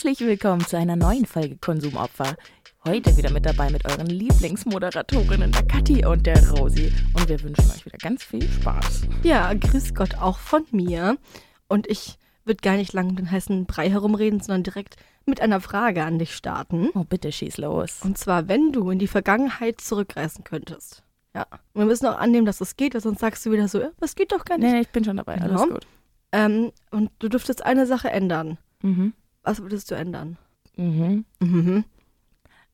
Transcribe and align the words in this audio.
Herzlich 0.00 0.20
willkommen 0.20 0.64
zu 0.64 0.78
einer 0.78 0.94
neuen 0.94 1.26
Folge 1.26 1.56
Konsumopfer. 1.56 2.36
Heute 2.84 3.16
wieder 3.16 3.32
mit 3.32 3.44
dabei 3.44 3.68
mit 3.68 3.84
euren 3.84 4.06
Lieblingsmoderatorinnen, 4.06 5.50
der 5.50 5.66
Kathi 5.66 6.06
und 6.06 6.24
der 6.24 6.38
Rosi. 6.50 6.92
Und 7.14 7.28
wir 7.28 7.42
wünschen 7.42 7.68
euch 7.68 7.84
wieder 7.84 7.98
ganz 7.98 8.22
viel 8.22 8.48
Spaß. 8.48 9.08
Ja, 9.24 9.52
grüß 9.52 9.94
Gott 9.96 10.14
auch 10.14 10.38
von 10.38 10.64
mir. 10.70 11.18
Und 11.66 11.88
ich 11.88 12.16
würde 12.44 12.60
gar 12.62 12.76
nicht 12.76 12.92
lange 12.92 13.08
um 13.08 13.16
den 13.16 13.28
heißen 13.28 13.66
Brei 13.66 13.90
herumreden, 13.90 14.38
sondern 14.38 14.62
direkt 14.62 14.94
mit 15.26 15.40
einer 15.40 15.60
Frage 15.60 16.04
an 16.04 16.20
dich 16.20 16.32
starten. 16.32 16.90
Oh, 16.94 17.02
bitte 17.02 17.32
schieß 17.32 17.56
los. 17.58 17.98
Und 18.04 18.16
zwar, 18.18 18.46
wenn 18.46 18.70
du 18.70 18.90
in 18.90 19.00
die 19.00 19.08
Vergangenheit 19.08 19.80
zurückreisen 19.80 20.44
könntest. 20.44 21.02
Ja. 21.34 21.46
Und 21.72 21.80
wir 21.82 21.86
müssen 21.86 22.06
auch 22.06 22.18
annehmen, 22.18 22.46
dass 22.46 22.60
es 22.60 22.76
geht, 22.76 22.94
weil 22.94 23.00
sonst 23.00 23.18
sagst 23.18 23.44
du 23.44 23.50
wieder 23.50 23.66
so, 23.66 23.82
das 23.98 24.14
geht 24.14 24.30
doch 24.30 24.44
gar 24.44 24.58
nicht. 24.58 24.70
Nee, 24.70 24.80
ich 24.82 24.90
bin 24.90 25.02
schon 25.04 25.16
dabei. 25.16 25.40
Alles 25.40 25.60
Ja. 25.60 25.66
gut. 25.66 25.88
Ähm, 26.30 26.70
und 26.92 27.10
du 27.18 27.28
dürftest 27.28 27.64
eine 27.66 27.84
Sache 27.84 28.10
ändern. 28.10 28.58
Mhm. 28.82 29.12
Was 29.48 29.62
würdest 29.62 29.90
du 29.90 29.94
ändern? 29.94 30.36
Mhm. 30.76 31.24
Mhm. 31.40 31.84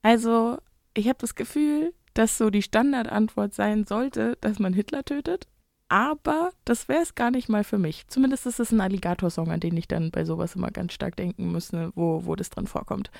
Also, 0.02 0.58
ich 0.92 1.06
habe 1.06 1.18
das 1.20 1.36
Gefühl, 1.36 1.94
dass 2.14 2.36
so 2.36 2.50
die 2.50 2.62
Standardantwort 2.62 3.54
sein 3.54 3.84
sollte, 3.86 4.36
dass 4.40 4.58
man 4.58 4.72
Hitler 4.72 5.04
tötet. 5.04 5.46
Aber 5.88 6.50
das 6.64 6.88
wäre 6.88 7.02
es 7.02 7.14
gar 7.14 7.30
nicht 7.30 7.48
mal 7.48 7.62
für 7.62 7.78
mich. 7.78 8.08
Zumindest 8.08 8.46
ist 8.46 8.58
es 8.58 8.72
ein 8.72 8.80
Alligator-Song, 8.80 9.52
an 9.52 9.60
den 9.60 9.76
ich 9.76 9.86
dann 9.86 10.10
bei 10.10 10.24
sowas 10.24 10.56
immer 10.56 10.72
ganz 10.72 10.94
stark 10.94 11.14
denken 11.14 11.52
müsste, 11.52 11.92
wo, 11.94 12.26
wo 12.26 12.34
das 12.34 12.50
drin 12.50 12.66
vorkommt. 12.66 13.12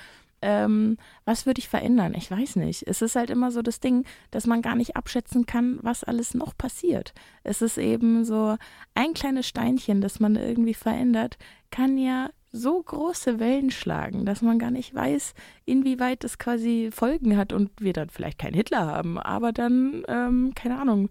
Ähm, 0.42 0.96
was 1.24 1.46
würde 1.46 1.60
ich 1.60 1.68
verändern? 1.68 2.14
Ich 2.16 2.28
weiß 2.28 2.56
nicht. 2.56 2.82
Es 2.88 3.02
ist 3.02 3.14
halt 3.14 3.30
immer 3.30 3.52
so 3.52 3.62
das 3.62 3.78
Ding, 3.78 4.04
dass 4.32 4.48
man 4.48 4.62
gar 4.62 4.74
nicht 4.74 4.96
abschätzen 4.96 5.46
kann, 5.46 5.78
was 5.80 6.02
alles 6.02 6.34
noch 6.34 6.58
passiert. 6.58 7.14
Es 7.44 7.62
ist 7.62 7.78
eben 7.78 8.24
so 8.24 8.56
ein 8.96 9.14
kleines 9.14 9.46
Steinchen, 9.46 10.00
das 10.00 10.18
man 10.18 10.34
irgendwie 10.34 10.74
verändert, 10.74 11.38
kann 11.70 11.96
ja 11.96 12.30
so 12.54 12.80
große 12.80 13.40
Wellen 13.40 13.70
schlagen, 13.70 14.24
dass 14.24 14.40
man 14.40 14.60
gar 14.60 14.70
nicht 14.70 14.94
weiß, 14.94 15.34
inwieweit 15.64 16.22
das 16.22 16.38
quasi 16.38 16.90
Folgen 16.92 17.36
hat 17.36 17.52
und 17.52 17.70
wir 17.80 17.92
dann 17.92 18.10
vielleicht 18.10 18.38
keinen 18.38 18.54
Hitler 18.54 18.86
haben, 18.86 19.18
aber 19.18 19.52
dann, 19.52 20.04
ähm, 20.08 20.52
keine 20.54 20.78
Ahnung, 20.80 21.10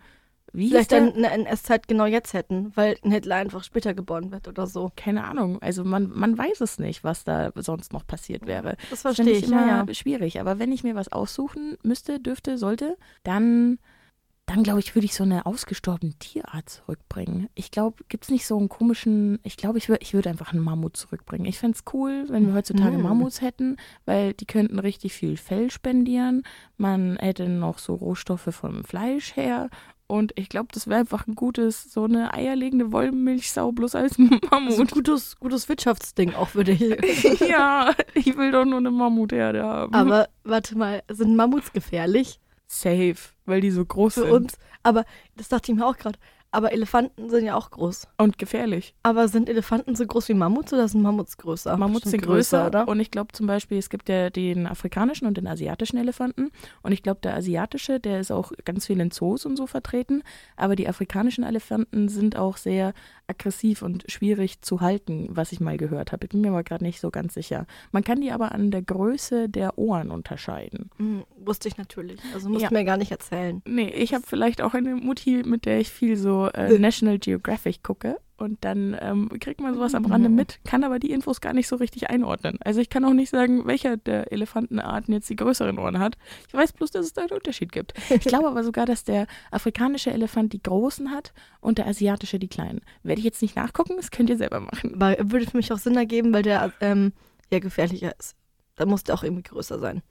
wie 0.56 0.70
Vielleicht 0.70 0.92
dann 0.92 1.14
eine 1.14 1.32
NS-Zeit 1.32 1.88
genau 1.88 2.06
jetzt 2.06 2.34
hätten, 2.34 2.72
weil 2.76 2.96
ein 3.04 3.12
Hitler 3.12 3.38
einfach 3.38 3.64
später 3.64 3.96
geboren 3.96 4.32
wird 4.32 4.48
oder 4.48 4.68
so. 4.68 4.92
Keine 4.96 5.24
Ahnung, 5.24 5.60
also 5.64 5.84
man, 5.84 6.12
man 6.14 6.38
weiß 6.38 6.62
es 6.62 6.78
nicht, 6.78 7.04
was 7.04 7.24
da 7.24 7.52
sonst 7.56 7.92
noch 7.92 8.06
passiert 8.06 8.46
wäre. 8.46 8.78
Das 8.92 9.02
verstehe 9.02 9.32
ich 9.32 9.44
ich, 9.44 9.52
immer 9.52 9.86
ja. 9.88 9.94
schwierig, 9.96 10.40
aber 10.40 10.60
wenn 10.60 10.72
ich 10.72 10.84
mir 10.84 10.94
was 10.94 11.12
aussuchen 11.12 11.78
müsste, 11.82 12.20
dürfte, 12.20 12.60
sollte, 12.60 12.98
dann, 13.24 13.80
dann 14.46 14.64
glaube 14.64 14.80
ich, 14.82 14.94
würde 14.94 15.06
ich 15.06 15.14
so 15.16 15.24
eine 15.24 15.46
ausgestorbene 15.46 16.14
Tierart 16.16 16.68
zurückbringen. 16.70 17.48
Ich 17.56 17.72
glaube, 17.72 18.04
gibt 18.10 18.26
es 18.26 18.30
nicht 18.30 18.46
so 18.46 18.58
einen 18.58 18.68
komischen, 18.68 19.40
ich 19.44 19.56
glaube, 19.56 19.78
ich 19.78 19.88
würde 19.88 20.02
ich 20.04 20.14
würd 20.14 20.28
einfach 20.28 20.52
einen 20.52 20.62
Mammut 20.62 20.98
zurückbringen. 20.98 21.46
Ich 21.46 21.60
fände 21.60 21.78
es 21.78 21.94
cool, 21.94 22.26
wenn 22.28 22.48
wir 22.48 22.54
heutzutage 22.54 22.98
Mhm. 22.98 23.04
Mammuts 23.04 23.42
hätten, 23.42 23.78
weil 24.06 24.34
die 24.34 24.46
könnten 24.46 24.80
richtig 24.80 25.14
viel 25.14 25.38
Fell 25.38 25.72
spendieren. 25.72 26.44
Man 26.78 27.16
hätte 27.18 27.48
noch 27.48 27.80
so 27.80 27.96
Rohstoffe 27.96 28.50
vom 28.52 28.84
Fleisch 28.84 29.36
her. 29.38 29.70
Und 30.08 30.34
ich 30.38 30.50
glaube, 30.50 30.68
das 30.74 30.88
wäre 30.88 31.00
einfach 31.00 31.26
ein 31.26 31.36
gutes, 31.36 31.92
so 31.94 32.04
eine 32.04 32.34
eierlegende 32.34 32.92
Wollmilchsau 32.92 33.72
bloß 33.72 33.96
als 33.96 34.16
So 34.18 34.24
ein 34.24 34.40
Mammut. 34.52 34.92
gutes, 34.92 35.40
gutes 35.40 35.70
Wirtschaftsding 35.70 36.34
auch 36.36 36.54
würde 36.54 36.74
ich. 36.74 37.40
ja, 37.48 37.94
ich 38.14 38.36
will 38.38 38.52
doch 38.52 38.66
nur 38.66 38.78
eine 38.80 38.92
Mammutherde 38.92 39.64
haben. 39.64 39.94
Aber 39.94 40.28
warte 40.44 40.78
mal, 40.78 41.02
sind 41.10 41.36
Mammuts 41.38 41.72
gefährlich 41.72 42.42
Safe, 42.68 43.16
weil 43.46 43.62
die 43.62 43.72
so 43.72 43.86
groß 43.86 44.14
für 44.16 44.22
sind. 44.22 44.32
uns? 44.32 44.58
Aber 44.84 45.06
das 45.36 45.50
dachte 45.50 45.72
ich 45.72 45.78
mir 45.78 45.86
auch 45.86 45.98
gerade. 45.98 46.20
Aber 46.54 46.72
Elefanten 46.72 47.32
sind 47.32 47.46
ja 47.46 47.56
auch 47.56 47.72
groß. 47.72 48.08
Und 48.20 48.38
gefährlich. 48.38 48.94
Aber 49.02 49.28
sind 49.28 49.50
Elefanten 49.50 49.96
so 49.96 50.06
groß 50.06 50.30
wie 50.30 50.36
Mammuts 50.36 50.72
oder 50.72 50.88
sind 50.88 51.02
Mammuts 51.02 51.38
größer? 51.38 51.76
Mammuts 51.78 52.12
sind 52.12 52.22
größer, 52.22 52.68
oder? 52.68 52.88
Und 52.88 53.00
ich 53.00 53.10
glaube 53.10 53.32
zum 53.32 53.48
Beispiel, 53.48 53.80
es 53.80 53.90
gibt 53.90 54.08
ja 54.08 54.30
den 54.30 54.68
afrikanischen 54.68 55.26
und 55.26 55.36
den 55.36 55.48
asiatischen 55.48 55.98
Elefanten. 55.98 56.52
Und 56.84 56.92
ich 56.92 57.02
glaube, 57.02 57.22
der 57.24 57.36
asiatische, 57.36 58.00
der 58.00 58.20
ist 58.20 58.32
auch 58.32 58.52
ganz 58.66 58.86
viel 58.86 59.00
in 59.00 59.10
Zoos 59.10 59.48
und 59.48 59.58
so 59.58 59.66
vertreten. 59.66 60.22
Aber 60.56 60.76
die 60.76 60.88
afrikanischen 60.88 61.44
Elefanten 61.44 62.08
sind 62.08 62.38
auch 62.38 62.58
sehr 62.58 62.94
aggressiv 63.34 63.82
und 63.82 64.04
schwierig 64.08 64.62
zu 64.62 64.82
halten, 64.82 65.28
was 65.32 65.52
ich 65.52 65.60
mal 65.60 65.78
gehört 65.78 66.12
habe. 66.12 66.26
Ich 66.26 66.30
bin 66.32 66.42
mir 66.42 66.50
aber 66.50 66.64
gerade 66.64 66.84
nicht 66.84 67.00
so 67.00 67.10
ganz 67.12 67.34
sicher. 67.34 67.66
Man 67.92 68.04
kann 68.04 68.22
die 68.22 68.32
aber 68.32 68.52
an 68.54 68.72
der 68.72 68.82
Größe 68.82 69.50
der 69.50 69.78
Ohren 69.78 70.12
unterscheiden. 70.12 70.90
Hm, 70.98 71.24
wusste 71.38 71.68
ich 71.68 71.78
natürlich. 71.78 72.20
Also 72.34 72.50
musst 72.50 72.62
Ja. 72.64 72.70
du 72.70 72.76
mir 72.76 72.86
gar 72.86 72.98
nicht 72.98 73.12
erzählen. 73.12 73.62
Nee, 73.66 73.90
ich 73.90 74.14
habe 74.14 74.24
vielleicht 74.26 74.62
auch 74.62 74.74
eine 74.74 74.96
Mutti, 74.96 75.44
mit 75.46 75.66
der 75.66 75.80
ich 75.80 75.90
viel 75.90 76.16
so 76.18 76.48
äh, 76.54 76.78
National 76.80 77.20
Geographic 77.20 77.84
gucke. 77.84 78.18
Und 78.44 78.66
dann 78.66 78.98
ähm, 79.00 79.30
kriegt 79.40 79.62
man 79.62 79.74
sowas 79.74 79.96
am 79.96 80.04
Rande 80.04 80.28
mit, 80.28 80.60
kann 80.66 80.84
aber 80.84 81.00
die 81.00 81.12
Infos 81.12 81.40
gar 81.40 81.54
nicht 81.54 81.70
so 81.70 81.78
richtig 81.78 82.10
einordnen. 82.10 82.60
Also 82.62 82.82
ich 82.82 82.90
kann 82.90 83.06
auch 83.06 83.14
nicht 83.14 83.30
sagen, 83.30 83.66
welcher 83.66 83.96
der 83.96 84.34
Elefantenarten 84.34 85.14
jetzt 85.14 85.30
die 85.30 85.38
größeren 85.38 85.80
Ohren 85.80 85.98
hat. 85.98 86.18
Ich 86.50 86.54
weiß 86.54 86.74
bloß, 86.74 86.92
dass 86.92 87.06
es 87.06 87.14
da 87.14 87.22
einen 87.22 87.32
Unterschied 87.32 87.72
gibt. 87.72 87.94
Ich 88.10 88.20
glaube 88.26 88.48
aber 88.48 88.66
sogar, 88.66 88.86
dass 88.86 89.06
der 89.06 89.28
afrikanische 89.50 90.12
Elefant 90.12 90.52
die 90.52 90.62
großen 90.62 91.10
hat 91.12 91.34
und 91.62 91.78
der 91.78 91.88
asiatische 91.88 92.38
die 92.38 92.50
kleinen. 92.50 92.82
Werde 93.02 93.20
ich 93.20 93.26
jetzt 93.26 93.42
nicht 93.42 93.56
nachgucken, 93.56 93.94
das 93.96 94.12
könnt 94.12 94.30
ihr 94.30 94.38
selber 94.38 94.60
machen. 94.60 94.96
Aber 94.96 95.16
würde 95.20 95.50
für 95.50 95.56
mich 95.56 95.72
auch 95.72 95.78
Sinn 95.78 95.96
ergeben, 95.96 96.34
weil 96.34 96.44
der 96.44 96.74
ähm, 96.82 97.14
ja 97.50 97.60
gefährlicher 97.60 98.14
ist. 98.20 98.36
Da 98.76 98.86
muss 98.86 99.06
der 99.06 99.16
auch 99.16 99.24
irgendwie 99.24 99.44
größer 99.44 99.80
sein. 99.80 100.02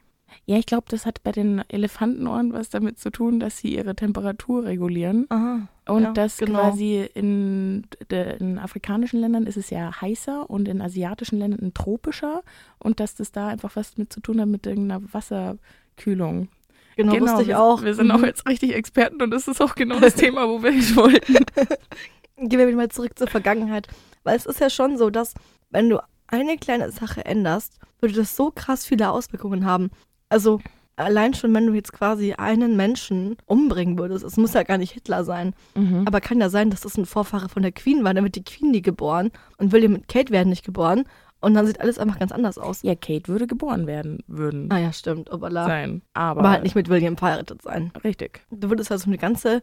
Ja, 0.46 0.56
ich 0.56 0.64
glaube, 0.64 0.86
das 0.88 1.04
hat 1.04 1.22
bei 1.22 1.32
den 1.32 1.62
Elefantenohren 1.68 2.54
was 2.54 2.70
damit 2.70 2.98
zu 2.98 3.10
tun, 3.10 3.40
dass 3.40 3.58
sie 3.58 3.74
ihre 3.74 3.94
Temperatur 3.94 4.64
regulieren. 4.64 5.26
Aha. 5.28 5.68
Und 5.86 6.02
Ja, 6.04 6.12
dass 6.12 6.36
genau. 6.38 6.60
quasi 6.60 7.08
in, 7.14 7.84
de, 8.10 8.36
in 8.38 8.58
afrikanischen 8.58 9.18
Ländern 9.20 9.46
ist 9.46 9.56
es 9.56 9.70
ja 9.70 10.00
heißer 10.00 10.48
und 10.48 10.68
in 10.68 10.80
asiatischen 10.80 11.38
Ländern 11.40 11.74
tropischer 11.74 12.42
und 12.78 13.00
dass 13.00 13.16
das 13.16 13.32
da 13.32 13.48
einfach 13.48 13.74
was 13.74 13.96
mit 13.98 14.12
zu 14.12 14.20
tun 14.20 14.40
hat 14.40 14.46
mit 14.48 14.64
irgendeiner 14.66 15.02
Wasserkühlung. 15.12 16.48
Genau, 16.96 17.18
wusste 17.20 17.42
ich 17.42 17.48
wir, 17.48 17.60
auch. 17.60 17.82
Wir 17.82 17.94
sind 17.94 18.10
auch 18.10 18.18
Mhm. 18.18 18.26
jetzt 18.26 18.46
richtig 18.46 18.74
Experten 18.74 19.20
und 19.22 19.30
das 19.30 19.48
ist 19.48 19.60
auch 19.60 19.74
genau 19.74 19.98
das 19.98 20.14
Thema, 20.14 20.48
wo 20.48 20.62
wir 20.62 20.70
hin 20.70 20.96
wollten. 20.96 21.34
Gehen 22.36 22.58
wir 22.58 22.66
wieder 22.66 22.76
mal 22.76 22.88
zurück 22.88 23.18
zur 23.18 23.28
Vergangenheit. 23.28 23.88
Weil 24.24 24.36
es 24.36 24.46
ist 24.46 24.60
ja 24.60 24.70
schon 24.70 24.96
so, 24.98 25.10
dass 25.10 25.34
wenn 25.70 25.88
du 25.88 25.98
eine 26.28 26.58
kleine 26.58 26.90
Sache 26.92 27.24
änderst, 27.24 27.78
würde 28.00 28.14
das 28.14 28.36
so 28.36 28.50
krass 28.54 28.86
viele 28.86 29.10
Auswirkungen 29.10 29.64
haben. 29.64 29.90
Also 30.28 30.60
allein 30.96 31.34
schon, 31.34 31.54
wenn 31.54 31.66
du 31.66 31.72
jetzt 31.74 31.92
quasi 31.92 32.32
einen 32.34 32.76
Menschen 32.76 33.36
umbringen 33.46 33.98
würdest, 33.98 34.24
es 34.24 34.36
muss 34.36 34.54
ja 34.54 34.62
gar 34.62 34.78
nicht 34.78 34.92
Hitler 34.92 35.24
sein, 35.24 35.54
Mhm. 35.74 36.04
aber 36.06 36.20
kann 36.20 36.40
ja 36.40 36.48
sein, 36.50 36.70
dass 36.70 36.80
das 36.82 36.96
ein 36.98 37.06
Vorfahre 37.06 37.48
von 37.48 37.62
der 37.62 37.72
Queen 37.72 38.04
war, 38.04 38.14
dann 38.14 38.24
wird 38.24 38.36
die 38.36 38.44
Queen 38.44 38.70
nie 38.70 38.82
geboren 38.82 39.30
und 39.58 39.72
William 39.72 39.94
und 39.94 40.08
Kate 40.08 40.32
werden 40.32 40.50
nicht 40.50 40.64
geboren 40.64 41.04
und 41.40 41.54
dann 41.54 41.66
sieht 41.66 41.80
alles 41.80 41.98
einfach 41.98 42.18
ganz 42.20 42.30
anders 42.30 42.56
aus. 42.58 42.82
Ja, 42.82 42.94
Kate 42.94 43.26
würde 43.28 43.46
geboren 43.46 43.86
werden, 43.86 44.22
würden 44.28 44.70
Ah 44.72 44.78
ja, 44.78 44.92
stimmt, 44.92 45.32
obala. 45.32 45.66
sein. 45.66 46.02
Aber, 46.14 46.40
Aber 46.40 46.50
halt 46.50 46.62
nicht 46.62 46.74
mit 46.76 46.88
William 46.88 47.16
verheiratet 47.16 47.62
sein. 47.62 47.90
richtig. 48.04 48.42
Du 48.50 48.68
würdest 48.70 48.92
also 48.92 49.06
eine 49.08 49.18
ganze 49.18 49.60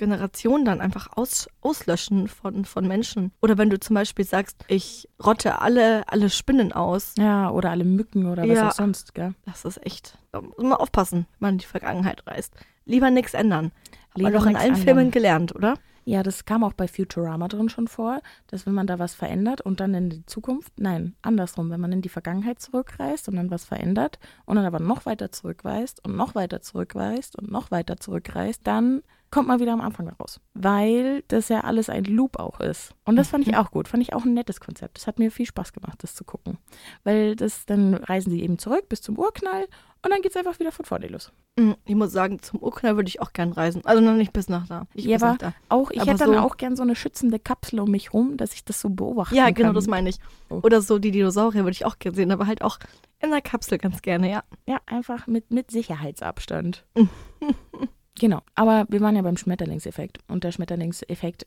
Generation 0.00 0.64
dann 0.64 0.80
einfach 0.80 1.16
aus, 1.16 1.48
auslöschen 1.60 2.26
von, 2.26 2.64
von 2.64 2.88
Menschen. 2.88 3.30
Oder 3.42 3.58
wenn 3.58 3.70
du 3.70 3.78
zum 3.78 3.94
Beispiel 3.94 4.24
sagst, 4.24 4.64
ich 4.66 5.08
rotte 5.24 5.60
alle, 5.60 6.08
alle 6.08 6.30
Spinnen 6.30 6.72
aus. 6.72 7.14
Ja, 7.18 7.50
oder 7.50 7.70
alle 7.70 7.84
Mücken 7.84 8.26
oder 8.26 8.42
was 8.42 8.56
Ja. 8.56 8.68
auch 8.68 8.72
sonst, 8.72 9.14
gell? 9.14 9.34
Das 9.44 9.64
ist 9.64 9.84
echt. 9.86 10.18
Da 10.32 10.40
muss 10.40 10.56
man 10.58 10.72
aufpassen, 10.72 11.26
wenn 11.38 11.46
man 11.46 11.54
in 11.54 11.58
die 11.58 11.66
Vergangenheit 11.66 12.26
reist. 12.26 12.54
Lieber 12.86 13.10
nichts 13.10 13.34
ändern. 13.34 13.70
Man 14.16 14.26
Lieber 14.26 14.30
doch 14.38 14.46
in 14.46 14.56
allen 14.56 14.70
ändern. 14.70 14.82
Filmen 14.82 15.10
gelernt, 15.12 15.54
oder? 15.54 15.74
Ja, 16.06 16.22
das 16.22 16.46
kam 16.46 16.64
auch 16.64 16.72
bei 16.72 16.88
Futurama 16.88 17.46
drin 17.46 17.68
schon 17.68 17.86
vor, 17.86 18.20
dass 18.48 18.64
wenn 18.66 18.72
man 18.72 18.86
da 18.86 18.98
was 18.98 19.14
verändert 19.14 19.60
und 19.60 19.78
dann 19.80 19.92
in 19.94 20.08
die 20.10 20.26
Zukunft, 20.26 20.72
nein, 20.80 21.14
andersrum, 21.22 21.70
wenn 21.70 21.78
man 21.78 21.92
in 21.92 22.00
die 22.00 22.08
Vergangenheit 22.08 22.58
zurückreist 22.58 23.28
und 23.28 23.36
dann 23.36 23.50
was 23.50 23.66
verändert 23.66 24.18
und 24.46 24.56
dann 24.56 24.64
aber 24.64 24.80
noch 24.80 25.04
weiter 25.06 25.30
zurückreist 25.30 26.02
und 26.04 26.16
noch 26.16 26.34
weiter 26.34 26.62
zurückreist 26.62 27.36
und 27.38 27.52
noch 27.52 27.70
weiter 27.70 27.98
zurückreist, 27.98 28.62
dann 28.64 29.02
kommt 29.30 29.48
man 29.48 29.60
wieder 29.60 29.72
am 29.72 29.80
Anfang 29.80 30.08
raus. 30.08 30.40
Weil 30.54 31.22
das 31.28 31.48
ja 31.48 31.60
alles 31.60 31.88
ein 31.88 32.04
Loop 32.04 32.38
auch 32.38 32.60
ist. 32.60 32.94
Und 33.04 33.16
das 33.16 33.28
fand 33.28 33.46
ich 33.46 33.56
auch 33.56 33.70
gut, 33.70 33.86
fand 33.88 34.02
ich 34.02 34.12
auch 34.14 34.24
ein 34.24 34.34
nettes 34.34 34.60
Konzept. 34.60 34.96
Das 34.98 35.06
hat 35.06 35.18
mir 35.18 35.30
viel 35.30 35.46
Spaß 35.46 35.72
gemacht, 35.72 36.02
das 36.02 36.14
zu 36.14 36.24
gucken. 36.24 36.58
Weil 37.04 37.36
das, 37.36 37.64
dann 37.66 37.94
reisen 37.94 38.30
sie 38.30 38.42
eben 38.42 38.58
zurück 38.58 38.88
bis 38.88 39.02
zum 39.02 39.18
Urknall 39.18 39.66
und 40.02 40.10
dann 40.12 40.22
geht 40.22 40.30
es 40.32 40.36
einfach 40.36 40.58
wieder 40.58 40.72
von 40.72 40.84
vorne 40.86 41.08
los. 41.08 41.30
Mm, 41.58 41.72
Ich 41.84 41.94
muss 41.94 42.10
sagen, 42.12 42.40
zum 42.42 42.60
Urknall 42.60 42.96
würde 42.96 43.08
ich 43.08 43.20
auch 43.20 43.32
gern 43.32 43.52
reisen. 43.52 43.82
Also 43.84 44.00
noch 44.02 44.14
nicht 44.14 44.32
bis 44.32 44.48
nach 44.48 44.66
da. 44.66 44.86
Nicht 44.94 45.06
Ja, 45.06 45.16
aber 45.18 45.36
da. 45.38 45.52
Auch, 45.68 45.90
ich 45.90 46.00
Aber 46.00 46.10
hätte 46.12 46.24
dann 46.24 46.34
so- 46.34 46.40
auch 46.40 46.56
gern 46.56 46.74
so 46.74 46.82
eine 46.82 46.96
schützende 46.96 47.38
Kapsel 47.38 47.80
um 47.80 47.90
mich 47.90 48.12
rum, 48.14 48.36
dass 48.36 48.54
ich 48.54 48.64
das 48.64 48.80
so 48.80 48.88
beobachten 48.90 49.34
Ja, 49.34 49.44
kann. 49.46 49.54
genau, 49.54 49.72
das 49.72 49.86
meine 49.86 50.08
ich. 50.08 50.16
Oh. 50.48 50.60
Oder 50.62 50.80
so 50.80 50.98
die 50.98 51.10
Dinosaurier 51.10 51.62
würde 51.64 51.72
ich 51.72 51.84
auch 51.86 51.98
gerne 51.98 52.16
sehen, 52.16 52.30
aber 52.32 52.46
halt 52.46 52.62
auch 52.62 52.78
in 53.20 53.30
der 53.30 53.42
Kapsel 53.42 53.76
ganz 53.78 54.00
gerne, 54.02 54.30
ja. 54.30 54.42
Ja, 54.66 54.78
einfach 54.86 55.26
mit, 55.26 55.50
mit 55.50 55.70
Sicherheitsabstand. 55.70 56.84
genau. 58.18 58.40
Aber 58.54 58.86
wir 58.88 59.00
waren 59.00 59.16
ja 59.16 59.22
beim 59.22 59.36
Schmetterlingseffekt. 59.36 60.18
Und 60.28 60.44
der 60.44 60.52
Schmetterlingseffekt 60.52 61.46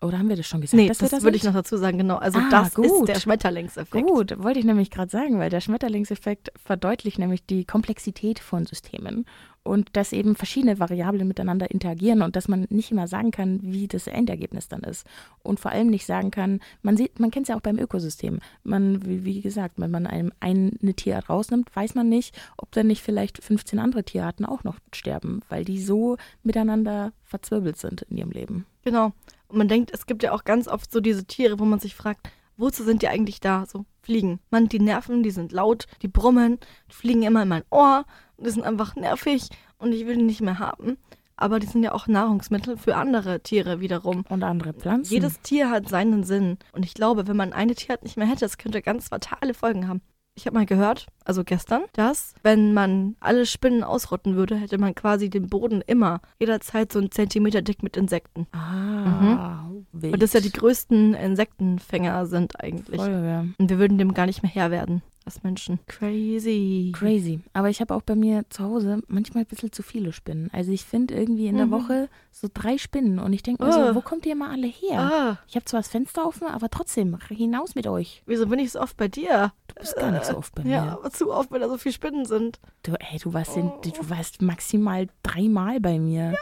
Oder 0.00 0.18
haben 0.18 0.28
wir 0.28 0.36
das 0.36 0.46
schon 0.46 0.60
gesagt? 0.60 0.76
Nee, 0.76 0.88
das, 0.88 1.00
wir 1.00 1.22
würde 1.22 1.36
ich 1.36 1.44
noch 1.44 1.54
dazu 1.54 1.76
sagen, 1.78 1.96
genau. 1.98 2.16
Also 2.16 2.38
Ah, 2.38 2.48
das 2.50 2.68
ist 2.68 2.74
gut. 2.74 3.08
der 3.08 3.18
Schmetterlingseffekt. 3.20 4.06
Gut, 4.06 4.34
wollte 4.42 4.58
ich 4.58 4.64
nämlich 4.66 4.90
gerade 4.90 5.10
sagen, 5.10 5.38
weil 5.38 5.48
der 5.50 5.60
Schmetterlingseffekt 5.60 6.52
verdeutlicht 6.62 7.18
nämlich 7.18 7.46
die 7.46 7.64
Komplexität 7.64 8.38
von 8.38 8.66
Systemen 8.66 9.24
und 9.62 9.96
dass 9.96 10.12
eben 10.12 10.36
verschiedene 10.36 10.78
Variablen 10.78 11.26
miteinander 11.26 11.70
interagieren 11.70 12.20
und 12.20 12.36
dass 12.36 12.48
man 12.48 12.66
nicht 12.68 12.90
immer 12.90 13.08
sagen 13.08 13.30
kann, 13.30 13.60
wie 13.62 13.88
das 13.88 14.06
Endergebnis 14.06 14.68
dann 14.68 14.82
ist. 14.82 15.06
Und 15.42 15.58
vor 15.58 15.70
allem 15.70 15.86
nicht 15.88 16.04
sagen 16.04 16.30
kann, 16.30 16.60
man 16.82 16.98
sieht, 16.98 17.18
man 17.18 17.30
kennt 17.30 17.44
es 17.44 17.48
ja 17.48 17.56
auch 17.56 17.62
beim 17.62 17.78
Ökosystem. 17.78 18.40
Man, 18.62 19.06
wie, 19.06 19.24
wie 19.24 19.40
gesagt, 19.40 19.74
wenn 19.78 19.90
man 19.90 20.06
einem 20.06 20.32
eine 20.40 20.70
Tierart 20.94 21.30
rausnimmt, 21.30 21.74
weiß 21.74 21.94
man 21.94 22.10
nicht, 22.10 22.38
ob 22.58 22.72
dann 22.72 22.88
nicht 22.88 23.00
vielleicht 23.02 23.42
15 23.42 23.78
andere 23.78 24.04
Tierarten 24.04 24.44
auch 24.44 24.64
noch 24.64 24.76
sterben, 24.92 25.40
weil 25.48 25.64
die 25.64 25.80
so 25.82 26.18
miteinander 26.42 27.12
verzwirbelt 27.24 27.78
sind 27.78 28.02
in 28.02 28.18
ihrem 28.18 28.30
Leben. 28.32 28.66
Genau. 28.84 29.12
Und 29.48 29.58
man 29.58 29.68
denkt, 29.68 29.90
es 29.92 30.06
gibt 30.06 30.22
ja 30.22 30.32
auch 30.32 30.44
ganz 30.44 30.68
oft 30.68 30.90
so 30.90 31.00
diese 31.00 31.26
Tiere, 31.26 31.58
wo 31.58 31.64
man 31.64 31.78
sich 31.78 31.94
fragt, 31.94 32.28
wozu 32.56 32.84
sind 32.84 33.02
die 33.02 33.08
eigentlich 33.08 33.40
da? 33.40 33.64
So 33.66 33.84
fliegen. 34.02 34.40
Man, 34.50 34.68
die 34.68 34.80
Nerven, 34.80 35.22
die 35.22 35.30
sind 35.30 35.52
laut, 35.52 35.86
die 36.02 36.08
brummen, 36.08 36.58
die 36.90 36.94
fliegen 36.94 37.22
immer 37.22 37.42
in 37.42 37.48
mein 37.48 37.64
Ohr 37.70 38.04
und 38.36 38.46
die 38.46 38.50
sind 38.50 38.64
einfach 38.64 38.96
nervig 38.96 39.48
und 39.78 39.92
ich 39.92 40.06
will 40.06 40.16
die 40.16 40.22
nicht 40.22 40.40
mehr 40.40 40.58
haben. 40.58 40.98
Aber 41.36 41.58
die 41.58 41.66
sind 41.66 41.82
ja 41.82 41.92
auch 41.92 42.06
Nahrungsmittel 42.06 42.76
für 42.76 42.96
andere 42.96 43.40
Tiere 43.40 43.80
wiederum. 43.80 44.24
Und 44.28 44.44
andere 44.44 44.72
Pflanzen. 44.72 45.12
Jedes 45.12 45.40
Tier 45.40 45.68
hat 45.68 45.88
seinen 45.88 46.22
Sinn. 46.22 46.58
Und 46.72 46.84
ich 46.84 46.94
glaube, 46.94 47.26
wenn 47.26 47.36
man 47.36 47.52
eine 47.52 47.74
Tierart 47.74 48.04
nicht 48.04 48.16
mehr 48.16 48.28
hätte, 48.28 48.40
das 48.40 48.56
könnte 48.56 48.82
ganz 48.82 49.08
fatale 49.08 49.52
Folgen 49.52 49.88
haben. 49.88 50.00
Ich 50.36 50.46
habe 50.46 50.56
mal 50.56 50.66
gehört, 50.66 51.06
also 51.24 51.42
gestern, 51.44 51.82
dass 51.94 52.34
wenn 52.42 52.72
man 52.74 53.16
alle 53.20 53.46
Spinnen 53.46 53.82
ausrotten 53.82 54.36
würde, 54.36 54.56
hätte 54.56 54.78
man 54.78 54.94
quasi 54.94 55.30
den 55.30 55.48
Boden 55.48 55.82
immer 55.86 56.20
jederzeit 56.38 56.92
so 56.92 56.98
einen 56.98 57.10
Zentimeter 57.10 57.62
dick 57.62 57.82
mit 57.82 57.96
Insekten. 57.96 58.46
Ah, 58.52 59.64
wild. 59.92 60.12
Und 60.14 60.22
das 60.22 60.32
ja 60.32 60.40
die 60.40 60.52
größten 60.52 61.14
Insektenfänger 61.14 62.26
sind 62.26 62.60
eigentlich. 62.60 63.00
Feuerwehr. 63.00 63.46
Und 63.58 63.70
wir 63.70 63.78
würden 63.78 63.98
dem 63.98 64.14
gar 64.14 64.26
nicht 64.26 64.42
mehr 64.42 64.52
Herr 64.52 64.70
werden 64.70 65.02
als 65.26 65.42
Menschen. 65.42 65.78
Crazy. 65.86 66.92
Crazy. 66.94 67.40
Aber 67.54 67.70
ich 67.70 67.80
habe 67.80 67.94
auch 67.94 68.02
bei 68.02 68.14
mir 68.14 68.44
zu 68.50 68.62
Hause 68.62 69.00
manchmal 69.08 69.44
ein 69.44 69.46
bisschen 69.46 69.72
zu 69.72 69.82
viele 69.82 70.12
Spinnen. 70.12 70.50
Also 70.52 70.70
ich 70.70 70.84
finde 70.84 71.14
irgendwie 71.14 71.46
in 71.46 71.56
der 71.56 71.64
Mhm. 71.66 71.70
Woche 71.70 72.08
so 72.30 72.46
drei 72.52 72.76
Spinnen 72.76 73.18
und 73.18 73.32
ich 73.32 73.42
denke 73.42 73.64
mir 73.64 73.72
so, 73.72 73.80
Oh. 73.80 73.94
wo 73.94 74.00
kommt 74.02 74.26
ihr 74.26 74.36
mal 74.36 74.50
alle 74.50 74.66
her? 74.66 75.00
Ah, 75.00 75.38
Ich 75.48 75.54
habe 75.56 75.64
zwar 75.64 75.80
das 75.80 75.88
Fenster 75.88 76.26
offen, 76.26 76.46
aber 76.46 76.68
trotzdem, 76.68 77.16
hinaus 77.30 77.74
mit 77.74 77.86
euch. 77.86 78.22
wieso 78.26 78.46
bin 78.46 78.58
ich 78.58 78.72
so 78.72 78.80
oft 78.80 78.98
bei 78.98 79.08
dir? 79.08 79.52
Du 79.68 79.74
bist 79.76 79.96
gar 79.96 80.10
nicht 80.10 80.26
so 80.26 80.36
oft 80.36 80.54
bei 80.54 80.62
mir. 80.64 80.70
Ja, 80.72 80.98
zu 81.14 81.30
oft, 81.32 81.50
wenn 81.50 81.60
da 81.60 81.68
so 81.68 81.78
viele 81.78 81.92
Spinnen 81.94 82.24
sind. 82.26 82.60
Du, 82.82 82.92
ey, 82.92 83.18
du 83.18 83.32
warst, 83.32 83.56
in, 83.56 83.68
Oh. 83.68 83.80
du 83.82 84.10
warst 84.10 84.42
maximal 84.42 85.08
dreimal 85.22 85.80
bei 85.80 85.98
mir. 85.98 86.34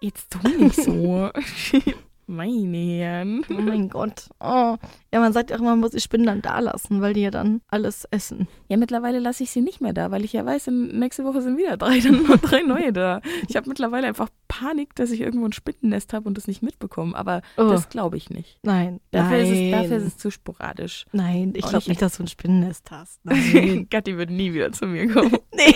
Jetzt 0.00 0.30
tu 0.32 0.46
nicht 0.48 0.76
so. 0.76 1.30
Meine 2.26 2.76
Herren. 2.78 3.42
Oh 3.50 3.54
mein 3.54 3.88
Gott. 3.88 4.28
Oh. 4.40 4.76
Ja, 5.12 5.20
man 5.20 5.32
sagt 5.32 5.50
ja 5.50 5.56
auch 5.56 5.60
immer, 5.60 5.70
man 5.70 5.80
muss 5.80 5.90
die 5.92 6.00
Spinnen 6.00 6.26
dann 6.26 6.42
da 6.42 6.58
lassen, 6.60 7.00
weil 7.00 7.12
die 7.14 7.20
ja 7.22 7.30
dann 7.30 7.60
alles 7.68 8.04
essen. 8.10 8.48
Ja, 8.68 8.76
mittlerweile 8.76 9.18
lasse 9.18 9.42
ich 9.42 9.50
sie 9.50 9.60
nicht 9.60 9.80
mehr 9.80 9.92
da, 9.92 10.10
weil 10.10 10.24
ich 10.24 10.32
ja 10.32 10.44
weiß, 10.44 10.68
nächste 10.68 11.24
Woche 11.24 11.42
sind 11.42 11.58
wieder 11.58 11.76
drei, 11.76 12.00
dann 12.00 12.22
noch 12.22 12.38
drei 12.38 12.62
neue 12.62 12.92
da. 12.92 13.20
Ich 13.48 13.56
habe 13.56 13.68
mittlerweile 13.68 14.06
einfach 14.06 14.28
Panik, 14.48 14.94
dass 14.94 15.10
ich 15.10 15.20
irgendwo 15.20 15.46
ein 15.46 15.52
Spinnennest 15.52 16.12
habe 16.12 16.26
und 16.28 16.36
das 16.38 16.46
nicht 16.46 16.62
mitbekomme. 16.62 17.14
Aber 17.14 17.42
Oh. 17.56 17.68
das 17.68 17.88
glaube 17.88 18.16
ich 18.16 18.30
nicht. 18.30 18.58
Nein. 18.62 19.00
Dafür, 19.10 19.38
Nein. 19.38 19.46
ist 19.46 19.58
es, 19.60 19.70
dafür 19.70 19.96
ist 19.98 20.06
es 20.06 20.16
zu 20.16 20.30
sporadisch. 20.30 21.06
Nein, 21.12 21.52
ich 21.54 21.62
glaube 21.62 21.76
nicht- 21.76 21.88
nicht, 21.88 22.02
dass 22.02 22.16
du 22.16 22.22
ein 22.24 22.28
Spinnennest 22.28 22.90
hast. 22.90 23.20
Nein. 23.24 23.86
Gatti 23.90 24.16
wird 24.16 24.30
nie 24.30 24.52
wieder 24.54 24.72
zu 24.72 24.86
mir 24.86 25.12
kommen. 25.12 25.36
nee. 25.54 25.74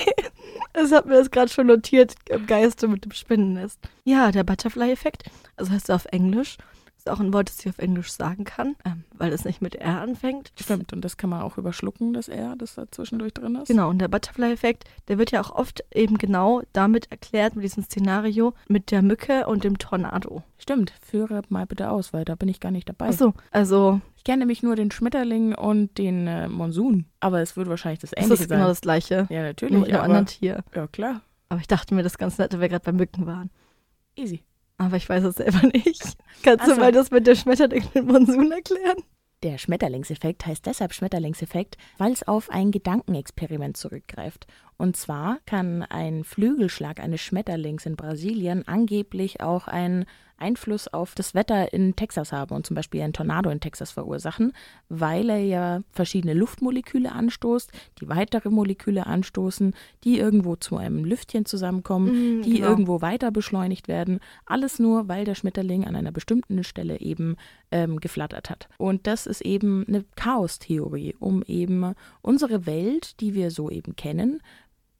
Das 0.72 0.92
hat 0.92 1.06
mir 1.06 1.14
das 1.14 1.30
gerade 1.30 1.50
schon 1.50 1.66
notiert 1.66 2.14
im 2.28 2.46
Geiste 2.46 2.88
mit 2.88 3.04
dem 3.04 3.12
Spinnennest. 3.12 3.78
Ja, 4.04 4.30
der 4.30 4.44
Butterfly-Effekt, 4.44 5.24
also 5.56 5.72
heißt 5.72 5.88
er 5.88 5.96
auf 5.96 6.06
Englisch. 6.06 6.56
Ist 7.08 7.14
auch 7.14 7.20
ein 7.20 7.32
Wort, 7.32 7.48
das 7.48 7.60
ich 7.60 7.68
auf 7.68 7.78
Englisch 7.78 8.10
sagen 8.12 8.44
kann, 8.44 8.76
ähm, 8.84 9.04
weil 9.16 9.32
es 9.32 9.44
nicht 9.44 9.62
mit 9.62 9.74
R 9.76 10.00
anfängt. 10.00 10.52
Stimmt, 10.60 10.92
und 10.92 11.02
das 11.04 11.16
kann 11.16 11.30
man 11.30 11.42
auch 11.42 11.56
überschlucken, 11.58 12.12
das 12.12 12.28
R, 12.28 12.54
das 12.56 12.74
da 12.74 12.84
zwischendurch 12.90 13.32
drin 13.32 13.54
ist. 13.56 13.68
Genau, 13.68 13.88
und 13.88 13.98
der 13.98 14.08
Butterfly-Effekt, 14.08 14.84
der 15.08 15.18
wird 15.18 15.30
ja 15.30 15.40
auch 15.40 15.50
oft 15.50 15.82
eben 15.94 16.18
genau 16.18 16.62
damit 16.72 17.10
erklärt, 17.10 17.56
mit 17.56 17.64
diesem 17.64 17.82
Szenario 17.82 18.52
mit 18.68 18.90
der 18.90 19.02
Mücke 19.02 19.46
und 19.46 19.64
dem 19.64 19.78
Tornado. 19.78 20.42
Stimmt, 20.58 20.92
führe 21.00 21.42
mal 21.48 21.66
bitte 21.66 21.90
aus, 21.90 22.12
weil 22.12 22.24
da 22.24 22.34
bin 22.34 22.48
ich 22.48 22.60
gar 22.60 22.70
nicht 22.70 22.88
dabei. 22.88 23.08
Achso, 23.08 23.32
also 23.50 24.00
Ich 24.16 24.24
kenne 24.24 24.40
nämlich 24.40 24.62
nur 24.62 24.76
den 24.76 24.90
Schmetterling 24.90 25.54
und 25.54 25.96
den 25.96 26.26
äh, 26.26 26.48
Monsun. 26.48 27.06
Aber 27.20 27.40
es 27.40 27.56
wird 27.56 27.68
wahrscheinlich 27.68 28.00
das 28.00 28.10
das 28.10 28.22
Ähnliche 28.22 28.42
ist 28.42 28.48
sein. 28.50 28.58
genau 28.58 28.68
das 28.68 28.80
Gleiche. 28.82 29.26
ja, 29.30 29.38
Nur 29.38 29.42
natürlich. 29.44 29.78
mit 29.78 29.88
einem 29.92 30.02
anderen 30.02 30.26
Tier. 30.26 30.62
ja, 30.74 30.86
klar. 30.86 31.22
Aber 31.48 31.60
ich 31.60 31.66
dachte 31.68 31.94
mir, 31.94 32.02
das 32.02 32.18
ganz 32.18 32.36
nette, 32.36 32.60
wir 32.60 32.68
gerade 32.68 32.84
bei 32.84 32.92
Mücken 32.92 33.24
waren. 33.26 33.50
Easy. 34.16 34.42
Aber 34.78 34.96
ich 34.96 35.08
weiß 35.08 35.24
es 35.24 35.36
selber 35.36 35.66
nicht. 35.66 36.16
Kannst 36.42 36.62
Ach 36.62 36.66
so. 36.66 36.74
du 36.74 36.80
mal 36.80 36.92
das 36.92 37.10
mit 37.10 37.26
der 37.26 37.34
Schmetterling 37.34 37.84
dem 37.94 38.06
Monsun 38.06 38.52
erklären? 38.52 39.02
Der 39.44 39.58
Schmetterlingseffekt 39.58 40.46
heißt 40.46 40.66
deshalb 40.66 40.92
Schmetterlingseffekt, 40.92 41.76
weil 41.96 42.12
es 42.12 42.26
auf 42.26 42.50
ein 42.50 42.72
Gedankenexperiment 42.72 43.76
zurückgreift. 43.76 44.46
Und 44.76 44.96
zwar 44.96 45.38
kann 45.46 45.82
ein 45.82 46.24
Flügelschlag 46.24 46.98
eines 46.98 47.20
Schmetterlings 47.20 47.86
in 47.86 47.94
Brasilien 47.94 48.66
angeblich 48.66 49.40
auch 49.40 49.68
einen 49.68 50.06
Einfluss 50.38 50.88
auf 50.88 51.14
das 51.14 51.34
Wetter 51.34 51.72
in 51.72 51.96
Texas 51.96 52.32
haben 52.32 52.54
und 52.54 52.66
zum 52.66 52.74
Beispiel 52.74 53.02
einen 53.02 53.12
Tornado 53.12 53.50
in 53.50 53.60
Texas 53.60 53.90
verursachen, 53.90 54.52
weil 54.88 55.30
er 55.30 55.38
ja 55.38 55.80
verschiedene 55.90 56.34
Luftmoleküle 56.34 57.12
anstoßt, 57.12 57.70
die 58.00 58.08
weitere 58.08 58.50
Moleküle 58.50 59.06
anstoßen, 59.06 59.74
die 60.04 60.18
irgendwo 60.18 60.56
zu 60.56 60.76
einem 60.76 61.04
Lüftchen 61.04 61.44
zusammenkommen, 61.44 62.38
Mm, 62.38 62.42
die 62.42 62.54
genau. 62.54 62.68
irgendwo 62.68 63.00
weiter 63.00 63.30
beschleunigt 63.30 63.88
werden. 63.88 64.20
Alles 64.46 64.78
nur, 64.78 65.08
weil 65.08 65.24
der 65.24 65.34
Schmetterling 65.34 65.84
an 65.84 65.96
einer 65.96 66.12
bestimmten 66.12 66.62
Stelle 66.64 67.00
eben 67.00 67.36
ähm, 67.70 68.00
geflattert 68.00 68.50
hat. 68.50 68.68
Und 68.78 69.06
das 69.06 69.26
ist 69.26 69.42
eben 69.42 69.84
eine 69.86 70.04
Chaostheorie, 70.16 71.14
um 71.18 71.42
eben 71.42 71.94
unsere 72.22 72.66
Welt, 72.66 73.20
die 73.20 73.34
wir 73.34 73.50
so 73.50 73.70
eben 73.70 73.96
kennen, 73.96 74.40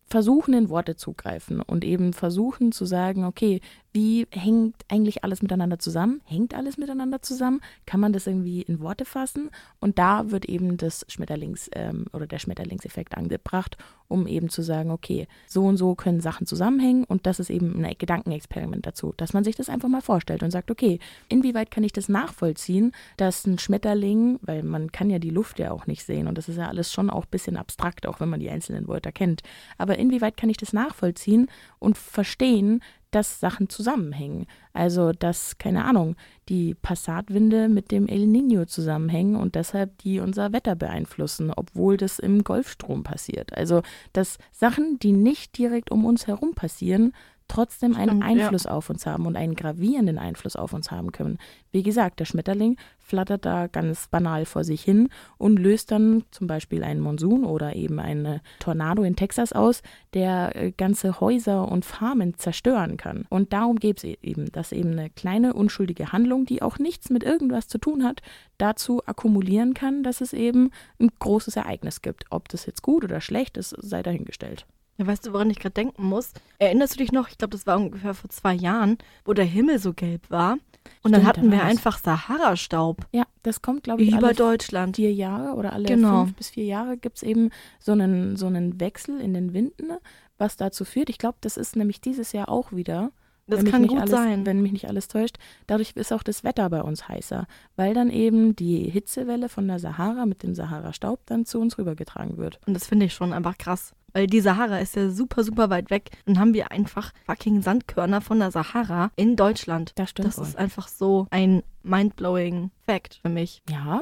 versuchen 0.09 0.55
in 0.55 0.71
Worte 0.71 0.97
zu 0.97 1.13
greifen 1.13 1.61
und 1.61 1.85
eben 1.85 2.13
versuchen 2.13 2.73
zu 2.73 2.87
sagen, 2.87 3.25
okay, 3.25 3.61
wie 3.99 4.29
hängt 4.31 4.77
eigentlich 4.87 5.25
alles 5.25 5.43
miteinander 5.43 5.81
zusammen? 5.81 6.21
Hängt 6.25 6.55
alles 6.55 6.79
miteinander 6.79 7.21
zusammen? 7.21 7.61
Kann 7.85 7.99
man 7.99 8.13
das 8.13 8.29
irgendwie 8.29 8.63
in 8.63 8.79
Worte 8.79 9.05
fassen? 9.05 9.51
Und 9.81 9.99
da 9.99 10.31
wird 10.31 10.45
eben 10.45 10.77
das 10.77 11.05
Schmetterlings 11.09 11.69
ähm, 11.75 12.05
oder 12.13 12.29
der 12.29 12.39
Schmetterlingseffekt 12.39 13.17
angebracht, 13.17 13.77
um 14.07 14.29
eben 14.29 14.51
zu 14.51 14.63
sagen, 14.63 14.93
okay, 14.93 15.27
so 15.49 15.65
und 15.65 15.79
so 15.79 15.97
können 15.97 16.21
Sachen 16.21 16.47
zusammenhängen 16.47 17.03
und 17.05 17.27
das 17.27 17.41
ist 17.41 17.51
eben 17.51 17.85
ein 17.85 17.95
Gedankenexperiment 17.99 18.87
dazu, 18.87 19.15
dass 19.17 19.33
man 19.33 19.43
sich 19.43 19.57
das 19.57 19.69
einfach 19.69 19.89
mal 19.89 20.01
vorstellt 20.01 20.45
und 20.45 20.53
sagt, 20.53 20.71
okay, 20.71 21.01
inwieweit 21.29 21.73
kann 21.73 21.83
ich 21.83 21.93
das 21.93 22.09
nachvollziehen, 22.09 22.93
dass 23.17 23.47
ein 23.47 23.59
Schmetterling, 23.59 24.39
weil 24.43 24.63
man 24.63 24.93
kann 24.93 25.11
ja 25.11 25.19
die 25.19 25.31
Luft 25.31 25.59
ja 25.59 25.73
auch 25.73 25.89
nicht 25.89 26.05
sehen 26.05 26.29
und 26.29 26.39
das 26.39 26.49
ist 26.49 26.57
ja 26.57 26.69
alles 26.69 26.93
schon 26.93 27.11
auch 27.11 27.25
ein 27.25 27.31
bisschen 27.31 27.57
abstrakt, 27.57 28.07
auch 28.07 28.21
wenn 28.21 28.29
man 28.29 28.39
die 28.39 28.51
einzelnen 28.51 28.87
Wörter 28.87 29.11
kennt, 29.11 29.43
aber 29.77 29.99
inwieweit 29.99 30.37
kann 30.37 30.51
ich 30.51 30.57
das 30.57 30.73
nachvollziehen 30.73 31.49
und 31.81 31.99
verstehen, 31.99 32.81
dass 33.11 33.41
Sachen 33.41 33.69
zusammenhängen. 33.69 34.47
Also, 34.73 35.13
dass, 35.13 35.59
keine 35.59 35.85
Ahnung, 35.85 36.17
die 36.49 36.75
Passatwinde 36.75 37.69
mit 37.69 37.91
dem 37.91 38.07
El 38.07 38.27
Nino 38.27 38.67
zusammenhängen 38.67 39.37
und 39.37 39.55
deshalb 39.55 39.99
die 39.99 40.21
unser 40.21 40.53
Wetter 40.53 40.77
beeinflussen, 40.77 41.53
obwohl 41.55 41.97
das 41.97 42.19
im 42.19 42.45
Golfstrom 42.45 43.03
passiert. 43.03 43.57
Also, 43.57 43.83
dass 44.13 44.39
Sachen, 44.53 44.99
die 44.99 45.13
nicht 45.13 45.57
direkt 45.59 45.91
um 45.91 46.05
uns 46.05 46.27
herum 46.27 46.55
passieren, 46.55 47.13
trotzdem 47.49 47.97
einen 47.97 48.23
Stimmt, 48.23 48.39
ja. 48.39 48.45
Einfluss 48.45 48.67
auf 48.67 48.91
uns 48.91 49.07
haben 49.07 49.27
und 49.27 49.37
einen 49.37 49.55
gravierenden 49.55 50.19
Einfluss 50.19 50.57
auf 50.57 50.73
uns 50.73 50.91
haben 50.91 51.13
können. 51.13 51.39
Wie 51.73 51.83
gesagt, 51.83 52.21
der 52.21 52.25
Schmetterling 52.25 52.77
flattert 52.99 53.45
da 53.45 53.67
ganz 53.67 54.09
banal 54.09 54.45
vor 54.45 54.65
sich 54.65 54.83
hin 54.83 55.09
und 55.39 55.59
löst 55.59 55.91
dann 55.91 56.25
zum 56.31 56.47
Beispiel 56.47 56.85
einen 56.85 57.01
Monsun 57.01 57.45
oder 57.45 57.75
eben 57.75 57.99
einen 57.99 58.41
Tornado 58.61 59.03
in 59.03 59.17
Texas 59.17 59.53
aus, 59.53 59.83
der 60.15 60.55
äh, 60.55 60.73
ganze 60.73 61.21
Häuser 61.21 61.67
und 61.69 61.85
Farmen 61.85 62.35
zerstören 62.39 62.97
kann. 62.97 63.25
Und 63.31 63.53
darum 63.53 63.77
geht 63.77 63.99
es 63.99 64.05
eben, 64.05 64.53
dass 64.53 64.73
eben 64.73 64.93
eine 64.93 65.11
kleine 65.11 65.55
unschuldige 65.55 66.13
Handlung, 66.13 66.45
die 66.45 66.63
auch 66.63 66.79
nichts 66.79 67.11
mit 67.11 67.25
irgendwas 67.25 67.67
zu 67.69 67.79
tun 67.79 68.05
hat, 68.05 68.21
dazu 68.59 69.03
akkumulieren 69.07 69.75
kann, 69.75 70.03
dass 70.03 70.21
es 70.21 70.33
eben 70.33 70.71
ein 71.01 71.11
großes 71.19 71.57
Ereignis 71.57 72.03
gibt. 72.03 72.27
Ob 72.31 72.49
das 72.49 72.67
jetzt 72.67 72.83
gut 72.83 73.05
oder 73.05 73.21
schlecht 73.21 73.57
ist, 73.57 73.75
sei 73.79 74.03
dahingestellt. 74.03 74.67
Ja, 74.99 75.07
weißt 75.07 75.27
du, 75.27 75.33
woran 75.33 75.49
ich 75.49 75.59
gerade 75.61 75.75
denken 75.75 76.05
muss? 76.05 76.33
Erinnerst 76.59 76.95
du 76.95 76.99
dich 76.99 77.13
noch, 77.13 77.29
ich 77.29 77.39
glaube, 77.39 77.53
das 77.53 77.67
war 77.67 77.77
ungefähr 77.77 78.15
vor 78.15 78.29
zwei 78.31 78.53
Jahren, 78.53 78.99
wo 79.25 79.33
der 79.33 79.45
Himmel 79.45 79.79
so 79.79 79.93
gelb 79.95 80.29
war? 80.29 80.59
Und 81.03 81.13
dann 81.13 81.23
Stimmt, 81.23 81.27
hatten 81.39 81.51
da 81.51 81.57
wir 81.59 81.63
einfach 81.65 81.99
Sahara-Staub 81.99 83.07
Ja, 83.13 83.25
das 83.43 83.63
kommt, 83.63 83.85
glaube 83.85 84.03
ich, 84.03 84.13
über 84.13 84.29
alle 84.29 84.35
Deutschland. 84.35 84.97
vier 84.97 85.13
Jahre 85.13 85.55
oder 85.55 85.73
alle 85.73 85.85
Genau. 85.87 86.25
fünf 86.25 86.37
bis 86.37 86.51
vier 86.51 86.65
Jahre 86.65 86.97
gibt 86.97 87.19
es 87.19 87.23
eben 87.23 87.51
so 87.79 87.93
einen, 87.93 88.37
so 88.37 88.47
einen 88.47 88.81
Wechsel 88.81 89.21
in 89.21 89.35
den 89.35 89.53
Winden, 89.53 89.93
was 90.39 90.57
dazu 90.57 90.85
führt. 90.85 91.11
Ich 91.11 91.19
glaube, 91.19 91.39
das 91.43 91.57
ist 91.57 91.77
nämlich 91.77 92.01
dieses 92.01 92.33
Jahr 92.33 92.49
auch 92.49 92.73
wieder. 92.73 93.13
Das 93.47 93.65
kann 93.65 93.87
gut 93.87 93.99
alles, 93.99 94.11
sein. 94.11 94.45
Wenn 94.45 94.61
mich 94.61 94.73
nicht 94.73 94.89
alles 94.89 95.09
täuscht. 95.09 95.37
Dadurch 95.67 95.93
ist 95.95 96.13
auch 96.13 96.23
das 96.23 96.45
Wetter 96.45 96.69
bei 96.69 96.83
uns 96.83 97.09
heißer, 97.09 97.47
weil 97.77 97.95
dann 97.95 98.11
eben 98.11 98.55
die 98.55 98.91
Hitzewelle 98.91 99.49
von 99.49 99.67
der 99.67 99.79
Sahara 99.79 100.27
mit 100.27 100.43
dem 100.43 100.55
Sahara-Staub 100.55 101.21
dann 101.27 101.47
zu 101.47 101.59
uns 101.59 101.79
rübergetragen 101.79 102.37
wird. 102.37 102.61
Und 102.67 102.75
das 102.75 102.87
finde 102.87 103.07
ich 103.07 103.15
schon 103.15 103.33
einfach 103.33 103.57
krass. 103.57 103.95
Weil 104.13 104.27
die 104.27 104.41
Sahara 104.41 104.79
ist 104.79 104.97
ja 104.97 105.11
super, 105.11 105.45
super 105.45 105.71
weit 105.71 105.91
weg. 105.91 106.11
Dann 106.25 106.39
haben 106.39 106.55
wir 106.55 106.73
einfach 106.73 107.13
fucking 107.27 107.63
Sandkörner 107.63 108.21
von 108.21 108.39
der 108.39 108.51
Sahara 108.51 109.11
in 109.17 109.37
Deutschland. 109.37 109.93
Das 109.97 110.11
stimmt. 110.11 110.29
Das 110.29 110.39
ist 110.39 110.57
einfach 110.57 110.89
so 110.89 111.27
ein 111.31 111.63
mindblowing 111.83 112.71
Fact 112.87 113.19
für 113.23 113.29
mich. 113.29 113.63
ja, 113.69 114.01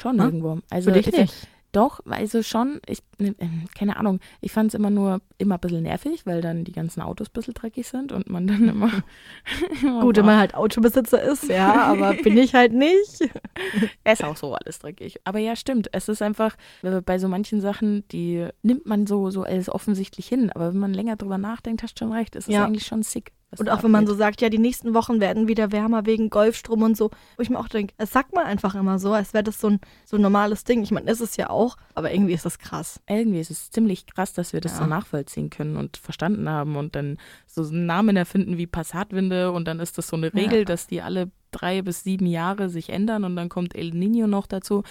schon 0.00 0.16
Ne? 0.16 0.24
irgendwo. 0.24 0.58
Also 0.70 0.90
Für 0.90 0.96
dich 0.98 1.08
ich- 1.08 1.18
nicht. 1.18 1.48
Doch, 1.76 2.00
also 2.08 2.42
schon, 2.42 2.80
ich, 2.86 3.00
ne, 3.18 3.34
ähm, 3.38 3.66
keine 3.76 3.98
Ahnung, 3.98 4.20
ich 4.40 4.50
fand 4.50 4.68
es 4.68 4.74
immer 4.74 4.88
nur 4.88 5.20
immer 5.36 5.56
ein 5.56 5.60
bisschen 5.60 5.82
nervig, 5.82 6.24
weil 6.24 6.40
dann 6.40 6.64
die 6.64 6.72
ganzen 6.72 7.02
Autos 7.02 7.28
ein 7.28 7.32
bisschen 7.34 7.52
dreckig 7.52 7.86
sind 7.86 8.12
und 8.12 8.30
man 8.30 8.46
dann 8.46 8.66
immer. 8.66 8.90
immer 9.82 10.00
Gut, 10.00 10.16
wenn 10.16 10.24
man 10.24 10.38
halt 10.38 10.54
Autobesitzer 10.54 11.20
ist, 11.22 11.50
ja, 11.50 11.82
aber 11.82 12.14
bin 12.14 12.38
ich 12.38 12.54
halt 12.54 12.72
nicht. 12.72 13.28
Es 14.04 14.20
ist 14.20 14.24
auch 14.24 14.36
so 14.36 14.54
alles 14.54 14.78
dreckig. 14.78 15.20
Aber 15.24 15.38
ja, 15.38 15.54
stimmt. 15.54 15.88
Es 15.92 16.08
ist 16.08 16.22
einfach, 16.22 16.56
äh, 16.82 17.02
bei 17.02 17.18
so 17.18 17.28
manchen 17.28 17.60
Sachen, 17.60 18.08
die 18.08 18.46
nimmt 18.62 18.86
man 18.86 19.06
so, 19.06 19.28
so 19.30 19.42
als 19.42 19.68
offensichtlich 19.68 20.28
hin. 20.28 20.50
Aber 20.50 20.72
wenn 20.72 20.78
man 20.80 20.94
länger 20.94 21.16
drüber 21.16 21.36
nachdenkt, 21.36 21.82
hast 21.82 22.00
du 22.00 22.04
schon 22.06 22.12
recht. 22.12 22.36
Es 22.36 22.48
ist 22.48 22.54
Ja. 22.54 22.64
eigentlich 22.64 22.86
schon 22.86 23.02
sick. 23.02 23.32
Was 23.50 23.60
Und 23.60 23.68
auch 23.70 23.82
wenn 23.84 23.90
man 23.92 24.06
so 24.06 24.14
sagt, 24.14 24.40
ja, 24.40 24.48
die 24.48 24.58
nächsten 24.58 24.92
Wochen 24.94 25.20
werden 25.20 25.46
wieder 25.48 25.70
wärmer 25.72 26.04
wegen 26.04 26.30
Golfstrom 26.30 26.82
und 26.82 26.96
so, 26.96 27.10
wo 27.36 27.42
ich 27.42 27.48
mir 27.50 27.58
auch 27.58 27.68
denke, 27.68 27.94
das 27.96 28.10
sagt 28.12 28.34
man 28.34 28.44
einfach 28.44 28.74
immer 28.74 28.98
so, 28.98 29.12
als 29.12 29.34
wäre 29.34 29.44
das 29.44 29.60
so 29.60 29.68
ein, 29.70 29.80
so 30.04 30.16
ein 30.16 30.22
normales 30.22 30.64
Ding. 30.64 30.82
Ich 30.82 30.90
meine, 30.90 31.10
ist 31.10 31.20
es 31.20 31.36
ja 31.36 31.48
auch, 31.50 31.76
aber 31.94 32.12
irgendwie 32.12 32.32
ist 32.34 32.44
das 32.44 32.58
krass. 32.58 33.00
Irgendwie 33.08 33.38
ist 33.40 33.50
es 33.50 33.70
ziemlich 33.70 34.06
krass, 34.06 34.32
dass 34.32 34.52
wir 34.52 34.60
das 34.60 34.72
Ja. 34.72 34.78
so 34.78 34.86
nachvollziehen 34.86 35.50
können 35.50 35.76
und 35.76 35.96
verstanden 35.96 36.48
haben 36.48 36.76
und 36.76 36.96
dann 36.96 37.18
so 37.46 37.62
einen 37.62 37.86
Namen 37.86 38.16
erfinden 38.16 38.58
wie 38.58 38.66
Passatwinde 38.66 39.52
und 39.52 39.66
dann 39.68 39.78
ist 39.80 39.96
das 39.96 40.08
so 40.08 40.16
eine 40.16 40.34
Regel, 40.34 40.60
Ja. 40.60 40.64
dass 40.64 40.86
die 40.88 41.00
alle 41.02 41.30
drei 41.52 41.80
bis 41.80 42.02
sieben 42.02 42.26
Jahre 42.26 42.68
sich 42.68 42.90
ändern 42.90 43.24
und 43.24 43.36
dann 43.36 43.48
kommt 43.48 43.74
El 43.74 43.90
Nino 43.90 44.26
noch 44.26 44.46
dazu. 44.46 44.82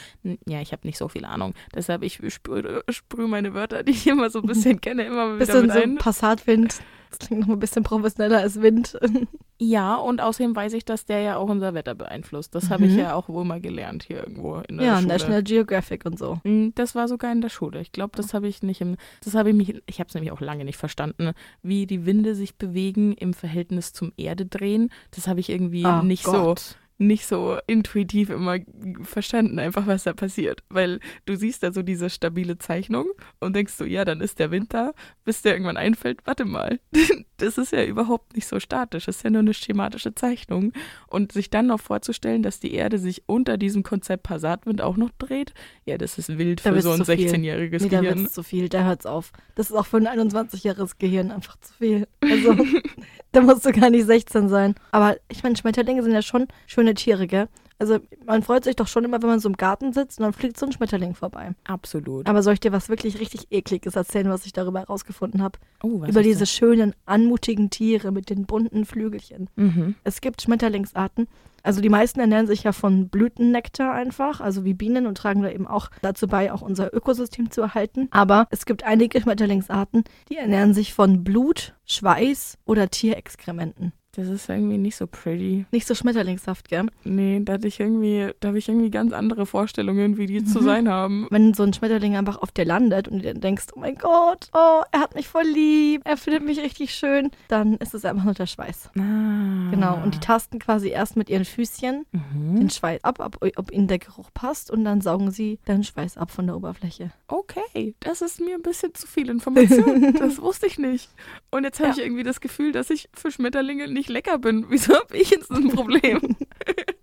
Ja, 0.47 0.61
ich 0.61 0.71
habe 0.71 0.87
nicht 0.87 0.97
so 0.97 1.09
viel 1.09 1.25
Ahnung. 1.25 1.53
Deshalb, 1.75 2.01
ich 2.01 2.19
sprühe 2.33 2.83
sprüh 2.89 3.27
meine 3.27 3.53
Wörter, 3.53 3.83
die 3.83 3.91
ich 3.91 4.07
immer 4.07 4.29
so 4.29 4.39
ein 4.39 4.47
bisschen 4.47 4.79
kenne, 4.81 5.03
immer 5.05 5.27
wieder 5.35 5.45
Bisschen 5.45 5.61
mit 5.67 5.73
so 5.73 5.79
ein. 5.81 5.95
Passatwind. 5.97 6.79
Das 7.09 7.19
klingt 7.19 7.41
noch 7.47 7.53
ein 7.55 7.59
bisschen 7.59 7.83
professioneller 7.83 8.39
als 8.39 8.61
Wind. 8.61 8.97
Ja, 9.57 9.95
und 9.95 10.19
außerdem 10.19 10.53
weiß 10.53 10.73
ich, 10.73 10.83
dass 10.83 11.05
der 11.05 11.21
ja 11.21 11.37
auch 11.37 11.47
unser 11.47 11.73
Wetter 11.73 11.95
beeinflusst. 11.95 12.53
Das 12.55 12.69
habe 12.69 12.87
ich 12.87 12.91
Mhm. 12.91 12.99
ja 12.99 13.13
auch 13.15 13.29
wohl 13.29 13.45
mal 13.45 13.61
gelernt 13.61 14.03
hier 14.03 14.17
irgendwo 14.17 14.57
in 14.67 14.77
der 14.79 14.85
ja, 14.85 14.95
Schule. 14.97 15.07
National 15.07 15.43
Geographic 15.43 16.05
und 16.05 16.19
so. 16.19 16.41
Mm, 16.43 16.71
Das 16.75 16.93
war 16.93 17.07
sogar 17.07 17.31
in 17.31 17.39
der 17.39 17.47
Schule. 17.47 17.79
Ich 17.79 17.93
glaube, 17.93 18.11
das 18.17 18.33
habe 18.33 18.49
ich 18.49 18.63
nicht 18.63 18.81
im, 18.81 18.97
das 19.23 19.33
habe 19.33 19.51
ich 19.51 19.55
mich, 19.55 19.81
ich 19.85 19.99
habe 20.01 20.09
es 20.09 20.13
nämlich 20.13 20.33
auch 20.33 20.41
lange 20.41 20.65
nicht 20.65 20.75
verstanden, 20.77 21.31
wie 21.63 21.87
die 21.87 22.05
Winde 22.05 22.35
sich 22.35 22.57
bewegen 22.57 23.13
im 23.13 23.33
Verhältnis 23.33 23.93
zum 23.93 24.11
Erde 24.17 24.45
drehen. 24.45 24.89
Das 25.11 25.25
habe 25.29 25.39
ich 25.39 25.47
irgendwie 25.49 25.85
Ah, 25.85 26.03
nicht 26.03 26.25
so, 26.25 26.33
Gott. 26.33 26.75
Nicht 26.97 27.25
so 27.25 27.57
intuitiv 27.67 28.29
immer 28.29 28.57
verstanden, 29.01 29.59
einfach 29.59 29.85
was 29.87 30.03
da 30.03 30.13
passiert. 30.13 30.63
Weil 30.69 30.99
du 31.25 31.35
siehst 31.35 31.63
da 31.63 31.71
so 31.73 31.81
diese 31.81 32.09
stabile 32.09 32.57
Zeichnung 32.57 33.07
und 33.39 33.55
denkst 33.55 33.73
so, 33.73 33.83
ja, 33.85 34.05
dann 34.05 34.21
ist 34.21 34.39
der 34.39 34.51
Wind 34.51 34.73
da, 34.73 34.93
bis 35.25 35.41
der 35.41 35.53
irgendwann 35.53 35.77
einfällt, 35.77 36.19
warte 36.25 36.45
mal. 36.45 36.79
Das 37.37 37.57
ist 37.57 37.73
ja 37.73 37.83
überhaupt 37.83 38.33
nicht 38.37 38.47
so 38.47 38.61
statisch, 38.61 39.07
das 39.07 39.17
ist 39.17 39.23
ja 39.23 39.29
nur 39.29 39.41
eine 39.41 39.53
schematische 39.53 40.15
Zeichnung. 40.15 40.71
Und 41.07 41.33
sich 41.33 41.49
dann 41.49 41.67
noch 41.67 41.81
vorzustellen, 41.81 42.43
dass 42.43 42.61
die 42.61 42.73
Erde 42.73 42.97
sich 42.97 43.23
unter 43.25 43.57
diesem 43.57 43.83
Konzept 43.83 44.23
Passatwind 44.23 44.81
auch 44.81 44.95
noch 44.95 45.09
dreht, 45.17 45.53
ja, 45.83 45.97
das 45.97 46.17
ist 46.17 46.37
wild 46.37 46.65
Da 46.65 46.71
für 46.71 46.81
so 46.81 46.91
ein 46.91 47.03
zu 47.03 47.13
viel. 47.13 47.27
16-jähriges 47.27 47.83
Nee, 47.83 47.89
da 47.89 47.99
Gehirn. 47.99 48.19
wird's 48.19 48.33
zu 48.33 48.41
viel, 48.41 48.69
da 48.69 48.85
hört's 48.85 49.05
auf. 49.05 49.33
Das 49.55 49.69
ist 49.69 49.75
auch 49.75 49.85
für 49.85 49.97
ein 49.97 50.07
21-jähriges 50.07 50.93
Gehirn 50.97 51.29
einfach 51.29 51.57
zu 51.59 51.73
viel. 51.73 52.07
Also, 52.21 52.55
da 53.39 53.41
musst 53.41 53.65
du 53.65 53.71
gar 53.73 53.89
nicht 53.89 54.05
16 54.05 54.47
sein. 54.47 54.75
Aber 54.91 55.17
ich 55.27 55.43
meine, 55.43 55.57
Schmetterlinge 55.57 56.01
sind 56.01 56.13
ja 56.13 56.21
schon 56.21 56.47
schöne 56.67 56.93
Tiere, 56.93 57.27
gell? 57.27 57.49
Also, 57.77 57.99
man 58.25 58.41
freut 58.41 58.63
sich 58.63 58.75
doch 58.75 58.87
schon 58.87 59.03
immer, 59.03 59.21
wenn 59.21 59.29
man 59.29 59.39
so 59.39 59.49
im 59.49 59.57
Garten 59.57 59.91
sitzt 59.91 60.19
und 60.19 60.23
dann 60.23 60.33
fliegt 60.33 60.57
so 60.57 60.65
ein 60.65 60.71
Schmetterling 60.71 61.13
vorbei. 61.13 61.51
Absolut. 61.65 62.27
Aber 62.27 62.41
soll 62.41 62.53
ich 62.53 62.59
dir 62.61 62.71
was 62.71 62.89
wirklich 62.89 63.19
richtig 63.19 63.47
ekliges 63.51 63.95
erzählen, 63.95 64.29
was 64.29 64.45
ich 64.45 64.53
darüber 64.53 64.79
herausgefunden 64.79 65.41
habe? 65.41 65.59
Oh, 65.83 66.01
was 66.01 66.09
Über 66.09 66.23
diese 66.23 66.45
schönen, 66.45 66.93
anmutigen 67.05 67.69
Tiere 67.69 68.11
mit 68.11 68.29
den 68.29 68.45
bunten 68.45 68.85
Flügelchen. 68.85 69.49
das? 69.55 69.65
Mhm. 69.65 69.95
Es 70.03 70.21
gibt 70.21 70.41
Schmetterlingsarten. 70.41 71.27
Also 71.63 71.81
die 71.81 71.89
meisten 71.89 72.19
ernähren 72.19 72.45
sich 72.45 72.63
ja 72.63 72.71
von 72.71 73.09
Blütennektar 73.09 73.91
einfach, 73.91 74.39
also 74.39 74.65
wie 74.65 74.75
Bienen 74.75 75.07
und 75.07 75.17
tragen 75.17 75.41
da 75.41 75.49
eben 75.49 75.65
auch 75.65 75.89
dazu 76.03 76.27
bei, 76.27 76.53
auch 76.53 76.61
unser 76.61 76.93
Ökosystem 76.93 77.49
zu 77.49 77.61
erhalten. 77.61 78.07
Aber 78.11 78.47
es 78.51 78.67
gibt 78.67 78.83
einige 78.83 79.19
Schmetterlingsarten, 79.19 80.03
die 80.29 80.37
ernähren 80.37 80.75
sich 80.75 80.93
von 80.93 81.23
Blut, 81.23 81.73
Schweiß 81.85 82.59
oder 82.65 82.89
Tierexkrementen. 82.89 83.93
Das 84.15 84.27
ist 84.27 84.49
irgendwie 84.49 84.77
nicht 84.77 84.95
so 84.95 85.07
pretty. 85.07 85.65
Nicht 85.71 85.87
so 85.87 85.95
schmetterlingshaft, 85.95 86.69
gell? 86.69 86.85
Nee, 87.03 87.41
da 87.43 87.53
hatte 87.53 87.67
ich 87.67 87.79
irgendwie, 87.79 88.29
da 88.39 88.49
habe 88.49 88.57
ich 88.57 88.69
irgendwie 88.69 88.89
ganz 88.91 89.11
andere 89.13 89.45
Vorstellungen, 89.45 90.17
wie 90.17 90.25
die 90.25 90.43
zu 90.43 90.59
Mhm. 90.61 90.63
sein 90.63 90.89
haben. 90.89 91.27
Wenn 91.31 91.53
so 91.53 91.63
ein 91.63 91.73
Schmetterling 91.73 92.15
einfach 92.15 92.37
auf 92.41 92.51
dir 92.51 92.65
landet 92.65 93.07
und 93.07 93.19
du 93.23 93.33
dann 93.33 93.41
denkst, 93.41 93.65
oh 93.75 93.79
mein 93.79 93.95
Gott, 93.95 94.49
oh, 94.53 94.81
er 94.91 94.99
hat 95.01 95.15
mich 95.15 95.27
voll 95.27 95.43
lieb, 95.45 96.01
er 96.05 96.17
findet 96.17 96.43
mich 96.45 96.59
richtig 96.59 96.93
schön, 96.93 97.31
dann 97.47 97.73
ist 97.75 97.93
es 97.93 98.05
einfach 98.05 98.23
nur 98.23 98.33
der 98.33 98.45
Schweiß. 98.47 98.89
Ah. 98.97 99.69
Genau, 99.71 100.01
und 100.01 100.13
die 100.15 100.19
tasten 100.19 100.59
quasi 100.59 100.89
erst 100.89 101.15
mit 101.17 101.29
ihren 101.29 101.45
Füßchen 101.45 102.05
Mhm. 102.11 102.55
den 102.59 102.69
Schweiß 102.69 103.03
ab, 103.03 103.19
ob, 103.19 103.37
ob 103.57 103.71
ihnen 103.71 103.87
der 103.87 103.99
Geruch 103.99 104.29
passt 104.33 104.71
und 104.71 104.85
dann 104.85 105.01
saugen 105.01 105.31
sie 105.31 105.59
den 105.67 105.83
Schweiß 105.83 106.17
ab 106.17 106.31
von 106.31 106.47
der 106.47 106.55
Oberfläche. 106.55 107.11
Okay, 107.27 107.95
das 107.99 108.21
ist 108.21 108.39
mir 108.39 108.55
ein 108.55 108.61
bisschen 108.61 108.93
zu 108.93 109.07
viel 109.07 109.29
Information. 109.29 110.13
das 110.19 110.41
wusste 110.41 110.67
ich 110.67 110.77
nicht. 110.79 111.09
Und 111.51 111.63
jetzt 111.63 111.79
habe 111.79 111.89
Ja. 111.89 111.95
ich 111.97 112.03
irgendwie 112.03 112.23
das 112.23 112.39
Gefühl, 112.41 112.71
dass 112.71 112.89
ich 112.89 113.09
für 113.13 113.31
Schmetterlinge 113.31 113.87
nicht 113.87 114.04
lecker 114.09 114.37
bin. 114.37 114.65
Wieso 114.69 114.95
habe 114.95 115.17
ich 115.17 115.29
jetzt 115.29 115.51
ein 115.51 115.69
Problem? 115.69 116.35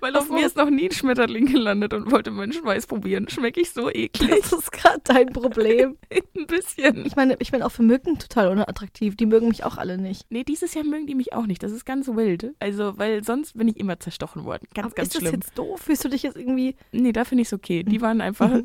Weil 0.00 0.16
auf 0.16 0.30
mir 0.30 0.46
ist 0.46 0.56
noch 0.56 0.70
nie 0.70 0.86
ein 0.86 0.92
Schmetterling 0.92 1.46
gelandet 1.46 1.94
und 1.94 2.10
wollte 2.10 2.30
meinen 2.30 2.52
Schweiß 2.52 2.86
probieren. 2.86 3.28
Schmecke 3.28 3.60
ich 3.60 3.70
so 3.70 3.90
eklig? 3.90 4.30
Das 4.42 4.52
ist 4.52 4.72
gerade 4.72 5.00
dein 5.04 5.32
Problem. 5.32 5.96
ein 6.36 6.46
bisschen. 6.46 7.04
Ich 7.06 7.16
meine, 7.16 7.36
ich 7.38 7.50
bin 7.50 7.62
auch 7.62 7.70
für 7.70 7.82
Mücken 7.82 8.18
total 8.18 8.48
unattraktiv. 8.48 9.16
Die 9.16 9.26
mögen 9.26 9.48
mich 9.48 9.64
auch 9.64 9.76
alle 9.76 9.98
nicht. 9.98 10.26
Nee, 10.30 10.44
dieses 10.44 10.74
Jahr 10.74 10.84
mögen 10.84 11.06
die 11.06 11.14
mich 11.14 11.32
auch 11.32 11.46
nicht. 11.46 11.62
Das 11.62 11.72
ist 11.72 11.84
ganz 11.84 12.08
wild. 12.08 12.54
Also, 12.60 12.98
weil 12.98 13.24
sonst 13.24 13.56
bin 13.56 13.68
ich 13.68 13.76
immer 13.78 13.98
zerstochen 13.98 14.44
worden. 14.44 14.66
Ganz, 14.74 14.86
Aber 14.86 14.94
ganz 14.94 15.08
ist 15.08 15.14
das 15.16 15.22
schlimm. 15.22 15.34
jetzt 15.34 15.58
doof? 15.58 15.80
Fühlst 15.80 16.04
du 16.04 16.08
dich 16.08 16.22
jetzt 16.22 16.36
irgendwie. 16.36 16.76
Nee, 16.92 17.12
da 17.12 17.24
finde 17.24 17.42
ich 17.42 17.48
es 17.48 17.52
okay. 17.52 17.82
Die 17.82 18.00
waren 18.00 18.20
einfach. 18.20 18.50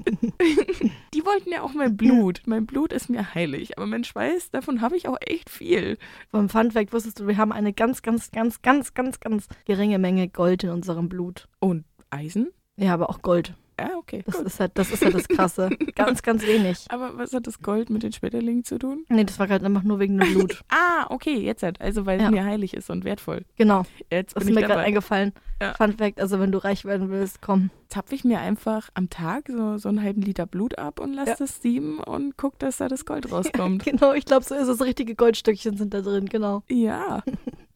die 1.13 1.25
wollten 1.25 1.51
ja 1.51 1.61
auch 1.61 1.73
mein 1.73 1.97
Blut. 1.97 2.41
Mein 2.45 2.65
Blut 2.65 2.93
ist 2.93 3.09
mir 3.09 3.33
heilig. 3.33 3.77
Aber 3.77 3.87
mein 3.87 4.03
Schweiß, 4.03 4.51
davon 4.51 4.81
habe 4.81 4.97
ich 4.97 5.07
auch 5.07 5.17
echt 5.21 5.49
viel. 5.49 5.97
Vom 6.29 6.49
Funfact 6.49 6.93
wusstest 6.93 7.19
du, 7.19 7.27
wir 7.27 7.37
haben 7.37 7.51
eine 7.51 7.73
ganz, 7.73 8.01
ganz, 8.01 8.31
ganz, 8.31 8.61
ganz, 8.61 8.93
ganz, 8.93 9.19
ganz 9.19 9.47
geringe 9.65 9.99
Menge 9.99 10.27
Gold 10.27 10.63
in 10.63 10.69
unserem 10.69 10.80
Blut. 11.09 11.47
Und 11.59 11.85
Eisen? 12.09 12.49
Ja, 12.77 12.93
aber 12.93 13.09
auch 13.09 13.21
Gold. 13.21 13.53
Ja, 13.79 13.89
okay. 13.97 14.21
Das 14.27 14.35
gut. 14.37 14.45
ist 14.45 14.59
halt, 14.59 14.71
das 14.75 14.91
ist 14.91 15.03
halt 15.03 15.15
das 15.15 15.27
Krasse. 15.27 15.69
ganz, 15.95 16.21
ganz 16.21 16.45
wenig. 16.45 16.85
Aber 16.89 17.17
was 17.17 17.33
hat 17.33 17.47
das 17.47 17.61
Gold 17.63 17.89
mit 17.89 18.03
den 18.03 18.11
Schmetterlingen 18.13 18.63
zu 18.63 18.77
tun? 18.77 19.05
Nee, 19.09 19.23
das 19.23 19.39
war 19.39 19.47
gerade 19.47 19.65
einfach 19.65 19.81
nur 19.81 19.97
wegen 19.99 20.19
dem 20.19 20.33
Blut. 20.33 20.61
Ah, 20.69 21.07
okay, 21.09 21.39
jetzt 21.39 21.63
halt. 21.63 21.81
Also, 21.81 22.05
weil 22.05 22.19
Ja. 22.19 22.25
es 22.25 22.31
mir 22.31 22.45
heilig 22.45 22.75
ist 22.75 22.91
und 22.91 23.05
wertvoll. 23.05 23.43
Genau. 23.55 23.83
Jetzt 24.11 24.35
Das 24.35 24.43
ist 24.43 24.53
mir 24.53 24.61
gerade 24.61 24.81
eingefallen. 24.81 25.33
Ja. 25.59 25.73
Funfact, 25.73 26.19
also 26.19 26.39
wenn 26.39 26.51
du 26.51 26.63
reich 26.63 26.85
werden 26.85 27.09
willst, 27.09 27.41
komm. 27.41 27.71
Zapfe 27.89 28.13
ich 28.13 28.23
mir 28.23 28.39
einfach 28.39 28.89
am 28.93 29.09
Tag 29.09 29.47
so, 29.47 29.77
so 29.79 29.89
einen 29.89 30.03
halben 30.03 30.21
Liter 30.21 30.45
Blut 30.45 30.77
ab 30.77 30.99
und 30.99 31.13
lasse 31.13 31.31
Ja. 31.31 31.35
das 31.39 31.61
sieben 31.61 31.99
und 31.99 32.37
guck, 32.37 32.59
dass 32.59 32.77
da 32.77 32.87
das 32.87 33.05
Gold 33.05 33.31
rauskommt. 33.31 33.83
Genau, 33.83 34.13
ich 34.13 34.25
glaube, 34.25 34.45
so 34.45 34.53
ist 34.53 34.67
es. 34.67 34.81
Richtige 34.83 35.15
Goldstückchen 35.15 35.75
sind 35.77 35.93
da 35.93 36.01
drin, 36.01 36.27
genau. 36.27 36.61
Ja, 36.69 37.23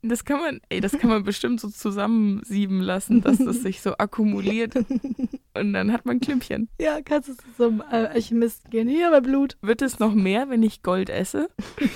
das 0.09 0.25
kann 0.25 0.39
man, 0.39 0.61
ey, 0.69 0.81
das 0.81 0.93
kann 0.97 1.09
man 1.09 1.23
bestimmt 1.23 1.59
so 1.61 1.69
zusammensieben 1.69 2.81
lassen, 2.81 3.21
dass 3.21 3.37
das 3.37 3.61
sich 3.61 3.81
so 3.81 3.97
akkumuliert 3.97 4.75
und 5.55 5.73
dann 5.73 5.91
hat 5.91 6.05
man 6.05 6.19
Klümpchen. 6.19 6.69
Ja, 6.79 7.01
kannst 7.01 7.29
du 7.29 7.33
zu 7.33 7.43
so 7.57 7.67
einem 7.67 7.81
äh, 7.81 8.07
Alchemisten 8.07 8.69
gehen. 8.71 8.87
Hier, 8.87 9.09
mein 9.11 9.23
Blut. 9.23 9.57
Wird 9.61 9.81
es 9.81 9.99
noch 9.99 10.13
mehr, 10.13 10.49
wenn 10.49 10.63
ich 10.63 10.83
Gold 10.83 11.09
esse? 11.09 11.49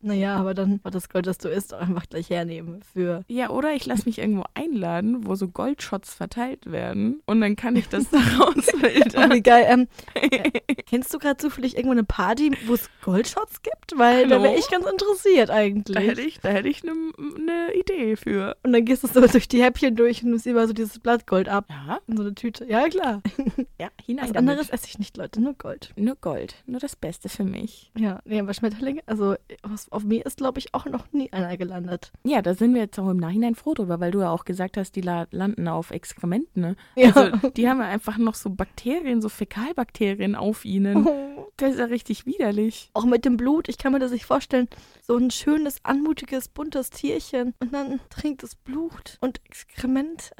Naja, 0.00 0.36
aber 0.36 0.54
dann 0.54 0.80
war 0.84 0.90
das 0.90 1.08
Gold, 1.10 1.26
das 1.26 1.36
du 1.38 1.48
isst, 1.48 1.74
auch 1.74 1.80
einfach 1.80 2.08
gleich 2.08 2.30
hernehmen 2.30 2.80
für. 2.94 3.24
Ja, 3.28 3.50
oder 3.50 3.74
ich 3.74 3.84
lasse 3.84 4.06
mich 4.06 4.18
irgendwo 4.20 4.44
einladen, 4.54 5.26
wo 5.26 5.34
so 5.34 5.48
Goldshots 5.48 6.14
verteilt 6.14 6.70
werden 6.70 7.20
und 7.26 7.40
dann 7.42 7.56
kann 7.56 7.76
ich 7.76 7.88
das 7.88 8.08
da 8.08 8.18
rausfiltern. 8.38 9.30
Oh, 9.30 9.34
wie 9.34 9.42
geil. 9.42 9.66
Ähm, 9.68 9.88
äh, 10.14 10.50
kennst 10.86 11.12
du 11.12 11.18
gerade 11.18 11.36
zufällig 11.36 11.74
irgendwo 11.76 11.92
eine 11.92 12.04
Party, 12.04 12.52
wo 12.66 12.74
es 12.74 12.88
Goldshots 13.02 13.60
gibt? 13.62 13.98
Weil 13.98 14.28
da 14.28 14.36
Hallo? 14.36 14.44
wäre 14.44 14.56
ich 14.58 14.70
ganz 14.70 14.86
interessiert 14.86 15.48
Da 15.50 15.54
eigentlich. 15.54 16.06
hätte 16.08 16.22
ich, 16.22 16.40
da 16.40 16.48
hätte 16.50 16.68
ich 16.68 16.82
eine 16.84 16.94
ne 17.38 17.72
Idee 17.74 18.16
für. 18.16 18.56
Und 18.62 18.72
dann 18.72 18.84
gehst 18.84 19.04
du 19.04 19.08
so 19.08 19.20
durch 19.26 19.48
die 19.48 19.62
Häppchen 19.62 19.96
durch 19.96 20.22
und 20.22 20.30
nimmst 20.30 20.46
immer 20.46 20.66
so 20.66 20.72
dieses 20.72 20.98
Blatt 20.98 21.26
Gold 21.26 21.48
ab. 21.48 21.66
Ja, 21.68 22.00
In 22.06 22.16
so 22.16 22.22
eine 22.22 22.34
Tüte. 22.34 22.66
Ja, 22.66 22.88
klar. 22.88 23.22
ja, 23.80 23.88
hinein 24.04 24.24
Was 24.26 24.32
damit. 24.32 24.50
anderes 24.50 24.70
esse 24.70 24.86
ich 24.86 24.98
nicht, 24.98 25.16
Leute, 25.16 25.40
nur 25.40 25.54
Gold. 25.54 25.92
Nur 25.96 26.16
Gold, 26.16 26.56
nur 26.66 26.80
das 26.80 26.96
Beste 26.96 27.28
für 27.28 27.44
mich. 27.44 27.90
Ja, 27.96 28.20
nee, 28.24 28.40
aber 28.40 28.52
Schmetterlinge, 28.54 29.02
also 29.06 29.36
was, 29.62 29.90
auf 29.92 30.04
mir 30.04 30.26
ist, 30.26 30.38
glaube 30.38 30.58
ich, 30.58 30.74
auch 30.74 30.86
noch 30.86 31.12
nie 31.12 31.32
einer 31.32 31.56
gelandet. 31.56 32.12
Ja, 32.24 32.42
da 32.42 32.54
sind 32.54 32.74
wir 32.74 32.82
jetzt 32.82 32.98
auch 32.98 33.08
im 33.08 33.18
Nachhinein 33.18 33.54
froh 33.54 33.74
drüber, 33.74 34.00
weil 34.00 34.10
du 34.10 34.20
ja 34.20 34.30
auch 34.30 34.44
gesagt 34.44 34.76
hast, 34.76 34.96
die 34.96 35.00
la 35.00 35.26
landen 35.30 35.68
auf 35.68 35.90
Exkrementen. 35.90 36.60
Ne? 36.62 36.76
Ja. 36.96 37.12
Also, 37.14 37.50
die 37.50 37.68
haben 37.68 37.80
ja 37.80 37.86
einfach 37.86 38.18
noch 38.18 38.34
so 38.34 38.50
Bakterien, 38.50 39.20
so 39.22 39.28
Fäkalbakterien 39.28 40.34
auf 40.34 40.64
ihnen. 40.64 41.06
Oh. 41.06 41.34
Das 41.56 41.72
ist 41.72 41.78
ja 41.80 41.86
richtig 41.86 42.24
widerlich. 42.24 42.88
Auch 42.94 43.04
mit 43.04 43.24
dem 43.24 43.36
Blut, 43.36 43.68
ich 43.68 43.78
kann 43.78 43.92
mir 43.92 43.98
das 43.98 44.12
nicht 44.12 44.26
vorstellen. 44.26 44.68
So 45.02 45.16
ein 45.16 45.32
schönes, 45.32 45.84
anmutiges, 45.84 46.46
buntes 46.46 46.90
Tierchen 46.90 47.27
und 47.34 47.54
dann 47.72 48.00
trinkt 48.10 48.42
es 48.42 48.54
Blut 48.54 49.18
und 49.20 49.40
Exkrement. 49.44 50.30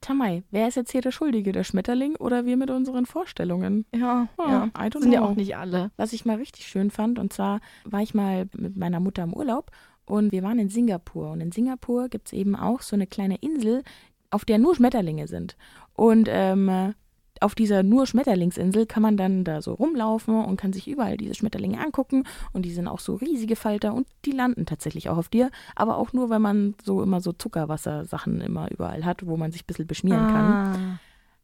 Tamai, 0.00 0.42
wer 0.50 0.68
ist 0.68 0.74
jetzt 0.76 0.92
hier 0.92 1.00
der 1.00 1.10
Schuldige? 1.12 1.52
Der 1.52 1.64
Schmetterling 1.64 2.16
oder 2.16 2.44
wir 2.44 2.56
mit 2.56 2.70
unseren 2.70 3.06
Vorstellungen. 3.06 3.86
Ja, 3.94 4.28
Oh, 4.36 4.44
ja. 4.46 4.66
I 4.76 4.88
don't 4.88 5.00
Sind 5.00 5.12
ja 5.12 5.20
know. 5.20 5.30
auch 5.30 5.34
nicht 5.34 5.56
alle. 5.56 5.90
Was 5.96 6.12
ich 6.12 6.24
mal 6.24 6.36
richtig 6.36 6.66
schön 6.66 6.90
fand, 6.90 7.18
und 7.18 7.32
zwar 7.32 7.60
war 7.84 8.02
ich 8.02 8.14
mal 8.14 8.48
mit 8.56 8.76
meiner 8.76 9.00
Mutter 9.00 9.22
im 9.22 9.32
Urlaub 9.34 9.70
und 10.04 10.32
wir 10.32 10.42
waren 10.42 10.58
in 10.58 10.68
Singapur. 10.68 11.30
Und 11.30 11.40
in 11.40 11.52
Singapur 11.52 12.08
gibt 12.08 12.26
es 12.28 12.32
eben 12.34 12.54
auch 12.56 12.82
so 12.82 12.94
eine 12.96 13.06
kleine 13.06 13.36
Insel, 13.36 13.82
auf 14.30 14.44
der 14.44 14.58
nur 14.58 14.74
Schmetterlinge 14.74 15.26
sind. 15.28 15.56
Und 15.94 16.28
ähm, 16.30 16.94
auf 17.40 17.54
dieser 17.54 17.82
nur 17.82 18.06
Schmetterlingsinsel 18.06 18.86
kann 18.86 19.02
man 19.02 19.16
dann 19.16 19.44
da 19.44 19.60
so 19.60 19.74
rumlaufen 19.74 20.44
und 20.44 20.56
kann 20.56 20.72
sich 20.72 20.88
überall 20.88 21.16
diese 21.16 21.34
Schmetterlinge 21.34 21.80
angucken. 21.80 22.24
Und 22.52 22.64
die 22.64 22.72
sind 22.72 22.88
auch 22.88 23.00
so 23.00 23.16
riesige 23.16 23.56
Falter 23.56 23.94
und 23.94 24.06
die 24.24 24.30
landen 24.30 24.66
tatsächlich 24.66 25.08
auch 25.08 25.16
auf 25.16 25.28
dir. 25.28 25.50
Aber 25.74 25.98
auch 25.98 26.12
nur, 26.12 26.30
weil 26.30 26.38
man 26.38 26.74
so 26.82 27.02
immer 27.02 27.20
so 27.20 27.32
Zuckerwassersachen 27.32 28.40
immer 28.40 28.70
überall 28.70 29.04
hat, 29.04 29.26
wo 29.26 29.36
man 29.36 29.52
sich 29.52 29.62
ein 29.62 29.66
bisschen 29.66 29.86
beschmieren 29.86 30.26
kann. 30.28 30.44
Ah. 30.44 30.98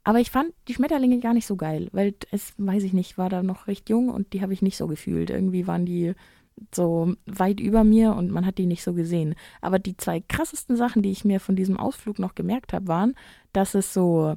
Aber 0.05 0.21
ich 0.21 0.31
fand 0.31 0.53
die 0.69 0.75
Schmetterlinge 0.75 1.19
gar 1.19 1.35
nicht 1.35 1.47
so 1.47 1.57
geil, 1.57 1.89
weil 1.93 2.15
es, 2.31 2.55
weiß 2.57 2.85
ich 2.85 2.93
nicht, 2.93 3.19
war 3.19 3.29
da 3.29 3.43
noch 3.43 3.67
recht 3.67 3.91
jung 3.91 4.09
und 4.09 4.33
die 4.33 4.43
habe 4.43 4.53
ich 4.53 4.63
nicht 4.63 4.77
so 4.77 4.87
gefühlt. 4.87 5.31
Irgendwie 5.31 5.67
waren 5.67 5.85
die 5.85 6.15
so 6.75 7.15
weit 7.27 7.61
über 7.61 7.85
mir 7.85 8.15
und 8.15 8.31
man 8.31 8.47
hat 8.47 8.59
die 8.59 8.67
nicht 8.67 8.83
so 8.83 8.95
gesehen. 8.95 9.35
Aber 9.61 9.79
die 9.79 9.97
zwei 9.97 10.21
krassesten 10.21 10.77
Sachen, 10.77 11.03
die 11.03 11.11
ich 11.11 11.25
mir 11.25 11.41
von 11.41 11.57
diesem 11.57 11.79
Ausflug 11.79 12.19
noch 12.19 12.35
gemerkt 12.35 12.73
habe, 12.73 12.89
waren, 12.89 13.15
dass 13.53 13.75
es 13.75 13.93
so 13.93 14.37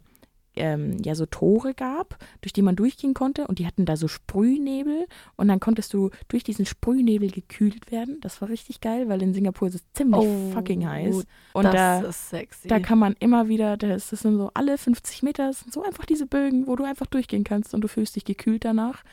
ähm, 0.55 0.98
ja 1.03 1.15
so 1.15 1.25
Tore 1.25 1.74
gab, 1.74 2.17
durch 2.41 2.53
die 2.53 2.62
man 2.62 2.75
durchgehen 2.75 3.13
konnte 3.13 3.48
und 3.48 3.60
die 3.60 3.65
hatten 3.67 3.86
da 3.86 3.95
so 3.98 4.07
Sprühnebel 4.07 5.05
und 5.36 5.48
dann 5.48 5.60
konntest 5.60 5.93
du 5.93 6.10
durch 6.27 6.43
diesen 6.43 6.65
Sprühnebel 6.65 7.31
gekühlt 7.31 7.91
werden. 7.91 8.19
Das 8.22 8.41
war 8.41 8.50
richtig 8.50 8.81
geil, 8.81 9.10
weil 9.10 9.22
in 9.22 9.33
Singapur 9.33 9.67
ist 9.67 9.75
es 9.75 9.83
ziemlich 9.93 10.22
Oh, 10.22 10.51
fucking 10.53 10.88
heiß. 10.88 11.25
Und 11.53 11.63
das 11.65 11.74
da, 11.74 12.00
ist 12.01 12.29
sexy. 12.29 12.67
da 12.67 12.79
kann 12.79 13.00
man 13.00 13.15
immer 13.19 13.48
wieder, 13.48 13.77
das 13.77 14.10
sind 14.10 14.38
so 14.38 14.51
alle 14.53 14.77
50 14.77 15.24
Meter, 15.24 15.48
das 15.48 15.62
sind 15.62 15.74
so 15.74 15.83
einfach 15.83 16.05
diese 16.05 16.25
Bögen, 16.25 16.67
wo 16.67 16.75
du 16.75 16.83
einfach 16.83 17.05
durchgehen 17.07 17.43
kannst 17.43 17.74
und 17.74 17.81
du 17.81 17.88
fühlst 17.88 18.15
dich 18.15 18.25
gekühlt 18.25 18.65
danach. 18.65 19.03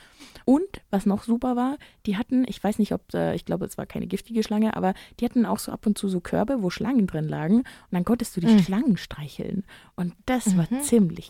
Und 0.44 0.64
was 0.90 1.06
noch 1.06 1.22
super 1.24 1.56
war, 1.56 1.76
die 2.06 2.16
hatten, 2.16 2.44
ich 2.48 2.62
weiß 2.62 2.78
nicht, 2.78 2.92
ob, 2.92 3.02
äh, 3.14 3.34
ich 3.34 3.44
glaube, 3.44 3.64
es 3.66 3.76
war 3.78 3.86
keine 3.86 4.06
giftige 4.06 4.42
Schlange, 4.42 4.76
aber 4.76 4.94
die 5.18 5.24
hatten 5.24 5.44
auch 5.46 5.58
so 5.58 5.70
ab 5.72 5.86
und 5.86 5.98
zu 5.98 6.08
so 6.08 6.20
Körbe, 6.20 6.62
wo 6.62 6.70
Schlangen 6.70 7.06
drin 7.06 7.28
lagen 7.28 7.56
und 7.58 7.64
dann 7.92 8.04
konntest 8.04 8.36
du 8.36 8.40
die 8.40 8.46
Mhm. 8.48 8.58
Schlangen 8.62 8.96
streicheln. 8.96 9.64
Und 9.96 10.14
das 10.26 10.56
war 10.56 10.66
Mhm. 10.70 10.80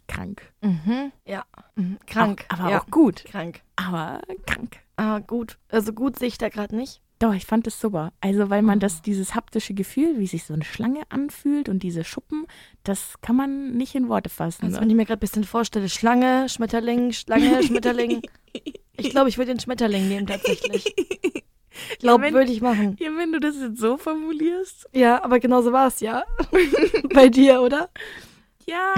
Krank. 0.09 0.53
mhm. 0.61 1.13
Ja. 1.27 1.45
Mhm. 1.77 1.99
Krank. 2.07 2.45
Auch, 2.49 2.59
aber 2.61 2.71
ja. 2.71 2.81
auch 2.81 2.87
gut. 2.87 3.25
Krank. 3.25 3.61
Aber 3.77 4.21
krank. 4.47 4.79
Ah, 4.97 5.19
gut. 5.21 5.59
Also 5.69 5.93
gut 5.93 6.19
sehe 6.19 6.29
ich 6.29 6.39
da 6.39 6.49
gerade 6.49 6.75
nicht. 6.77 7.01
Doch, 7.19 7.35
ich 7.35 7.45
fand 7.45 7.67
das 7.67 7.79
super. 7.79 8.13
Also, 8.23 8.49
weil 8.49 8.63
man 8.63 8.79
Oh. 8.79 8.81
das, 8.81 9.03
dieses 9.03 9.35
haptische 9.35 9.75
Gefühl, 9.75 10.19
wie 10.19 10.27
sich 10.27 10.45
so 10.45 10.55
eine 10.55 10.65
Schlange 10.65 11.03
anfühlt 11.11 11.69
und 11.69 11.83
diese 11.83 12.03
Schuppen, 12.03 12.47
das 12.83 13.15
kann 13.21 13.37
man 13.37 13.73
nicht 13.73 13.95
in 13.95 14.09
Worte 14.09 14.31
fassen. 14.31 14.65
Also 14.65 14.81
wenn 14.81 14.89
ich 14.89 14.97
mir 14.97 15.05
gerade 15.05 15.19
ein 15.19 15.21
bisschen 15.21 15.45
vorstelle, 15.45 15.89
Schlange, 15.91 16.49
Schmetterling, 16.49 17.13
Schlange, 17.13 17.63
Schmetterling. 17.67 18.23
Ich 18.97 19.11
glaube, 19.11 19.29
ich 19.29 19.37
würde 19.37 19.53
den 19.53 19.61
Schmetterling 19.61 20.09
nehmen 20.09 20.27
tatsächlich. 20.27 20.95
Ich 21.93 21.99
glaube, 22.01 22.25
wenn- 22.25 22.35
würde 22.35 22.51
ich 22.53 22.61
machen. 22.61 22.97
ja, 22.99 23.11
wenn 23.17 23.33
du 23.33 23.39
das 23.41 23.55
jetzt 23.57 23.79
so 23.81 23.97
formulierst. 23.97 24.89
Ja, 24.93 25.23
aber 25.25 25.39
genauso 25.41 25.73
war 25.73 25.87
es 25.87 26.01
ja. 26.01 26.25
Bei 27.15 27.29
dir, 27.29 27.63
oder? 27.63 27.89
Ja, 28.67 28.95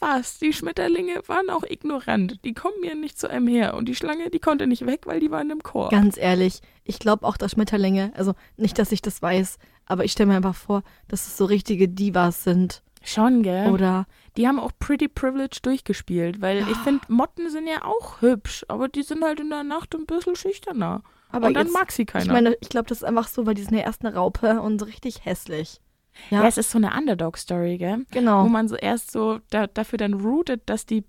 fast. 0.00 0.42
Die 0.42 0.52
Schmetterlinge 0.52 1.20
waren 1.26 1.50
auch 1.50 1.62
ignorant. 1.62 2.44
Die 2.44 2.54
kommen 2.54 2.80
mir 2.80 2.94
nicht 2.94 3.18
zu 3.18 3.30
einem 3.30 3.46
her. 3.46 3.74
Und 3.74 3.86
die 3.88 3.94
Schlange, 3.94 4.30
die 4.30 4.40
konnte 4.40 4.66
nicht 4.66 4.86
weg, 4.86 5.02
weil 5.06 5.20
die 5.20 5.30
waren 5.30 5.50
im 5.50 5.62
Korb. 5.62 5.90
Ganz 5.90 6.16
ehrlich, 6.16 6.60
ich 6.84 6.98
glaube 6.98 7.26
auch, 7.26 7.36
dass 7.36 7.52
Schmetterlinge, 7.52 8.12
also 8.16 8.34
nicht, 8.56 8.78
dass 8.78 8.90
ich 8.92 9.02
das 9.02 9.22
weiß, 9.22 9.58
aber 9.86 10.04
ich 10.04 10.12
stelle 10.12 10.28
mir 10.28 10.36
einfach 10.36 10.54
vor, 10.56 10.82
dass 11.08 11.26
es 11.26 11.36
so 11.36 11.44
richtige 11.44 11.88
Divas 11.88 12.42
sind. 12.44 12.82
Schon, 13.02 13.42
gell? 13.42 13.70
Oder 13.70 14.06
Die 14.36 14.46
haben 14.46 14.58
auch 14.60 14.72
Pretty 14.78 15.08
Privilege 15.08 15.58
durchgespielt, 15.62 16.40
weil 16.40 16.58
ich 16.70 16.76
finde, 16.78 17.00
Motten 17.08 17.48
sind 17.50 17.66
ja 17.66 17.84
auch 17.84 18.20
hübsch, 18.20 18.64
aber 18.68 18.88
die 18.88 19.02
sind 19.02 19.24
halt 19.24 19.40
in 19.40 19.48
der 19.50 19.64
Nacht 19.64 19.94
ein 19.94 20.06
bisschen 20.06 20.36
schüchterner. 20.36 21.02
aber 21.30 21.48
und 21.48 21.54
dann 21.54 21.66
jetzt, 21.66 21.72
mag 21.72 21.92
sie 21.92 22.04
keiner. 22.04 22.24
ich 22.24 22.30
meine, 22.30 22.56
ich 22.60 22.68
glaube, 22.68 22.88
das 22.88 22.98
ist 22.98 23.04
einfach 23.04 23.28
so, 23.28 23.46
weil 23.46 23.54
die 23.54 23.62
sind 23.62 23.74
ja 23.74 23.84
erst 23.84 24.04
eine 24.04 24.14
Raupe 24.14 24.60
und 24.60 24.78
so 24.78 24.84
richtig 24.84 25.24
hässlich. 25.24 25.80
Ja. 26.30 26.42
Ja, 26.42 26.48
es 26.48 26.58
ist 26.58 26.70
so 26.70 26.78
eine 26.78 26.92
Underdog-Story, 26.96 27.78
gell? 27.78 27.98
Wo 27.98 28.04
genau. 28.10 28.48
man 28.48 28.68
so 28.68 28.76
erst 28.76 29.10
so 29.12 29.40
da, 29.50 29.66
dafür 29.66 29.98
dann 29.98 30.14
rootet, 30.14 30.62
dass 30.66 30.86
die, 30.86 31.04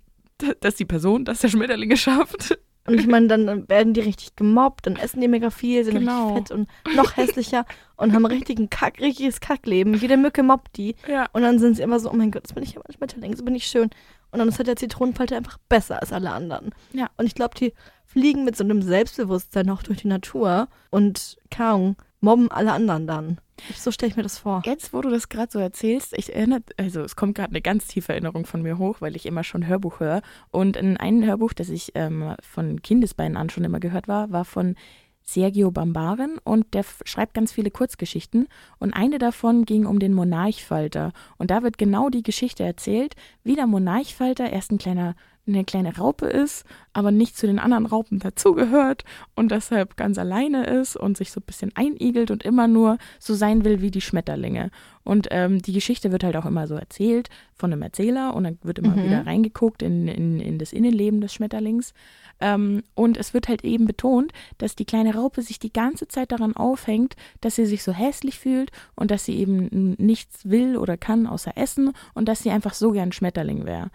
dass 0.59 0.75
die 0.75 0.85
Person, 0.85 1.25
dass 1.25 1.39
der 1.39 1.49
Schmetterling 1.49 1.91
es 1.91 1.99
schafft. 1.99 2.57
Und 2.87 2.99
ich 2.99 3.05
meine, 3.05 3.27
dann 3.27 3.69
werden 3.69 3.93
die 3.93 3.99
richtig 4.01 4.35
gemobbt, 4.35 4.87
dann 4.87 4.95
essen 4.95 5.21
die 5.21 5.27
mega 5.27 5.51
viel, 5.51 5.83
sind 5.83 5.99
Genau. 5.99 6.33
richtig 6.33 6.47
fett 6.47 6.57
und 6.57 6.95
noch 6.95 7.15
hässlicher 7.15 7.65
und 7.95 8.11
haben 8.13 8.25
richtigen 8.25 8.71
Kack, 8.71 8.99
richtiges 8.99 9.39
Kackleben. 9.39 9.93
Jede 9.93 10.17
Mücke 10.17 10.41
mobbt 10.41 10.77
die. 10.77 10.95
Ja. 11.07 11.27
Und 11.33 11.43
dann 11.43 11.59
sind 11.59 11.75
sie 11.75 11.83
immer 11.83 11.99
so, 11.99 12.09
oh 12.09 12.15
mein 12.15 12.31
Gott, 12.31 12.43
jetzt 12.43 12.55
bin 12.55 12.63
ich 12.63 12.75
aber 12.75 12.89
ein 12.89 12.93
Schmetterling, 12.93 13.35
so 13.35 13.45
bin 13.45 13.53
ich 13.53 13.65
schön. 13.67 13.91
Und 14.31 14.39
dann 14.39 14.47
ist 14.47 14.57
halt 14.57 14.67
der 14.67 14.77
Zitronenfalter 14.77 15.37
einfach 15.37 15.57
besser 15.69 16.01
als 16.01 16.11
alle 16.11 16.31
anderen. 16.31 16.71
Ja. 16.93 17.09
Und 17.17 17.27
ich 17.27 17.35
glaube, 17.35 17.53
die 17.55 17.73
fliegen 18.05 18.45
mit 18.45 18.55
so 18.57 18.63
einem 18.63 18.81
Selbstbewusstsein 18.81 19.69
auch 19.69 19.83
durch 19.83 20.01
die 20.01 20.07
Natur 20.07 20.67
und 20.89 21.37
kaum 21.51 21.95
mobben 22.19 22.49
alle 22.51 22.71
anderen 22.71 23.07
dann. 23.07 23.37
So 23.75 23.91
stelle 23.91 24.09
ich 24.09 24.17
mir 24.17 24.23
das 24.23 24.37
vor. 24.37 24.61
Jetzt, 24.65 24.93
wo 24.93 25.01
du 25.01 25.09
das 25.09 25.29
gerade 25.29 25.51
so 25.51 25.59
erzählst, 25.59 26.17
ich 26.17 26.33
erinnere, 26.33 26.61
also 26.77 27.01
es 27.01 27.15
kommt 27.15 27.35
gerade 27.35 27.49
eine 27.49 27.61
ganz 27.61 27.87
tiefe 27.87 28.13
Erinnerung 28.13 28.45
von 28.45 28.61
mir 28.61 28.77
hoch, 28.77 29.01
weil 29.01 29.15
ich 29.15 29.25
immer 29.25 29.43
schon 29.43 29.67
Hörbuch 29.67 29.99
höre. 29.99 30.21
Und 30.49 30.77
in 30.77 30.97
einem 30.97 31.23
Hörbuch, 31.23 31.53
das 31.53 31.69
ich 31.69 31.91
ähm, 31.95 32.35
von 32.41 32.81
Kindesbeinen 32.81 33.37
an 33.37 33.49
schon 33.49 33.63
immer 33.63 33.79
gehört 33.79 34.07
war, 34.07 34.31
war 34.31 34.45
von 34.45 34.75
Sergio 35.23 35.71
Bambaren 35.71 36.39
und 36.43 36.73
der 36.73 36.83
schreibt 37.05 37.33
ganz 37.33 37.51
viele 37.51 37.71
Kurzgeschichten 37.71 38.47
und 38.79 38.93
eine 38.93 39.17
davon 39.17 39.65
ging 39.65 39.85
um 39.85 39.99
den 39.99 40.13
Monarchfalter 40.13 41.13
und 41.37 41.51
da 41.51 41.63
wird 41.63 41.77
genau 41.77 42.09
die 42.09 42.23
Geschichte 42.23 42.63
erzählt, 42.63 43.15
wie 43.43 43.55
der 43.55 43.67
Monarchfalter 43.67 44.49
erst 44.49 44.71
ein 44.71 44.77
kleiner 44.77 45.15
eine 45.53 45.65
kleine 45.65 45.97
Raupe 45.97 46.25
ist, 46.27 46.65
aber 46.93 47.11
nicht 47.11 47.37
zu 47.37 47.47
den 47.47 47.59
anderen 47.59 47.85
Raupen 47.85 48.19
dazugehört 48.19 49.03
und 49.35 49.51
deshalb 49.51 49.97
ganz 49.97 50.17
alleine 50.17 50.65
ist 50.65 50.95
und 50.97 51.17
sich 51.17 51.31
so 51.31 51.39
ein 51.39 51.45
bisschen 51.45 51.71
einigelt 51.75 52.31
und 52.31 52.43
immer 52.43 52.67
nur 52.67 52.97
so 53.19 53.33
sein 53.33 53.63
will 53.63 53.81
wie 53.81 53.91
die 53.91 54.01
Schmetterlinge. 54.01 54.71
Und 55.03 55.27
ähm, 55.31 55.61
die 55.61 55.73
Geschichte 55.73 56.11
wird 56.11 56.23
halt 56.23 56.35
auch 56.37 56.45
immer 56.45 56.67
so 56.67 56.75
erzählt 56.75 57.29
von 57.55 57.71
einem 57.71 57.81
Erzähler 57.81 58.35
und 58.35 58.43
dann 58.43 58.59
wird 58.61 58.79
immer 58.79 58.95
Mhm. 58.95 59.03
wieder 59.03 59.25
reingeguckt 59.25 59.81
in, 59.81 60.07
in, 60.07 60.39
in 60.39 60.59
das 60.59 60.73
Innenleben 60.73 61.21
des 61.21 61.33
Schmetterlings. 61.33 61.93
Ähm, 62.39 62.83
und 62.93 63.17
es 63.17 63.33
wird 63.33 63.47
halt 63.47 63.63
eben 63.63 63.85
betont, 63.85 64.31
dass 64.57 64.75
die 64.75 64.85
kleine 64.85 65.15
Raupe 65.15 65.41
sich 65.41 65.59
die 65.59 65.73
ganze 65.73 66.07
Zeit 66.07 66.31
daran 66.31 66.55
aufhängt, 66.55 67.15
dass 67.39 67.55
sie 67.55 67.65
sich 67.65 67.83
so 67.83 67.91
hässlich 67.93 68.37
fühlt 68.39 68.71
und 68.95 69.11
dass 69.11 69.25
sie 69.25 69.37
eben 69.37 69.95
nichts 69.97 70.49
will 70.49 70.75
oder 70.77 70.97
kann 70.97 71.25
außer 71.27 71.53
essen 71.55 71.93
und 72.13 72.27
dass 72.27 72.43
sie 72.43 72.51
einfach 72.51 72.73
so 72.73 72.91
gern 72.91 73.11
Schmetterling 73.11 73.65
wäre. 73.65 73.89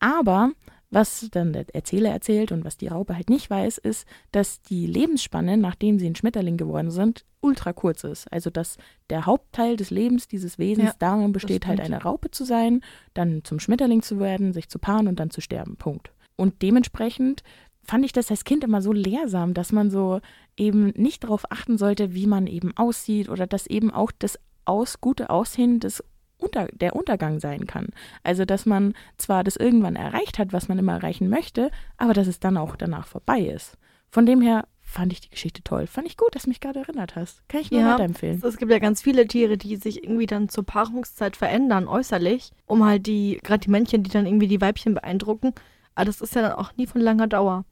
Aber 0.00 0.50
was 0.92 1.28
dann 1.30 1.52
der 1.52 1.64
Erzähler 1.74 2.10
erzählt 2.10 2.52
und 2.52 2.64
was 2.64 2.76
die 2.76 2.88
Raupe 2.88 3.16
halt 3.16 3.30
nicht 3.30 3.48
weiß, 3.48 3.78
ist, 3.78 4.06
dass 4.30 4.60
die 4.60 4.86
Lebensspanne, 4.86 5.56
nachdem 5.56 5.98
sie 5.98 6.06
ein 6.06 6.14
Schmetterling 6.14 6.58
geworden 6.58 6.90
sind, 6.90 7.24
ultra 7.40 7.72
kurz 7.72 8.04
ist. 8.04 8.30
Also 8.30 8.50
dass 8.50 8.76
der 9.08 9.24
Hauptteil 9.24 9.76
des 9.76 9.90
Lebens 9.90 10.28
dieses 10.28 10.58
Wesens 10.58 10.90
Ja, 10.90 10.94
darin 10.98 11.32
besteht, 11.32 11.66
halt 11.66 11.80
eine 11.80 12.02
Raupe 12.02 12.30
zu 12.30 12.44
sein, 12.44 12.82
dann 13.14 13.42
zum 13.42 13.58
Schmetterling 13.58 14.02
zu 14.02 14.20
werden, 14.20 14.52
sich 14.52 14.68
zu 14.68 14.78
paaren 14.78 15.08
und 15.08 15.18
dann 15.18 15.30
zu 15.30 15.40
sterben. 15.40 15.76
Punkt. 15.76 16.12
Und 16.36 16.60
dementsprechend 16.60 17.42
fand 17.82 18.04
ich 18.04 18.12
das 18.12 18.30
als 18.30 18.44
Kind 18.44 18.62
immer 18.62 18.82
so 18.82 18.92
lehrsam, 18.92 19.54
dass 19.54 19.72
man 19.72 19.90
so 19.90 20.20
eben 20.56 20.88
nicht 20.88 21.24
darauf 21.24 21.50
achten 21.50 21.78
sollte, 21.78 22.14
wie 22.14 22.26
man 22.26 22.46
eben 22.46 22.76
aussieht 22.76 23.30
oder 23.30 23.46
dass 23.46 23.66
eben 23.66 23.90
auch 23.90 24.12
das 24.16 24.38
aus, 24.64 25.00
gute 25.00 25.30
Aussehen 25.30 25.80
des 25.80 26.04
unter, 26.42 26.66
der 26.72 26.96
Untergang 26.96 27.40
sein 27.40 27.66
kann. 27.66 27.88
Also, 28.22 28.44
dass 28.44 28.66
man 28.66 28.94
zwar 29.16 29.44
das 29.44 29.56
irgendwann 29.56 29.96
erreicht 29.96 30.38
hat, 30.38 30.52
was 30.52 30.68
man 30.68 30.78
immer 30.78 30.92
erreichen 30.92 31.28
möchte, 31.28 31.70
aber 31.96 32.12
dass 32.12 32.26
es 32.26 32.40
dann 32.40 32.56
auch 32.56 32.76
danach 32.76 33.06
vorbei 33.06 33.40
ist. 33.40 33.78
Von 34.10 34.26
dem 34.26 34.42
her 34.42 34.66
fand 34.82 35.12
ich 35.12 35.22
die 35.22 35.30
Geschichte 35.30 35.62
toll. 35.62 35.86
Fand 35.86 36.06
ich 36.06 36.18
gut, 36.18 36.34
dass 36.34 36.42
du 36.42 36.50
mich 36.50 36.60
gerade 36.60 36.80
erinnert 36.80 37.16
hast. 37.16 37.48
Kann 37.48 37.62
ich 37.62 37.70
nur 37.70 37.80
Ja, 37.80 37.94
weiterempfehlen. 37.94 38.42
Es 38.44 38.58
gibt 38.58 38.70
ja 38.70 38.78
ganz 38.78 39.00
viele 39.00 39.26
Tiere, 39.26 39.56
die 39.56 39.76
sich 39.76 40.04
irgendwie 40.04 40.26
dann 40.26 40.50
zur 40.50 40.66
Paarungszeit 40.66 41.36
verändern, 41.36 41.88
äußerlich, 41.88 42.52
um 42.66 42.84
halt 42.84 43.06
die, 43.06 43.38
gerade 43.42 43.60
die 43.60 43.70
Männchen, 43.70 44.02
die 44.02 44.10
dann 44.10 44.26
irgendwie 44.26 44.48
die 44.48 44.60
Weibchen 44.60 44.92
beeindrucken. 44.94 45.54
Aber 45.94 46.04
das 46.04 46.20
ist 46.20 46.34
ja 46.34 46.42
dann 46.42 46.52
auch 46.52 46.76
nie 46.76 46.86
von 46.86 47.00
langer 47.00 47.26
Dauer. 47.26 47.64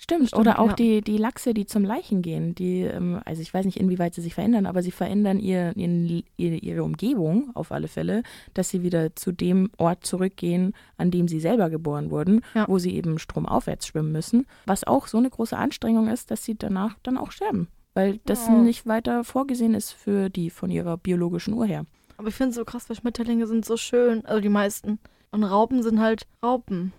Stimmt, 0.00 0.28
Stimmt, 0.28 0.40
oder 0.40 0.60
auch 0.60 0.68
ja. 0.68 0.74
die, 0.74 1.00
die 1.02 1.16
Lachse, 1.18 1.52
die 1.54 1.66
zum 1.66 1.84
Leichen 1.84 2.22
gehen, 2.22 2.54
die, 2.54 2.82
ähm, 2.82 3.20
also 3.24 3.42
ich 3.42 3.52
weiß 3.52 3.66
nicht, 3.66 3.78
inwieweit 3.80 4.14
sie 4.14 4.20
sich 4.22 4.32
verändern, 4.32 4.64
aber 4.64 4.80
sie 4.80 4.92
verändern 4.92 5.40
ihr, 5.40 5.72
ihre, 5.76 6.22
ihre 6.56 6.84
Umgebung 6.84 7.50
auf 7.54 7.72
alle 7.72 7.88
Fälle, 7.88 8.22
dass 8.54 8.68
sie 8.68 8.84
wieder 8.84 9.16
zu 9.16 9.32
dem 9.32 9.70
Ort 9.76 10.06
zurückgehen, 10.06 10.72
an 10.98 11.10
dem 11.10 11.26
sie 11.26 11.40
selber 11.40 11.68
geboren 11.68 12.12
wurden, 12.12 12.42
Ja. 12.54 12.66
wo 12.68 12.78
sie 12.78 12.94
eben 12.94 13.18
stromaufwärts 13.18 13.88
schwimmen 13.88 14.12
müssen, 14.12 14.46
was 14.66 14.84
auch 14.84 15.08
so 15.08 15.18
eine 15.18 15.30
große 15.30 15.56
Anstrengung 15.56 16.06
ist, 16.08 16.30
dass 16.30 16.44
sie 16.44 16.54
danach 16.56 16.96
dann 17.02 17.18
auch 17.18 17.32
sterben, 17.32 17.66
weil 17.94 18.20
das 18.24 18.46
Ja. 18.46 18.54
nicht 18.54 18.86
weiter 18.86 19.24
vorgesehen 19.24 19.74
ist 19.74 19.90
für 19.90 20.30
die 20.30 20.50
von 20.50 20.70
ihrer 20.70 20.96
biologischen 20.96 21.54
Uhr 21.54 21.66
her. 21.66 21.84
Aber 22.18 22.28
ich 22.28 22.34
finde 22.36 22.50
es 22.50 22.54
so 22.56 22.64
krass, 22.64 22.88
weil 22.88 22.96
Schmetterlinge 22.96 23.48
sind 23.48 23.64
so 23.64 23.76
schön, 23.76 24.24
also 24.26 24.40
die 24.40 24.48
meisten. 24.48 25.00
Und 25.32 25.42
Raupen 25.42 25.82
sind 25.82 25.98
halt 26.00 26.22
Raupen. 26.42 26.92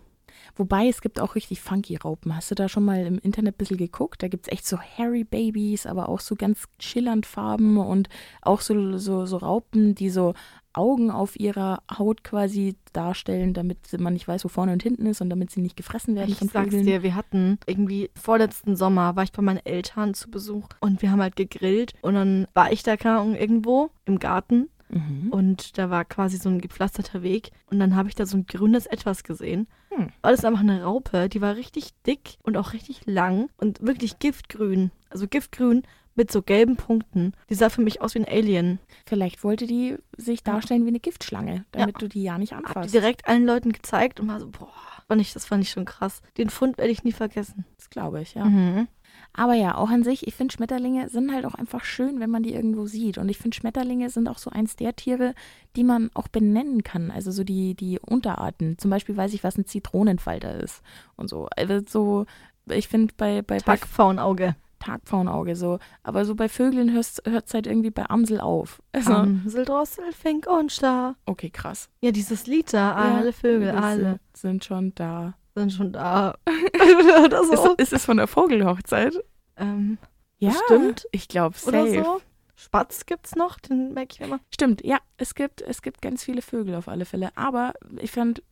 Wobei 0.56 0.88
es 0.88 1.02
gibt 1.02 1.20
auch 1.20 1.36
richtig 1.36 1.62
funky 1.62 1.96
Raupen. 1.96 2.36
Hast 2.36 2.52
du 2.52 2.56
da 2.56 2.70
schon 2.70 2.86
mal 2.86 3.06
im 3.06 3.20
Internet 3.20 3.56
ein 3.56 3.58
bisschen 3.58 3.78
geguckt? 3.78 4.24
Da 4.24 4.28
gibt 4.28 4.48
es 4.48 4.52
echt 4.52 4.66
so 4.66 4.78
Hairy 4.80 5.24
Babys, 5.24 5.86
aber 5.86 6.10
auch 6.10 6.20
so 6.20 6.36
ganz 6.36 6.66
schillernd 6.80 7.26
Farben 7.26 7.78
und 7.78 8.10
auch 8.42 8.62
so, 8.62 8.98
so, 8.98 9.26
so 9.26 9.38
Raupen, 9.38 9.96
die 9.96 10.10
so 10.10 10.34
Augen 10.74 11.10
auf 11.10 11.40
ihrer 11.40 11.82
Haut 11.98 12.24
quasi 12.24 12.76
darstellen, 12.94 13.54
damit 13.54 13.78
man 14.00 14.14
nicht 14.14 14.28
weiß, 14.28 14.46
wo 14.46 14.50
vorne 14.50 14.72
und 14.72 14.84
hinten 14.84 15.08
ist 15.08 15.20
und 15.20 15.30
damit 15.30 15.50
sie 15.52 15.62
nicht 15.62 15.76
gefressen 15.76 16.16
werden 16.16 16.32
Ich 16.32 16.38
von 16.38 16.48
sag's 16.48 16.70
Vögeln. 16.70 16.86
dir, 16.86 17.04
wir 17.04 17.16
hatten 17.16 17.58
irgendwie 17.66 18.12
vorletzten 18.16 18.76
Sommer 18.76 19.16
war 19.16 19.24
ich 19.24 19.32
bei 19.32 19.42
meinen 19.42 19.66
Eltern 19.66 20.14
zu 20.14 20.30
Besuch 20.30 20.68
und 20.80 21.02
wir 21.02 21.12
haben 21.12 21.22
halt 21.22 21.36
gegrillt 21.36 21.94
und 22.02 22.14
dann 22.14 22.46
war 22.54 22.72
ich 22.72 22.84
da 22.84 22.98
keine 22.98 23.20
Ahnung, 23.20 23.36
irgendwo 23.36 23.90
im 24.06 24.20
Garten 24.20 24.70
Mhm. 24.90 25.30
und 25.32 25.78
da 25.78 25.90
war 25.90 26.04
quasi 26.04 26.38
so 26.38 26.50
ein 26.50 26.62
gepflasterter 26.62 27.22
Weg 27.22 27.52
und 27.70 27.80
dann 27.80 27.96
habe 27.96 28.10
ich 28.10 28.16
da 28.16 28.26
so 28.26 28.38
ein 28.38 28.46
grünes 28.46 28.86
Etwas 28.88 29.24
gesehen. 29.24 29.68
Hm. 29.90 30.10
War 30.22 30.32
das 30.32 30.44
einfach 30.46 30.62
eine 30.62 30.84
Raupe, 30.84 31.30
die 31.30 31.42
war 31.42 31.56
richtig 31.56 31.92
dick 32.08 32.38
und 32.44 32.58
auch 32.58 32.74
richtig 32.74 33.02
lang 33.06 33.50
und 33.58 33.82
wirklich 33.82 34.20
giftgrün. 34.20 34.92
Also 35.10 35.28
giftgrün 35.28 35.84
mit 36.16 36.32
so 36.32 36.42
gelben 36.42 36.76
Punkten. 36.76 37.34
Die 37.50 37.56
sah 37.56 37.70
für 37.70 37.82
mich 37.82 38.02
aus 38.02 38.14
wie 38.14 38.20
ein 38.20 38.28
Alien. 38.28 38.80
Vielleicht 39.06 39.44
wollte 39.44 39.68
die 39.68 39.96
sich 40.18 40.44
darstellen 40.44 40.84
wie 40.84 40.90
eine 40.90 41.00
Giftschlange, 41.00 41.66
damit 41.72 42.02
du 42.02 42.10
die 42.10 42.24
ja 42.24 42.38
nicht 42.38 42.52
Hab 42.54 42.60
die 42.62 42.66
anfasst. 42.68 42.94
direkt 42.94 43.28
allen 43.28 43.46
Leuten 43.46 43.72
gezeigt 43.72 44.20
und 44.20 44.28
war 44.28 44.40
so, 44.40 44.48
boah, 44.50 44.70
fand 45.08 45.22
ich, 45.22 45.34
das 45.34 45.46
fand 45.46 45.64
ich 45.64 45.70
schon 45.70 45.86
krass. 45.86 46.22
Den 46.38 46.50
Fund 46.50 46.78
werde 46.78 46.92
ich 46.92 47.04
nie 47.04 47.14
vergessen. 47.14 47.66
Das 47.78 47.90
glaube 47.90 48.22
ich, 48.22 48.34
ja. 48.34 48.44
Mhm. 48.46 48.88
Aber 49.34 49.54
ja, 49.54 49.76
auch 49.76 49.90
an 49.90 50.04
sich, 50.04 50.28
ich 50.28 50.36
finde 50.36 50.54
Schmetterlinge 50.54 51.10
sind 51.10 51.34
halt 51.34 51.46
auch 51.46 51.54
einfach 51.54 51.84
schön, 51.84 52.20
wenn 52.20 52.30
man 52.30 52.44
die 52.44 52.54
irgendwo 52.54 52.88
sieht. 52.88 53.18
Und 53.18 53.30
ich 53.30 53.38
finde 53.38 53.56
Schmetterlinge 53.56 54.10
sind 54.10 54.28
auch 54.28 54.38
so 54.38 54.50
eins 54.50 54.76
der 54.76 54.96
Tiere, 54.96 55.34
die 55.76 55.84
man 55.84 56.10
auch 56.14 56.28
benennen 56.28 56.84
kann. 56.84 57.12
Also 57.12 57.32
so 57.32 57.44
die, 57.44 57.76
die 57.76 58.00
Unterarten. 58.00 58.78
Zum 58.78 58.92
Beispiel 58.92 59.16
weiß 59.16 59.34
ich, 59.34 59.44
was 59.44 59.58
ein 59.58 59.66
Zitronenfalter 59.66 60.56
ist 60.56 60.82
und 61.16 61.30
so. 61.30 61.48
Also 61.56 61.82
so, 61.88 62.26
ich 62.66 62.88
finde 62.88 63.14
bei, 63.16 63.42
bei, 63.42 63.60
Tagpfauenauge. 63.60 64.56
Tagpfauenauge 64.80 65.56
so. 65.56 65.80
Aber 66.04 66.26
so 66.26 66.36
bei 66.36 66.50
Vögeln 66.50 66.92
hört 66.92 67.46
es 67.46 67.54
halt 67.54 67.68
irgendwie 67.68 67.92
bei 67.92 68.10
Amsel 68.10 68.40
auf. 68.40 68.82
Also, 68.94 69.14
Amsel, 69.14 69.66
Drossel, 69.66 70.12
Fink 70.14 70.48
und 70.48 70.72
Star. 70.72 71.16
okay, 71.26 71.50
krass. 71.50 71.90
Ja, 72.02 72.12
dieses 72.12 72.48
Lied 72.48 72.74
da, 72.74 72.92
Ja, 72.92 73.18
alle 73.18 73.34
Vögel, 73.34 73.62
wir 73.62 73.84
alle 73.84 74.20
Sind, 74.34 74.38
sind 74.38 74.66
schon 74.66 74.96
da. 74.96 75.36
Sind 75.60 75.72
schon 75.74 75.92
da. 75.94 76.36
Oder 77.24 77.42
Ist, 77.42 77.52
so. 77.56 77.74
ist 77.76 77.94
es 77.94 78.06
von 78.06 78.18
der 78.18 78.28
Vogelhochzeit? 78.28 79.14
Ähm, 79.58 79.98
Ja, 80.40 80.50
Bestimmt. 80.52 81.08
ich 81.12 81.28
glaube, 81.28 81.56
oder 81.68 81.86
safe. 81.86 82.04
so. 82.04 82.22
Spatz 82.56 83.06
gibt's 83.06 83.36
noch, 83.38 83.58
den 83.58 83.94
merke 83.94 84.16
ich 84.16 84.20
immer. 84.20 84.40
Stimmt, 84.54 84.84
ja, 84.84 84.98
es 85.16 85.34
gibt, 85.34 85.62
es 85.62 85.82
gibt 85.82 86.02
ganz 86.02 86.26
viele 86.26 86.42
Vögel 86.42 86.76
auf 86.76 86.90
alle 86.90 87.06
Fälle. 87.06 87.30
Aber 87.36 87.72
ich 88.02 88.12
fand, 88.12 88.44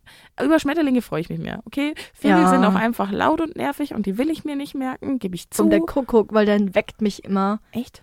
über 0.41 0.59
Schmetterlinge 0.59 1.01
freue 1.01 1.19
ich 1.19 1.29
mich 1.29 1.39
mehr, 1.39 1.61
okay? 1.65 1.93
Vögel 2.13 2.37
Ja. 2.43 2.49
sind 2.49 2.63
auch 2.63 2.75
einfach 2.75 3.11
laut 3.11 3.41
und 3.41 3.57
nervig 3.57 3.93
und 3.93 4.05
die 4.05 4.17
will 4.17 4.29
ich 4.29 4.45
mir 4.45 4.55
nicht 4.55 4.75
merken, 4.75 5.19
gebe 5.19 5.35
ich 5.35 5.49
zu. 5.49 5.63
Und 5.63 5.71
der 5.71 5.81
Kuckuck, 5.81 6.33
weil 6.33 6.45
der 6.45 6.73
weckt 6.73 7.01
mich 7.01 7.25
immer, 7.25 7.59
Echt? 7.73 8.01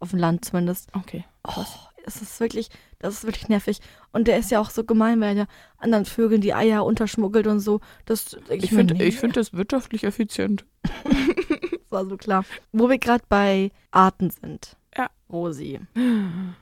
auf 0.00 0.10
dem 0.10 0.18
Land 0.18 0.44
zumindest. 0.44 0.90
Okay. 0.94 1.24
Oh, 1.46 1.64
das 2.04 2.22
ist 2.22 2.40
wirklich, 2.40 2.68
das 2.98 3.14
ist 3.14 3.24
wirklich 3.24 3.48
nervig. 3.48 3.80
Und 4.12 4.28
der 4.28 4.38
ist 4.38 4.50
ja 4.50 4.60
auch 4.60 4.70
so 4.70 4.84
gemein, 4.84 5.20
weil 5.20 5.36
er 5.38 5.46
anderen 5.76 6.04
Vögeln 6.04 6.40
die 6.40 6.54
Eier 6.54 6.84
unterschmuggelt 6.84 7.46
und 7.46 7.60
so. 7.60 7.80
Das 8.06 8.36
Ich 8.48 8.70
finde 8.70 8.94
nee, 8.94 9.04
ich 9.04 9.18
find 9.18 9.36
das 9.36 9.52
wirtschaftlich 9.52 10.04
effizient. 10.04 10.64
das 10.82 10.92
war 11.90 12.06
so 12.06 12.16
klar. 12.16 12.44
Wo 12.72 12.88
wir 12.88 12.98
gerade 12.98 13.24
bei 13.28 13.70
Arten 13.90 14.30
sind. 14.30 14.76
Ja. 14.96 15.10
Rosi. 15.30 15.80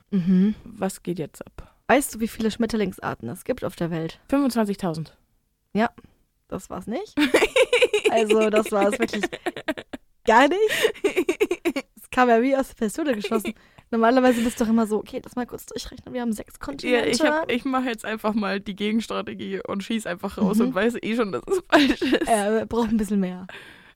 Mhm. 0.09 0.55
Was 0.63 1.03
geht 1.03 1.19
jetzt 1.19 1.45
ab? 1.45 1.75
Weißt 1.87 2.15
du, 2.15 2.19
wie 2.21 2.29
viele 2.29 2.49
Schmetterlingsarten 2.49 3.27
es 3.27 3.43
gibt 3.43 3.65
auf 3.65 3.75
der 3.75 3.91
Welt? 3.91 4.19
25.000. 4.29 5.11
Das 6.47 6.69
war's 6.69 6.87
nicht. 6.87 7.13
Also, 8.09 8.49
das 8.49 8.71
war 8.71 8.87
es 8.87 8.99
wirklich 8.99 9.23
gar 10.25 10.47
nicht. 10.47 10.59
Es 11.95 12.09
kam 12.09 12.29
ja 12.29 12.41
wie 12.41 12.55
aus 12.55 12.69
der 12.69 12.75
Pistole 12.85 13.13
geschossen. 13.15 13.53
Normalerweise 13.89 14.41
bist 14.43 14.59
du 14.59 14.63
doch 14.65 14.69
immer 14.71 14.85
so, 14.87 14.97
okay, 14.97 15.21
lass 15.23 15.35
mal 15.35 15.45
kurz 15.45 15.65
durchrechnen. 15.65 16.13
Wir 16.13 16.21
haben 16.21 16.33
sechs 16.33 16.55
Ja, 16.55 16.59
Kontinente. 16.65 17.09
ich, 17.09 17.21
hab- 17.21 17.51
ich 17.51 17.63
mache 17.65 17.85
jetzt 17.85 18.03
einfach 18.05 18.33
mal 18.33 18.59
die 18.59 18.75
Gegenstrategie 18.75 19.61
und 19.65 19.83
schieß 19.83 20.05
einfach 20.07 20.37
raus 20.37 20.57
Mhm. 20.57 20.65
und 20.67 20.75
weiß 20.75 20.95
eh 21.01 21.15
schon, 21.15 21.31
dass 21.31 21.43
es 21.47 21.61
falsch 21.69 22.01
ist. 22.01 22.27
äh, 22.27 22.53
wir 22.59 22.65
brauchen 22.65 22.89
ein 22.91 22.97
bisschen 22.97 23.19
mehr. 23.21 23.47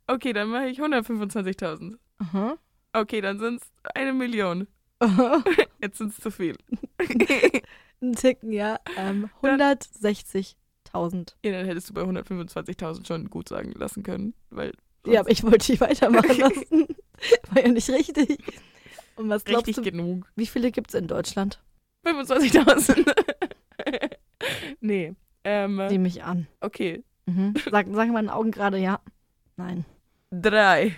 Okay, 0.07 0.33
dann 0.33 0.49
mache 0.49 0.67
ich 0.67 0.79
125.000. 0.79 1.95
Aha. 2.19 2.57
Okay, 2.93 3.21
dann 3.21 3.39
sind 3.39 3.61
es 3.61 3.67
eine 3.95 4.13
Million. 4.13 4.67
Jetzt 5.81 5.97
sind 5.97 6.11
es 6.13 6.19
zu 6.19 6.29
viel. 6.31 6.55
Ein 8.01 8.13
Ticken, 8.15 8.51
ja. 8.51 8.77
Ähm, 8.97 9.29
160.000. 9.41 11.33
Ja, 11.45 11.51
dann 11.51 11.65
hättest 11.65 11.89
du 11.89 11.93
bei 11.93 12.01
125.000 12.01 13.07
schon 13.07 13.29
gut 13.29 13.49
sagen 13.49 13.71
lassen 13.75 14.03
können, 14.03 14.33
weil 14.49 14.73
Ja, 15.05 15.21
aber 15.21 15.29
ich 15.31 15.43
wollte 15.43 15.71
dich 15.71 15.81
weitermachen 15.81 16.37
lassen. 16.39 16.87
War 17.51 17.63
ja 17.65 17.71
nicht 17.71 17.89
richtig. 17.89 18.37
Und 19.15 19.29
was 19.29 19.43
glaubst 19.43 19.67
richtig 19.67 19.83
du, 19.83 19.91
genug. 19.91 20.31
wie 20.35 20.45
viele 20.45 20.71
gibt 20.71 20.89
es 20.89 20.95
in 20.99 21.07
Deutschland? 21.07 21.61
25.000. 22.05 23.15
nee. 24.79 25.13
Ähm, 25.43 25.81
Sieh 25.89 25.97
mich 25.97 26.23
an. 26.23 26.47
okay. 26.59 27.03
Mhm. 27.25 27.53
Sag, 27.69 27.87
sag 27.91 28.07
in 28.07 28.13
meinen 28.13 28.29
Augen 28.29 28.51
gerade 28.51 28.77
ja. 28.77 28.99
Nein. 29.57 29.85
Drei. 30.31 30.95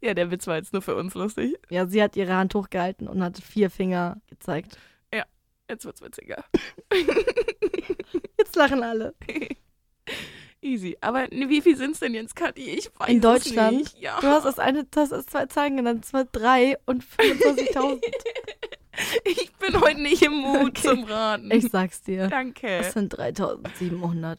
Ja, 0.00 0.14
der 0.14 0.30
Witz 0.30 0.46
war 0.46 0.56
jetzt 0.56 0.72
nur 0.72 0.82
für 0.82 0.94
uns 0.96 1.14
lustig. 1.14 1.54
Ja, 1.70 1.86
sie 1.86 2.02
hat 2.02 2.16
ihre 2.16 2.34
Hand 2.34 2.54
hochgehalten 2.54 3.08
und 3.08 3.22
hat 3.22 3.38
vier 3.38 3.70
Finger 3.70 4.20
gezeigt. 4.28 4.78
Jetzt 5.68 5.84
wird's 5.86 6.02
witziger. 6.02 6.44
Jetzt 8.38 8.54
lachen 8.54 8.82
alle. 8.82 9.14
Easy. 10.64 10.96
Aber 11.00 11.28
wie 11.30 11.60
viel 11.60 11.76
sind's 11.76 12.00
denn 12.00 12.14
jetzt, 12.14 12.34
Kathi? 12.34 12.70
Ich 12.70 12.90
weiß 12.98 13.08
In 13.08 13.16
es 13.18 13.22
Deutschland? 13.22 13.76
nicht. 13.78 13.98
Ja. 14.00 14.18
Du 14.20 14.26
hast 14.28 14.44
erst 14.46 14.60
eine, 14.60 14.84
du 14.84 15.00
hast 15.00 15.12
erst 15.12 15.30
zwei 15.30 15.46
Zahlen 15.46 15.76
genannt. 15.76 16.04
Zwar 16.06 16.24
drei 16.24 16.76
und 16.86 17.04
25.000. 17.04 18.00
Ich 19.24 19.52
bin 19.56 19.80
heute 19.80 20.00
nicht 20.00 20.22
im 20.22 20.34
Mut 20.34 20.78
Okay. 20.78 20.82
zum 20.88 21.02
Raten. 21.02 21.50
Ich 21.50 21.68
sag's 21.68 22.02
dir. 22.02 22.28
Danke. 22.28 22.78
Das 22.78 22.92
sind 22.92 23.12
3.700. 23.12 24.38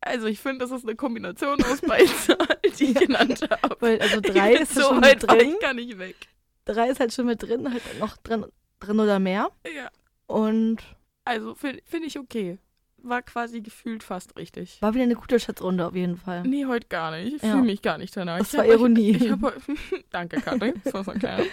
Also 0.00 0.26
ich 0.26 0.40
finde, 0.40 0.58
das 0.58 0.72
ist 0.72 0.84
eine 0.84 0.96
Kombination 0.96 1.62
aus 1.62 1.80
beiden 1.80 2.08
Zahlen, 2.26 2.48
die 2.80 2.84
ich 2.86 2.94
genannt 2.94 3.46
habe. 3.48 3.76
Weil, 3.78 4.00
also 4.00 4.20
drei 4.20 4.54
ist 4.62 4.74
so 4.74 4.80
schon 4.80 5.02
weit 5.02 5.22
mit 5.22 5.30
drin. 5.30 5.56
ich 5.78 5.86
nicht 5.86 5.98
weg. 6.00 6.16
Drei 6.64 6.88
ist 6.88 6.98
halt 6.98 7.12
schon 7.14 7.26
mit 7.26 7.42
drin, 7.44 7.70
halt 7.72 7.82
noch 8.00 8.16
drin, 8.16 8.44
drin 8.80 8.98
oder 8.98 9.20
mehr. 9.20 9.50
Ja. 9.72 9.88
Und 10.26 10.78
Also 11.24 11.54
finde 11.54 11.80
find 11.84 12.04
ich 12.06 12.18
okay. 12.18 12.58
War 13.02 13.22
quasi 13.22 13.60
gefühlt 13.60 14.02
fast 14.02 14.36
richtig. 14.36 14.76
war 14.82 14.92
wieder 14.94 15.04
eine 15.04 15.14
gute 15.14 15.40
Schätzrunde 15.40 15.86
auf 15.86 15.94
jeden 15.94 16.16
Fall. 16.16 16.42
Nee, 16.42 16.66
heute 16.66 16.86
gar 16.88 17.10
nicht. 17.12 17.36
Ich 17.36 17.42
Ja. 17.42 17.52
fühle 17.52 17.62
mich 17.64 17.80
gar 17.82 17.98
nicht 17.98 18.16
danach. 18.16 18.38
Das 18.38 18.48
ich 18.52 18.58
war 18.58 18.64
hab 18.64 18.68
euch- 18.70 18.74
Ironie. 18.80 19.10
Ich, 19.12 19.30
hab, 19.30 19.40
Danke, 20.10 20.40
Kathi. 20.40 20.74
Das 20.84 20.92
war 20.94 21.04
so 21.04 21.12
klein. 21.12 21.44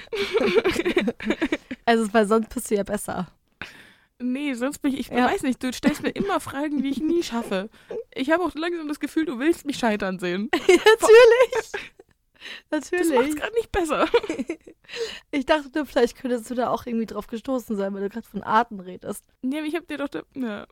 Also, 1.85 2.13
weil 2.13 2.27
sonst 2.27 2.53
bist 2.53 2.69
du 2.69 2.75
ja 2.75 2.83
besser. 2.83 3.27
Nee, 4.19 4.53
sonst 4.55 4.79
bin 4.79 4.93
ich, 4.93 4.99
ich 5.01 5.07
Ja. 5.09 5.25
weiß 5.25 5.43
nicht, 5.43 5.61
du 5.63 5.71
stellst 5.71 6.01
mir 6.03 6.09
immer 6.09 6.39
Fragen, 6.39 6.81
die 6.81 6.89
ich 6.89 6.99
nie 6.99 7.21
schaffe. 7.23 7.69
Ich 8.15 8.31
habe 8.31 8.43
auch 8.43 8.53
langsam 8.55 8.87
das 8.87 8.99
Gefühl, 8.99 9.25
du 9.25 9.37
willst 9.39 9.65
mich 9.65 9.77
scheitern 9.77 10.17
sehen. 10.19 10.49
Natürlich. 10.53 11.71
Das 12.69 12.91
macht's 12.91 13.09
Natürlich. 13.09 13.35
gerade 13.35 13.53
nicht 13.55 13.71
besser. 13.71 14.07
Ich 15.31 15.45
dachte, 15.45 15.85
vielleicht 15.85 16.17
könntest 16.17 16.49
du 16.49 16.55
da 16.55 16.69
auch 16.69 16.85
irgendwie 16.85 17.05
drauf 17.05 17.27
gestoßen 17.27 17.75
sein, 17.75 17.93
weil 17.93 18.03
du 18.03 18.09
gerade 18.09 18.25
von 18.25 18.41
Arten 18.41 18.79
redest. 18.79 19.25
Nee, 19.41 19.59
ich 19.61 19.75
habe 19.75 19.85
dir 19.85 19.97
doch... 19.97 20.07
Ja. 20.33 20.65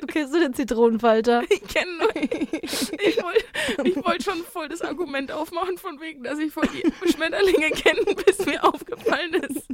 Du 0.00 0.06
kennst 0.08 0.34
du 0.34 0.40
den 0.40 0.52
Zitronenfalter? 0.52 1.44
Ich 1.48 1.62
kenne 1.62 1.92
nur... 1.98 2.10
Ich 2.16 3.22
wollte 3.22 3.44
ich 3.84 3.96
wollt 4.04 4.24
schon 4.24 4.42
voll 4.44 4.68
das 4.68 4.82
Argument 4.82 5.30
aufmachen, 5.30 5.78
von 5.78 6.00
wegen, 6.00 6.24
dass 6.24 6.38
ich 6.38 6.52
voll 6.52 6.68
die 6.68 6.82
Schmetterlinge 7.12 7.70
kenne, 7.70 8.02
bis 8.26 8.44
mir 8.44 8.64
aufgefallen 8.64 9.34
ist, 9.34 9.68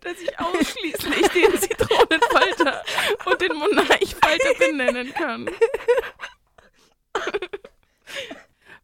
dass 0.00 0.20
ich 0.20 0.38
ausschließlich 0.38 1.28
den 1.28 1.58
Zitronenfalter 1.60 2.82
und 3.26 3.40
den 3.40 3.56
Monarchfalter 3.56 4.54
benennen 4.58 5.14
kann. 5.14 5.48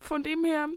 Von 0.00 0.22
dem 0.22 0.44
her 0.44 0.68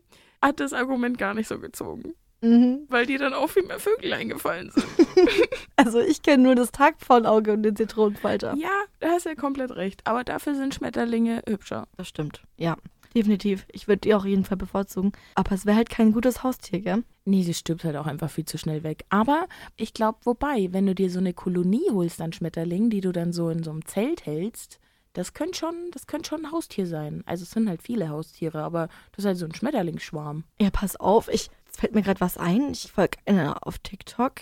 hat 0.42 0.60
das 0.60 0.74
Argument 0.74 1.18
gar 1.18 1.34
nicht 1.34 1.48
so 1.48 1.60
gezogen, 1.60 2.14
Mhm. 2.42 2.86
weil 2.90 3.06
dir 3.06 3.20
dann 3.20 3.34
auch 3.34 3.50
viel 3.50 3.64
mehr 3.64 3.80
Vögel 3.80 4.14
eingefallen 4.14 4.72
sind. 4.72 4.86
Also 5.76 6.00
ich 6.00 6.22
kenne 6.22 6.44
nur 6.44 6.56
das 6.56 6.72
Tagpfauenauge 6.72 7.54
und 7.54 7.64
den 7.64 7.76
Zitronenfalter. 7.76 8.54
Ja, 8.58 8.84
da 9.00 9.10
hast 9.12 9.26
du 9.26 9.30
ja 9.30 9.36
komplett 9.36 9.72
recht. 9.72 10.02
Aber 10.06 10.24
dafür 10.26 10.56
sind 10.56 10.74
Schmetterlinge 10.76 11.42
hübscher. 11.48 11.88
Das 11.96 12.08
stimmt. 12.10 12.42
Ja, 12.58 12.76
definitiv. 13.16 13.66
Ich 13.72 13.88
würde 13.88 14.02
die 14.02 14.14
auch 14.14 14.26
jeden 14.26 14.44
Fall 14.44 14.58
bevorzugen. 14.58 15.14
Aber 15.36 15.54
es 15.56 15.66
wäre 15.66 15.78
halt 15.78 15.90
kein 15.90 16.12
gutes 16.12 16.44
Haustier, 16.44 16.82
gell? 16.82 17.04
Nee, 17.24 17.44
sie 17.44 17.54
stirbt 17.54 17.86
halt 17.86 17.96
auch 17.96 18.08
einfach 18.08 18.30
viel 18.30 18.44
zu 18.46 18.58
schnell 18.58 18.84
weg. 18.84 19.06
Aber 19.10 19.48
ich 19.78 19.94
glaube, 19.94 20.18
wobei, 20.24 20.68
wenn 20.72 20.86
du 20.86 20.94
dir 20.96 21.10
so 21.10 21.20
eine 21.20 21.34
Kolonie 21.34 21.90
holst 21.92 22.20
an 22.22 22.34
Schmetterlingen, 22.34 22.90
die 22.90 23.02
du 23.02 23.14
dann 23.14 23.32
so 23.32 23.50
in 23.50 23.64
so 23.64 23.72
einem 23.72 23.86
Zelt 23.86 24.26
hältst, 24.26 24.80
das 25.14 25.34
könnte 25.34 25.58
schon, 25.58 25.76
das 25.92 26.08
könnte 26.08 26.30
schon 26.30 26.46
ein 26.46 26.52
Haustier 26.52 26.86
sein. 26.86 27.24
Also 27.26 27.44
es 27.44 27.52
sind 27.52 27.68
halt 27.68 27.82
viele 27.82 28.10
Haustiere, 28.10 28.62
aber 28.64 28.88
das 29.12 29.20
ist 29.20 29.26
halt 29.26 29.38
so 29.38 29.46
ein 29.46 29.56
Schmetterlingsschwarm. 29.56 30.44
Ja, 30.60 30.70
pass 30.70 30.96
auf. 30.96 31.28
Ich, 31.30 31.50
es 31.72 31.80
fällt 31.80 31.96
mir 31.96 32.02
gerade 32.02 32.22
was 32.22 32.38
ein. 32.38 32.72
Ich 32.72 32.92
folge 32.92 33.18
einer 33.26 33.66
auf 33.66 33.80
TikTok. 33.80 34.42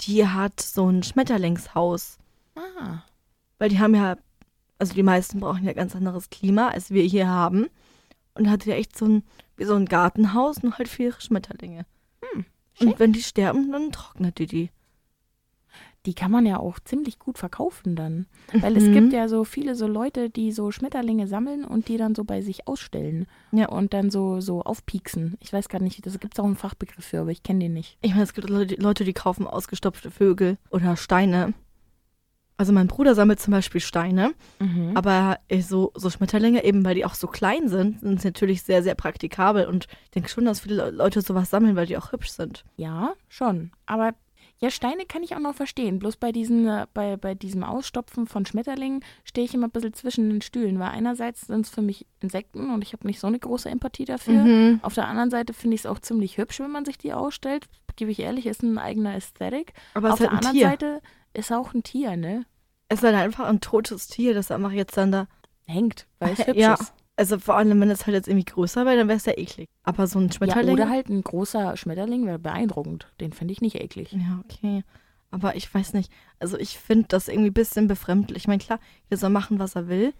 Die 0.00 0.26
hat 0.26 0.60
so 0.60 0.88
ein 0.88 1.02
Schmetterlingshaus. 1.02 2.18
Ah. 2.56 3.02
Weil 3.58 3.68
die 3.68 3.78
haben 3.78 3.94
ja, 3.94 4.16
also 4.78 4.94
die 4.94 5.02
meisten 5.02 5.40
brauchen 5.40 5.64
ja 5.64 5.72
ganz 5.72 5.94
anderes 5.94 6.30
Klima, 6.30 6.68
als 6.68 6.90
wir 6.90 7.02
hier 7.04 7.28
haben. 7.28 7.68
Und 8.34 8.50
hatte 8.50 8.70
ja 8.70 8.76
echt 8.76 8.98
so 8.98 9.06
ein, 9.06 9.22
wie 9.56 9.64
so 9.64 9.74
ein 9.76 9.86
Gartenhaus, 9.86 10.62
nur 10.62 10.76
halt 10.76 10.88
für 10.88 11.04
ihre 11.04 11.20
Schmetterlinge. 11.20 11.86
Hm. 12.20 12.44
Und 12.80 12.98
wenn 12.98 13.12
die 13.12 13.22
sterben, 13.22 13.70
dann 13.70 13.92
trocknet 13.92 14.38
die 14.38 14.46
die. 14.46 14.70
Die 16.06 16.14
kann 16.14 16.30
man 16.30 16.44
ja 16.44 16.58
auch 16.58 16.78
ziemlich 16.80 17.18
gut 17.18 17.38
verkaufen 17.38 17.96
dann. 17.96 18.26
Weil 18.52 18.76
es 18.76 18.84
Mhm. 18.84 18.92
gibt 18.92 19.12
ja 19.14 19.26
so 19.28 19.44
viele 19.44 19.74
so 19.74 19.86
Leute, 19.86 20.28
die 20.30 20.52
so 20.52 20.70
Schmetterlinge 20.70 21.26
sammeln 21.26 21.64
und 21.64 21.88
die 21.88 21.96
dann 21.96 22.14
so 22.14 22.24
bei 22.24 22.42
sich 22.42 22.68
ausstellen. 22.68 23.26
Ja. 23.52 23.68
Und 23.70 23.94
dann 23.94 24.10
so, 24.10 24.40
so 24.40 24.62
aufpieksen. 24.62 25.36
Ich 25.40 25.52
weiß 25.52 25.68
gar 25.68 25.80
nicht, 25.80 26.04
das 26.04 26.18
gibt 26.20 26.34
es 26.34 26.40
auch 26.40 26.44
einen 26.44 26.56
Fachbegriff 26.56 27.04
für, 27.06 27.20
aber 27.20 27.30
ich 27.30 27.42
kenne 27.42 27.60
den 27.60 27.72
nicht. 27.72 27.96
Ich 28.02 28.10
meine, 28.10 28.24
es 28.24 28.34
gibt 28.34 28.50
Leute, 28.50 29.04
die- 29.04 29.12
kaufen 29.14 29.46
ausgestopfte 29.46 30.10
Vögel 30.10 30.58
oder 30.70 30.96
Steine. 30.96 31.54
Also 32.56 32.72
mein 32.72 32.86
Bruder 32.86 33.16
sammelt 33.16 33.40
zum 33.40 33.50
Beispiel 33.50 33.80
Steine, 33.80 34.32
Mhm. 34.60 34.92
aber 34.94 35.38
äh, 35.48 35.60
so, 35.60 35.90
so 35.96 36.08
Schmetterlinge, 36.08 36.62
eben 36.64 36.84
weil 36.84 36.94
die 36.94 37.04
auch 37.04 37.14
so 37.14 37.26
klein 37.26 37.68
sind, 37.68 37.98
sind 38.00 38.24
natürlich 38.24 38.62
sehr, 38.62 38.82
sehr 38.84 38.94
praktikabel. 38.94 39.66
Und 39.66 39.88
ich 40.04 40.10
denke 40.12 40.28
schon, 40.28 40.44
dass 40.44 40.60
viele 40.60 40.76
Le- 40.76 40.90
Leute 40.90 41.20
sowas 41.20 41.50
sammeln, 41.50 41.74
weil 41.74 41.86
die 41.86 41.96
auch 41.98 42.12
hübsch 42.12 42.28
sind. 42.30 42.64
Ja, 42.76 43.14
schon. 43.28 43.72
Aber 43.86 44.12
ja, 44.64 44.70
Steine 44.70 45.04
kann 45.06 45.22
ich 45.22 45.34
auch 45.36 45.40
noch 45.40 45.54
verstehen. 45.54 45.98
Bloß 45.98 46.16
bei, 46.16 46.32
diesen, 46.32 46.66
äh, 46.66 46.86
bei, 46.94 47.16
bei 47.16 47.34
diesem 47.34 47.62
Ausstopfen 47.64 48.26
von 48.26 48.46
Schmetterlingen 48.46 49.04
stehe 49.24 49.44
ich 49.44 49.52
immer 49.54 49.66
ein 49.68 49.70
bisschen 49.70 49.92
zwischen 49.94 50.30
den 50.30 50.40
Stühlen, 50.40 50.78
weil 50.78 50.88
einerseits 50.88 51.42
sind 51.42 51.66
es 51.66 51.70
für 51.70 51.82
mich 51.82 52.06
Insekten 52.20 52.70
und 52.72 52.82
ich 52.82 52.92
habe 52.94 53.06
nicht 53.06 53.20
so 53.20 53.26
eine 53.26 53.38
große 53.38 53.68
Empathie 53.68 54.06
dafür. 54.06 54.42
Mhm. 54.44 54.80
Auf 54.82 54.94
der 54.94 55.06
anderen 55.06 55.30
Seite 55.30 55.52
finde 55.52 55.74
ich 55.74 55.82
es 55.82 55.86
auch 55.86 55.98
ziemlich 55.98 56.38
hübsch, 56.38 56.60
wenn 56.60 56.70
man 56.70 56.84
sich 56.84 56.96
die 56.98 57.12
ausstellt. 57.12 57.66
Gebe 57.96 58.10
ich 58.10 58.20
ehrlich, 58.20 58.46
ist 58.46 58.62
ein 58.62 58.78
eigener 58.78 59.14
Ästhetik. 59.14 59.72
Aber 59.94 60.08
Auf 60.08 60.14
ist 60.14 60.20
der 60.24 60.30
halt 60.30 60.38
anderen 60.38 60.56
Tier. 60.56 60.68
Seite 60.68 61.02
ist 61.34 61.52
auch 61.52 61.74
ein 61.74 61.82
Tier, 61.82 62.16
ne? 62.16 62.46
Es 62.88 62.98
ist 62.98 63.04
halt 63.04 63.16
einfach 63.16 63.46
ein 63.46 63.60
totes 63.60 64.08
Tier, 64.08 64.34
das 64.34 64.50
einfach 64.50 64.72
jetzt 64.72 64.96
dann 64.96 65.12
da. 65.12 65.26
Hängt, 65.66 66.06
weil 66.18 66.32
es 66.32 66.38
hübsch 66.46 66.58
Ja. 66.58 66.74
ist. 66.74 66.92
Also 67.16 67.38
vor 67.38 67.56
allem, 67.56 67.80
wenn 67.80 67.90
es 67.90 68.06
halt 68.06 68.14
jetzt 68.14 68.26
irgendwie 68.28 68.44
größer 68.46 68.84
wäre, 68.84 68.96
dann 68.96 69.08
wäre 69.08 69.18
es 69.18 69.26
ja 69.26 69.36
eklig. 69.36 69.68
Aber 69.84 70.06
so 70.06 70.18
ein 70.18 70.26
Ja, 70.28 70.32
Schmetterling. 70.32 70.74
oder 70.74 70.88
halt 70.88 71.08
ein 71.08 71.22
großer 71.22 71.76
Schmetterling 71.76 72.26
wäre 72.26 72.38
beeindruckend. 72.40 73.06
Den 73.20 73.32
finde 73.32 73.52
ich 73.52 73.60
nicht 73.60 73.76
eklig. 73.76 74.12
Ja, 74.12 74.42
okay. 74.44 74.82
Aber 75.30 75.54
ich 75.56 75.72
weiß 75.72 75.94
nicht. 75.94 76.10
Also 76.40 76.58
ich 76.58 76.78
finde 76.78 77.06
das 77.08 77.28
irgendwie 77.28 77.50
ein 77.50 77.54
bisschen 77.54 77.86
befremdlich. 77.86 78.38
Ich 78.44 78.48
meine, 78.48 78.58
klar, 78.62 78.80
jeder 79.08 79.18
soll 79.18 79.30
machen, 79.30 79.58
was 79.58 79.76
er 79.76 79.88
will. 79.88 80.12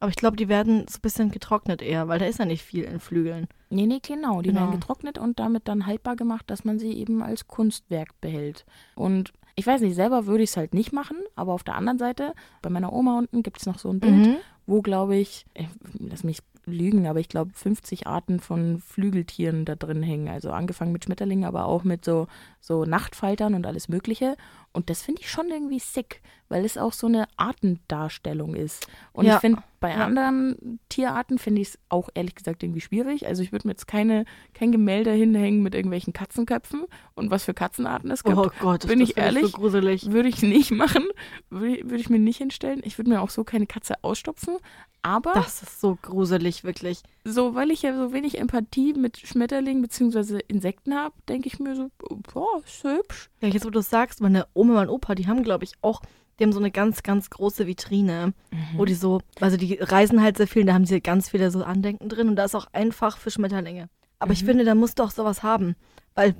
Aber 0.00 0.10
ich 0.10 0.16
glaube, 0.16 0.36
die 0.36 0.48
werden 0.48 0.86
so 0.88 0.98
ein 0.98 1.02
bisschen 1.02 1.30
getrocknet 1.30 1.82
eher, 1.82 2.06
weil 2.08 2.18
da 2.20 2.26
ist 2.26 2.38
ja 2.38 2.44
nicht 2.44 2.62
viel 2.62 2.84
in 2.84 3.00
Flügeln. 3.00 3.48
Nee, 3.68 3.86
nee, 3.86 3.98
genau. 4.00 4.40
Die 4.42 4.48
Genau. 4.50 4.60
werden 4.60 4.72
getrocknet 4.72 5.18
und 5.18 5.38
damit 5.40 5.66
dann 5.68 5.86
haltbar 5.86 6.16
gemacht, 6.16 6.44
dass 6.48 6.64
man 6.64 6.78
sie 6.78 6.92
eben 6.92 7.22
als 7.22 7.48
Kunstwerk 7.48 8.18
behält. 8.20 8.64
Und 8.94 9.32
ich 9.56 9.66
weiß 9.66 9.80
nicht, 9.80 9.96
selber 9.96 10.26
würde 10.26 10.44
ich 10.44 10.50
es 10.50 10.56
halt 10.56 10.72
nicht 10.72 10.92
machen, 10.92 11.16
aber 11.34 11.52
auf 11.52 11.64
der 11.64 11.74
anderen 11.74 11.98
Seite, 11.98 12.32
bei 12.62 12.70
meiner 12.70 12.92
Oma 12.92 13.18
unten 13.18 13.42
gibt 13.42 13.58
es 13.58 13.66
noch 13.66 13.78
so 13.80 13.90
ein 13.90 13.98
Bild, 14.00 14.14
Mhm. 14.28 14.36
Wo, 14.68 14.82
glaube 14.82 15.16
ich, 15.16 15.46
äh, 15.54 15.64
lass 15.98 16.22
mich 16.22 16.40
lügen, 16.66 17.06
aber 17.06 17.18
ich 17.20 17.28
glaube 17.28 17.50
50 17.54 18.06
Arten 18.06 18.38
von 18.38 18.78
Flügeltieren 18.78 19.64
da 19.64 19.74
drin 19.74 20.02
hängen. 20.02 20.28
Also 20.28 20.50
angefangen 20.50 20.92
mit 20.92 21.04
Schmetterlingen, 21.04 21.46
aber 21.46 21.64
auch 21.64 21.84
mit 21.84 22.04
so, 22.04 22.26
so 22.60 22.84
Nachtfaltern 22.84 23.54
und 23.54 23.66
alles 23.66 23.88
Mögliche. 23.88 24.36
Und 24.78 24.90
das 24.90 25.02
finde 25.02 25.22
ich 25.22 25.28
schon 25.28 25.48
irgendwie 25.48 25.80
sick, 25.80 26.20
weil 26.48 26.64
es 26.64 26.78
auch 26.78 26.92
so 26.92 27.08
eine 27.08 27.26
Artendarstellung 27.36 28.54
ist. 28.54 28.86
Und 29.12 29.26
Ja. 29.26 29.34
ich 29.34 29.40
finde, 29.40 29.60
bei 29.80 29.90
Ja. 29.90 29.96
anderen 30.04 30.78
Tierarten 30.88 31.38
finde 31.38 31.62
ich 31.62 31.70
es 31.70 31.78
auch 31.88 32.08
ehrlich 32.14 32.36
gesagt 32.36 32.62
irgendwie 32.62 32.80
schwierig. 32.80 33.26
Also 33.26 33.42
ich 33.42 33.50
würde 33.50 33.66
mir 33.66 33.72
jetzt 33.72 33.88
keine, 33.88 34.24
kein 34.54 34.70
Gemälde 34.70 35.10
hinhängen 35.10 35.64
mit 35.64 35.74
irgendwelchen 35.74 36.12
Katzenköpfen 36.12 36.84
und 37.16 37.30
was 37.32 37.42
für 37.44 37.54
Katzenarten 37.54 38.08
es 38.12 38.22
gibt. 38.22 38.36
Oh 38.38 38.50
Gott, 38.60 38.86
Bin 38.86 39.00
das 39.00 39.10
ich 39.10 39.16
ehrlich? 39.16 39.42
so 39.42 39.50
gruselig. 39.50 40.12
Würde 40.12 40.28
ich 40.28 40.42
nicht 40.42 40.70
machen, 40.70 41.04
würde, 41.50 41.82
würde 41.84 41.96
ich 42.00 42.08
mir 42.08 42.20
nicht 42.20 42.38
hinstellen. 42.38 42.80
Ich 42.84 42.98
würde 42.98 43.10
mir 43.10 43.20
auch 43.20 43.30
so 43.30 43.42
keine 43.42 43.66
Katze 43.66 43.94
ausstopfen. 44.02 44.58
Aber 45.02 45.32
Das 45.32 45.62
ist 45.62 45.80
so 45.80 45.96
gruselig, 46.02 46.64
wirklich. 46.64 47.02
so, 47.24 47.54
weil 47.54 47.70
ich 47.70 47.82
ja 47.82 47.96
so 47.96 48.12
wenig 48.12 48.36
Empathie 48.38 48.94
mit 48.94 49.16
Schmetterlingen 49.18 49.80
bzw. 49.80 50.40
Insekten 50.48 50.92
habe, 50.94 51.14
denke 51.28 51.46
ich 51.46 51.60
mir 51.60 51.76
so, 51.76 51.90
boah, 52.34 52.60
ist 52.66 52.82
hübsch. 52.82 53.30
Ja, 53.40 53.48
jetzt 53.48 53.64
wo 53.64 53.70
du 53.70 53.78
es 53.80 53.90
sagst, 53.90 54.20
meine 54.20 54.46
Oma 54.54 54.72
und 54.72 54.76
mein 54.78 54.88
Opa, 54.88 55.14
die 55.14 55.26
haben, 55.28 55.42
glaube 55.44 55.64
ich, 55.64 55.72
auch, 55.80 56.00
die 56.38 56.44
haben 56.44 56.52
so 56.52 56.58
eine 56.58 56.70
ganz, 56.70 57.02
ganz 57.02 57.30
große 57.30 57.66
Vitrine, 57.66 58.32
wo 58.76 58.84
die 58.84 58.94
so, 58.94 59.20
also 59.40 59.56
die 59.56 59.74
reisen 59.80 60.22
halt 60.22 60.36
sehr 60.36 60.46
viel, 60.48 60.62
und 60.62 60.66
da 60.68 60.74
haben 60.74 60.86
sie 60.86 61.00
ganz 61.00 61.30
viele 61.30 61.50
so 61.50 61.62
Andenken 61.64 62.08
drin 62.08 62.28
und 62.28 62.36
da 62.36 62.44
ist 62.44 62.54
auch 62.54 62.66
einfach 62.72 63.16
für 63.16 63.30
Schmetterlinge. 63.30 63.88
Aber 64.18 64.32
ich 64.32 64.42
Mhm. 64.42 64.46
finde, 64.46 64.64
da 64.64 64.74
musst 64.74 64.98
du 64.98 65.02
auch 65.04 65.10
sowas 65.10 65.42
haben, 65.42 65.76
weil, 66.14 66.34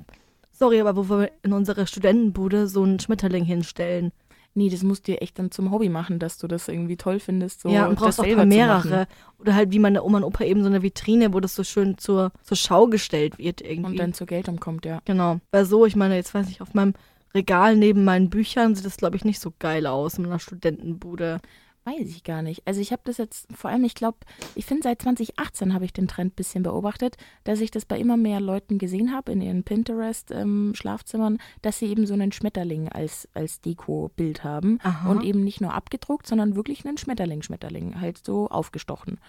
sorry, 0.51 0.79
aber 0.81 0.95
wo 0.97 1.09
wir 1.09 1.31
in 1.43 1.53
unserer 1.53 1.85
Studentenbude 1.85 2.67
so 2.67 2.83
einen 2.83 2.99
Schmetterling 2.99 3.45
hinstellen. 3.45 4.11
Nee, 4.55 4.69
das 4.69 4.83
musst 4.83 5.07
du 5.07 5.11
dir 5.11 5.21
echt 5.21 5.37
dann 5.37 5.51
zum 5.51 5.71
Hobby 5.71 5.89
machen, 5.89 6.19
dass 6.19 6.37
du 6.37 6.47
das 6.47 6.67
irgendwie 6.67 6.97
toll 6.97 7.19
findest. 7.19 7.61
So 7.61 7.69
ja, 7.69 7.87
und 7.87 7.97
brauchst 7.97 8.19
das 8.19 8.25
auch 8.25 8.45
mehrere. 8.45 9.07
Oder 9.37 9.55
halt 9.55 9.71
wie 9.71 9.79
meine 9.79 10.03
Oma 10.03 10.17
und 10.17 10.23
Opa 10.23 10.43
eben 10.43 10.61
so 10.61 10.67
eine 10.67 10.81
Vitrine, 10.81 11.33
wo 11.33 11.39
das 11.39 11.55
so 11.55 11.63
schön 11.63 11.97
zur, 11.97 12.31
zur 12.43 12.57
Schau 12.57 12.87
gestellt 12.87 13.37
wird 13.37 13.61
irgendwie. 13.61 13.91
Und 13.91 13.99
dann 13.99 14.13
zur 14.13 14.27
Geltung 14.27 14.59
kommt, 14.59 14.85
ja. 14.85 15.01
Genau. 15.05 15.39
Weil 15.51 15.65
so, 15.65 15.85
ich 15.85 15.95
meine, 15.95 16.15
jetzt 16.15 16.33
weiß 16.33 16.49
ich, 16.49 16.61
auf 16.61 16.73
meinem 16.73 16.93
Regal 17.33 17.75
neben 17.75 18.03
meinen 18.03 18.29
Büchern 18.29 18.75
sieht 18.75 18.85
das, 18.85 18.97
glaube 18.97 19.15
ich, 19.15 19.23
nicht 19.23 19.39
so 19.39 19.53
geil 19.59 19.85
aus 19.85 20.17
in 20.17 20.25
einer 20.25 20.39
Studentenbude. 20.39 21.39
Weiß 21.89 22.07
ich 22.09 22.23
gar 22.23 22.41
nicht. 22.41 22.61
Also 22.65 22.81
ich 22.81 22.91
habe 22.91 23.01
das 23.05 23.17
jetzt, 23.17 23.47
vor 23.55 23.69
allem, 23.69 23.83
ich 23.83 23.95
glaube, 23.95 24.17
ich 24.55 24.65
finde 24.65 24.83
seit 24.83 25.01
2018 25.01 25.73
habe 25.73 25.85
ich 25.85 25.93
den 25.93 26.07
Trend 26.07 26.33
ein 26.33 26.35
bisschen 26.35 26.63
beobachtet, 26.63 27.17
dass 27.43 27.61
ich 27.61 27.71
das 27.71 27.85
bei 27.85 27.97
immer 27.97 28.17
mehr 28.17 28.39
Leuten 28.39 28.77
gesehen 28.77 29.13
habe 29.13 29.31
in 29.31 29.41
ihren 29.41 29.63
Pinterest-Schlafzimmern, 29.63 31.39
dass 31.61 31.79
sie 31.79 31.87
eben 31.87 32.05
so 32.05 32.13
einen 32.13 32.31
Schmetterling 32.31 32.89
als, 32.89 33.27
als 33.33 33.61
Deko-Bild 33.61 34.43
haben. 34.43 34.79
Aha. 34.83 35.09
Und 35.09 35.23
eben 35.23 35.43
nicht 35.43 35.61
nur 35.61 35.73
abgedruckt, 35.73 36.27
sondern 36.27 36.55
wirklich 36.55 36.85
einen 36.85 36.97
Schmetterling-Schmetterling, 36.97 37.99
halt 37.99 38.23
so 38.23 38.49
aufgestochen. 38.49 39.19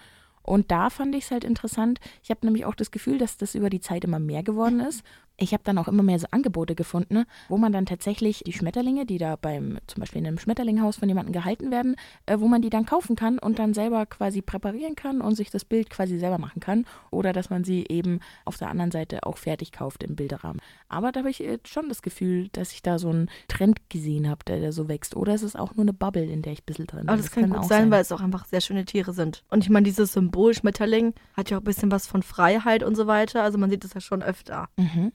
Und 0.43 0.71
da 0.71 0.89
fand 0.89 1.15
ich 1.15 1.25
es 1.25 1.31
halt 1.31 1.43
interessant. 1.43 1.99
Ich 2.23 2.29
habe 2.31 2.45
nämlich 2.45 2.65
auch 2.65 2.75
das 2.75 2.91
Gefühl, 2.91 3.17
dass 3.17 3.37
das 3.37 3.55
über 3.55 3.69
die 3.69 3.79
Zeit 3.79 4.03
immer 4.03 4.19
mehr 4.19 4.43
geworden 4.43 4.79
ist. 4.79 5.03
Ich 5.41 5.53
habe 5.53 5.63
dann 5.63 5.79
auch 5.79 5.87
immer 5.87 6.03
mehr 6.03 6.19
so 6.19 6.27
Angebote 6.29 6.75
gefunden, 6.75 7.25
wo 7.49 7.57
man 7.57 7.71
dann 7.71 7.87
tatsächlich 7.87 8.43
die 8.45 8.53
Schmetterlinge, 8.53 9.07
die 9.07 9.17
da 9.17 9.35
beim, 9.35 9.79
zum 9.87 10.01
Beispiel 10.01 10.21
in 10.21 10.27
einem 10.27 10.37
Schmetterlinghaus 10.37 10.97
von 10.97 11.09
jemandem 11.09 11.33
gehalten 11.33 11.71
werden, 11.71 11.95
äh, 12.27 12.37
wo 12.39 12.47
man 12.47 12.61
die 12.61 12.69
dann 12.69 12.85
kaufen 12.85 13.15
kann 13.15 13.39
und 13.39 13.57
dann 13.57 13.73
selber 13.73 14.05
quasi 14.05 14.43
präparieren 14.43 14.95
kann 14.95 15.19
und 15.19 15.33
sich 15.35 15.49
das 15.49 15.65
Bild 15.65 15.89
quasi 15.89 16.19
selber 16.19 16.37
machen 16.37 16.59
kann. 16.59 16.85
Oder 17.09 17.33
dass 17.33 17.49
man 17.49 17.63
sie 17.63 17.85
eben 17.89 18.19
auf 18.45 18.57
der 18.57 18.69
anderen 18.69 18.91
Seite 18.91 19.23
auch 19.23 19.37
fertig 19.37 19.71
kauft 19.71 20.03
im 20.03 20.15
Bilderrahmen. 20.15 20.61
Aber 20.89 21.11
da 21.11 21.21
habe 21.21 21.31
ich 21.31 21.43
äh, 21.43 21.57
schon 21.65 21.89
das 21.89 22.03
Gefühl, 22.03 22.49
dass 22.49 22.71
ich 22.73 22.83
da 22.83 22.99
so 22.99 23.09
einen 23.09 23.27
Trend 23.47 23.89
gesehen 23.89 24.29
habe, 24.29 24.45
der, 24.45 24.59
der 24.59 24.71
so 24.71 24.87
wächst. 24.87 25.15
Oder 25.15 25.33
es 25.33 25.41
ist 25.41 25.57
auch 25.57 25.73
nur 25.73 25.85
eine 25.85 25.93
Bubble, 25.93 26.25
in 26.25 26.43
der 26.43 26.53
ich 26.53 26.61
ein 26.61 26.65
bisschen 26.67 26.85
drin 26.85 26.99
bin. 27.01 27.09
Aber 27.09 27.17
das, 27.17 27.31
kann 27.31 27.49
gut 27.49 27.57
auch 27.57 27.63
sein, 27.63 27.89
weil 27.89 28.01
es 28.01 28.11
auch 28.11 28.21
einfach 28.21 28.45
sehr 28.45 28.61
schöne 28.61 28.85
Tiere 28.85 29.13
sind. 29.13 29.43
Und 29.49 29.63
ich 29.63 29.71
meine, 29.71 29.85
dieses 29.85 30.13
Symbol 30.13 30.53
Schmetterling 30.53 31.15
hat 31.33 31.49
ja 31.49 31.57
auch 31.57 31.61
ein 31.61 31.65
bisschen 31.65 31.89
was 31.89 32.05
von 32.05 32.21
Freiheit 32.21 32.83
und 32.83 32.95
so 32.95 33.07
weiter. 33.07 33.41
Also 33.41 33.57
man 33.57 33.71
sieht 33.71 33.83
das 33.83 33.95
ja 33.95 34.01
schon 34.01 34.21
öfter. 34.21 34.69
Mhm. 34.77 35.11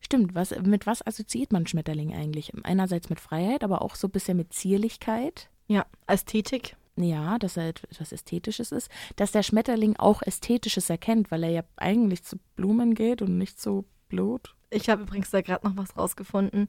Stimmt, 0.00 0.34
was, 0.34 0.50
mit 0.62 0.86
was 0.86 1.06
assoziiert 1.06 1.52
man 1.52 1.66
Schmetterling 1.66 2.14
eigentlich? 2.14 2.52
Einerseits 2.64 3.10
mit 3.10 3.20
Freiheit, 3.20 3.64
aber 3.64 3.82
auch 3.82 3.94
so 3.94 4.08
ein 4.08 4.12
bisschen 4.12 4.36
mit 4.36 4.52
Zierlichkeit. 4.52 5.50
Ja, 5.66 5.86
Ästhetik. 6.06 6.76
Ja, 6.96 7.38
dass 7.38 7.56
er 7.56 7.68
etwas 7.68 8.12
Ästhetisches 8.12 8.72
ist. 8.72 8.90
Dass 9.16 9.32
der 9.32 9.42
Schmetterling 9.42 9.96
auch 9.96 10.22
Ästhetisches 10.22 10.90
erkennt, 10.90 11.30
weil 11.30 11.44
er 11.44 11.50
ja 11.50 11.62
eigentlich 11.76 12.24
zu 12.24 12.38
Blumen 12.56 12.94
geht 12.94 13.22
und 13.22 13.38
nicht 13.38 13.60
zu 13.60 13.84
Blut. 14.08 14.54
Ich 14.70 14.88
habe 14.88 15.02
übrigens 15.02 15.30
da 15.30 15.40
gerade 15.40 15.66
noch 15.66 15.76
was 15.76 15.96
rausgefunden. 15.96 16.68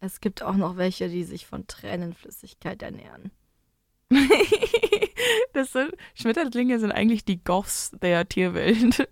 Es 0.00 0.20
gibt 0.20 0.42
auch 0.42 0.54
noch 0.54 0.76
welche, 0.76 1.08
die 1.08 1.24
sich 1.24 1.46
von 1.46 1.66
Tränenflüssigkeit 1.66 2.82
ernähren. 2.82 3.30
das 5.52 5.72
sind, 5.72 5.94
Schmetterlinge 6.14 6.78
sind 6.78 6.92
eigentlich 6.92 7.24
die 7.24 7.42
Goths 7.42 7.90
der 8.02 8.28
Tierwelt. 8.28 9.08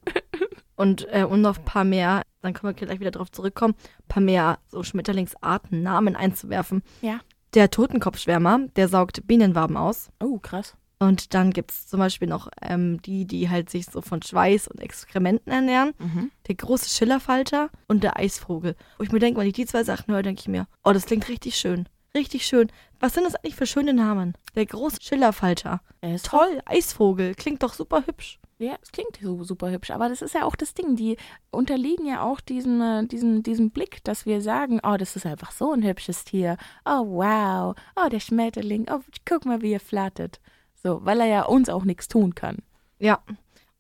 Und 0.77 1.07
äh, 1.11 1.23
um 1.23 1.41
noch 1.41 1.59
ein 1.59 1.65
paar 1.65 1.85
mehr, 1.85 2.23
dann 2.43 2.53
können 2.53 2.75
wir 2.75 2.87
gleich 2.87 3.01
wieder 3.01 3.11
drauf 3.11 3.31
zurückkommen, 3.31 3.75
ein 3.75 4.09
paar 4.09 4.23
mehr 4.23 4.59
so 4.69 4.83
Schmetterlingsarten, 4.83 5.83
Namen 5.83 6.17
einzuwerfen. 6.17 6.83
Ja. 7.01 7.21
Der 7.55 7.71
Totenkopfschwärmer, 7.71 8.67
der 8.75 8.89
saugt 8.89 9.27
Bienenwaben 9.27 9.77
aus. 9.77 10.11
Oh, 10.21 10.39
krass. 10.39 10.77
Und 10.99 11.35
dann 11.35 11.53
gibt 11.53 11.71
es 11.71 11.87
zum 11.87 12.01
Beispiel 12.01 12.29
noch 12.29 12.49
ähm, 12.63 13.01
die, 13.03 13.27
die 13.27 13.51
halt 13.51 13.69
sich 13.69 13.87
so 13.87 14.01
von 14.01 14.23
Schweiß 14.23 14.69
und 14.69 14.81
Exkrementen 14.81 15.53
ernähren. 15.53 15.93
Mhm. 15.99 16.31
Der 16.47 16.55
große 16.55 16.89
Schillerfalter 16.89 17.71
und 17.89 18.03
der 18.03 18.19
Eisvogel. 18.19 18.77
Wo 18.97 19.05
ich 19.05 19.13
mir 19.13 19.19
denke, 19.19 19.41
wenn 19.41 19.47
ich 19.47 19.53
die 19.53 19.67
zwei 19.67 19.85
Sachen 19.85 20.13
höre, 20.13 20.23
denke 20.23 20.41
ich 20.41 20.49
mir, 20.49 20.67
oh, 20.83 20.93
das 20.93 21.07
klingt 21.07 21.29
richtig 21.29 21.57
schön. 21.57 21.89
Richtig 22.17 22.47
schön. 22.47 22.71
Was 23.01 23.15
sind 23.15 23.25
das 23.25 23.35
eigentlich 23.35 23.57
für 23.57 23.67
schöne 23.67 23.93
Namen? 23.93 24.35
Der 24.55 24.67
große 24.67 25.03
Schillerfalter. 25.03 25.81
Er 26.01 26.15
ist 26.15 26.27
Toll, 26.27 26.61
Eisvogel. 26.65 27.35
Klingt 27.35 27.63
doch 27.63 27.75
super 27.75 28.05
hübsch. 28.07 28.39
Ja, 28.59 28.77
es 28.81 28.93
klingt 28.93 29.19
so 29.21 29.43
super 29.43 29.71
hübsch, 29.71 29.91
aber 29.91 30.09
das 30.09 30.23
ist 30.23 30.35
ja 30.35 30.45
auch 30.45 30.55
das 30.55 30.75
Ding. 30.75 30.95
Die 30.95 31.17
unterliegen 31.51 32.07
ja 32.07 32.23
auch 32.23 32.41
diesem, 32.41 32.81
äh, 32.81 33.07
diesem, 33.07 33.43
diesem 33.43 33.71
Blick, 33.71 34.03
dass 34.05 34.27
wir 34.27 34.41
sagen, 34.41 34.81
oh, 34.85 34.97
das 34.97 35.17
ist 35.17 35.27
einfach 35.27 35.51
so 35.51 35.73
ein 35.73 35.83
hübsches 35.83 36.25
Tier. 36.25 36.57
Oh, 36.85 37.05
wow. 37.07 37.75
Oh, 37.97 38.09
der 38.09 38.21
Schmetterling. 38.21 38.87
Oh, 38.91 39.01
guck 39.25 39.45
mal, 39.45 39.61
wie 39.61 39.73
er 39.73 39.81
flattert. 39.81 40.41
So, 40.75 41.05
weil 41.05 41.21
er 41.21 41.27
ja 41.27 41.43
uns 41.47 41.69
auch 41.69 41.85
nichts 41.85 42.07
tun 42.07 42.35
kann. 42.35 42.59
Ja. 42.99 43.21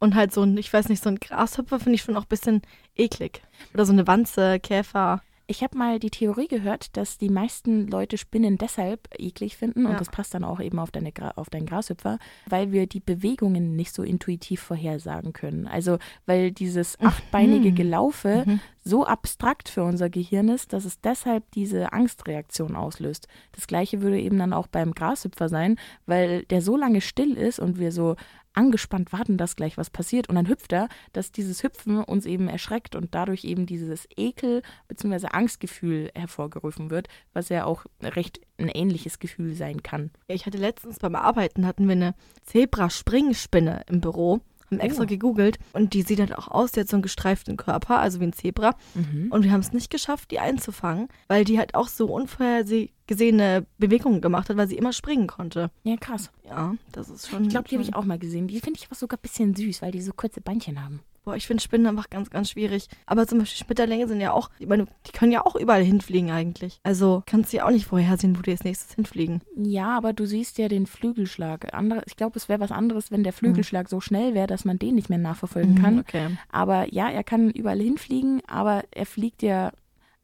Und 0.01 0.17
halt 0.17 0.33
so 0.33 0.43
ein, 0.43 0.57
ich 0.59 0.73
weiß 0.73 0.89
nicht, 0.89 1.03
so 1.03 1.09
ein 1.09 1.21
Grashüpfer 1.21 1.79
finde 1.79 1.95
ich 1.95 2.03
schon 2.03 2.17
auch 2.17 2.23
ein 2.25 2.29
bisschen 2.29 2.63
eklig. 2.97 3.43
Oder 3.75 3.87
so 3.87 3.93
eine 3.93 4.07
Wanze, 4.07 4.59
Käfer. 4.59 5.23
Ich 5.47 5.63
habe 5.63 5.77
mal 5.77 5.99
die 5.99 6.09
Theorie 6.11 6.49
gehört, 6.49 6.97
dass 6.97 7.19
die 7.19 7.29
meisten 7.29 7.87
Leute 7.87 8.17
Spinnen 8.17 8.57
deshalb 8.57 9.09
eklig 9.19 9.57
finden, 9.59 9.85
und 9.85 9.93
Ja. 9.93 9.99
das 9.99 10.09
passt 10.09 10.33
dann 10.33 10.43
auch 10.43 10.59
eben 10.59 10.79
auf, 10.79 10.91
deine, 10.91 11.13
auf 11.37 11.51
deinen 11.51 11.67
Grashüpfer, 11.67 12.19
weil 12.47 12.73
wir 12.73 12.87
die 12.87 13.01
Bewegungen 13.01 13.77
nicht 13.77 13.95
so 13.95 14.03
intuitiv 14.03 14.61
vorhersagen 14.63 15.35
können. 15.35 15.67
Also 15.67 15.99
weil 16.25 16.51
dieses 16.51 16.99
achtbeinige 16.99 17.73
Mhm. 17.73 17.75
Gelaufe 17.75 18.45
Mhm. 18.47 18.61
so 18.85 19.05
abstrakt 19.05 19.69
für 19.69 19.85
unser 19.85 20.09
Gehirn 20.09 20.49
ist, 20.49 20.73
dass 20.73 20.87
es 20.87 21.01
deshalb 21.03 21.51
diese 21.53 21.93
Angstreaktion 21.93 22.75
auslöst. 22.75 23.29
Das 23.53 23.67
gleiche 23.67 24.01
würde 24.01 24.19
eben 24.21 24.39
dann 24.39 24.53
auch 24.55 24.67
beim 24.67 24.93
Grashüpfer 24.95 25.51
sein, 25.51 25.77
weil 26.07 26.45
der 26.47 26.63
so 26.63 26.77
lange 26.77 27.03
still 27.03 27.37
ist 27.37 27.59
und 27.59 27.79
wir 27.79 27.93
so 27.93 28.17
angespannt 28.55 29.13
warten, 29.13 29.37
dass 29.37 29.57
gleich 29.57 29.77
was 29.77 29.91
passiert 29.91 30.29
und 30.29 30.37
dann 30.37 30.49
hüpft 30.49 30.73
er, 30.73 30.89
dass 31.13 31.33
dieses 31.33 31.63
Hüpfen 31.63 32.03
uns 32.03 32.27
eben 32.27 32.49
erschreckt 32.49 32.97
und 32.97 33.15
dadurch 33.15 33.45
eben 33.45 33.67
dieses 33.67 34.09
Ekel 34.17 34.63
bzw. 34.89 35.29
Angstgefühl 35.33 36.11
hervorgerufen 36.15 36.91
wird, 36.91 37.09
was 37.33 37.49
ja 37.49 37.65
auch 37.65 37.85
recht 38.03 38.41
ein 38.59 38.69
ähnliches 38.69 39.19
Gefühl 39.19 39.55
sein 39.55 39.83
kann. 39.83 40.11
Ja, 40.29 40.35
ich 40.35 40.47
hatte 40.47 40.59
letztens 40.59 40.99
beim 40.99 41.17
Arbeiten 41.17 41.67
hatten 41.67 41.87
wir 41.87 41.93
eine 41.93 42.15
Zebra-Springspinne 42.45 43.83
im 43.89 44.01
Büro. 44.01 44.41
Haben 44.79 44.87
extra 44.87 45.03
Oh. 45.05 45.07
gegoogelt 45.07 45.59
und 45.73 45.93
die 45.95 46.03
sieht 46.03 46.21
halt 46.21 46.37
auch 46.37 46.49
aus, 46.49 46.73
die 46.73 46.81
hat 46.81 46.89
so 46.89 46.97
einen 46.97 47.03
gestreiften 47.03 47.57
Körper, 47.57 47.99
also 48.01 48.21
wie 48.21 48.25
ein 48.25 48.33
Zebra. 48.33 48.75
Mhm. 48.95 49.29
Und 49.31 49.45
wir 49.45 49.53
haben 49.53 49.61
es 49.61 49.73
nicht 49.73 49.91
geschafft, 49.91 50.31
die 50.31 50.39
einzufangen, 50.41 51.09
weil 51.29 51.45
die 51.45 51.59
halt 51.59 51.75
auch 51.75 51.89
so 51.89 52.07
unvorhergesehene 52.13 53.67
Bewegungen 53.79 54.21
gemacht 54.21 54.49
hat, 54.49 54.57
weil 54.57 54.69
sie 54.69 54.77
immer 54.77 54.93
springen 54.93 55.27
konnte. 55.27 55.71
Ja, 55.85 55.97
krass. 55.97 56.31
Ja, 56.47 56.75
das 56.93 57.09
ist 57.09 57.29
schon. 57.29 57.45
Ich 57.45 57.51
glaube, 57.51 57.69
die 57.69 57.75
habe 57.77 57.83
ich 57.85 57.95
auch 57.95 58.05
mal 58.05 58.19
gesehen. 58.19 58.49
Die 58.49 58.61
finde 58.61 58.79
ich 58.81 58.87
aber 58.87 58.95
sogar 58.95 59.19
ein 59.19 59.23
bisschen 59.23 59.55
süß, 59.55 59.83
weil 59.83 59.93
die 59.93 60.03
so 60.03 60.13
kurze 60.13 60.41
Beinchen 60.41 60.83
haben. 60.85 61.01
Boah, 61.25 61.37
ich 61.37 61.47
finde 61.47 61.63
Spinnen 61.63 61.87
einfach 61.87 62.11
ganz, 62.11 62.31
ganz 62.31 62.51
schwierig. 62.51 62.89
Aber 63.07 63.27
zum 63.27 63.39
Beispiel 63.39 63.65
Schmetterlinge 63.65 64.07
sind 64.07 64.21
ja 64.21 64.33
auch, 64.33 64.51
ich 64.59 64.67
meine, 64.67 64.87
die 65.07 65.13
können 65.13 65.33
ja 65.33 65.45
auch 65.45 65.57
überall 65.57 65.83
hinfliegen 65.83 66.31
eigentlich. 66.31 66.81
Also 66.83 67.23
kannst 67.27 67.53
du 67.53 67.59
ja 67.59 67.67
auch 67.67 67.71
nicht 67.71 67.87
vorhersehen, 67.87 68.37
wo 68.37 68.43
die 68.43 68.51
als 68.51 68.65
nächstes 68.65 68.95
hinfliegen. 68.95 69.41
Ja, 69.57 69.97
aber 69.97 70.13
du 70.13 70.27
siehst 70.27 70.59
ja 70.59 70.69
den 70.69 70.87
Flügelschlag. 70.87 71.73
Andere, 71.73 72.03
ich 72.07 72.17
glaube, 72.17 72.37
es 72.37 72.49
wäre 72.49 72.61
was 72.61 72.73
anderes, 72.73 73.11
wenn 73.11 73.25
der 73.25 73.33
Flügelschlag 73.33 73.89
so 73.89 74.01
schnell 74.01 74.35
wäre, 74.35 74.47
dass 74.47 74.65
man 74.65 74.79
den 74.79 74.95
nicht 74.95 75.09
mehr 75.09 75.19
nachverfolgen 75.19 75.81
kann. 75.81 76.01
Okay. 76.01 76.37
Aber 76.51 76.93
ja, 76.93 77.09
er 77.09 77.25
kann 77.25 77.51
überall 77.51 77.81
hinfliegen, 77.81 78.43
aber 78.47 78.83
er 78.91 79.07
fliegt 79.07 79.43
ja, 79.43 79.73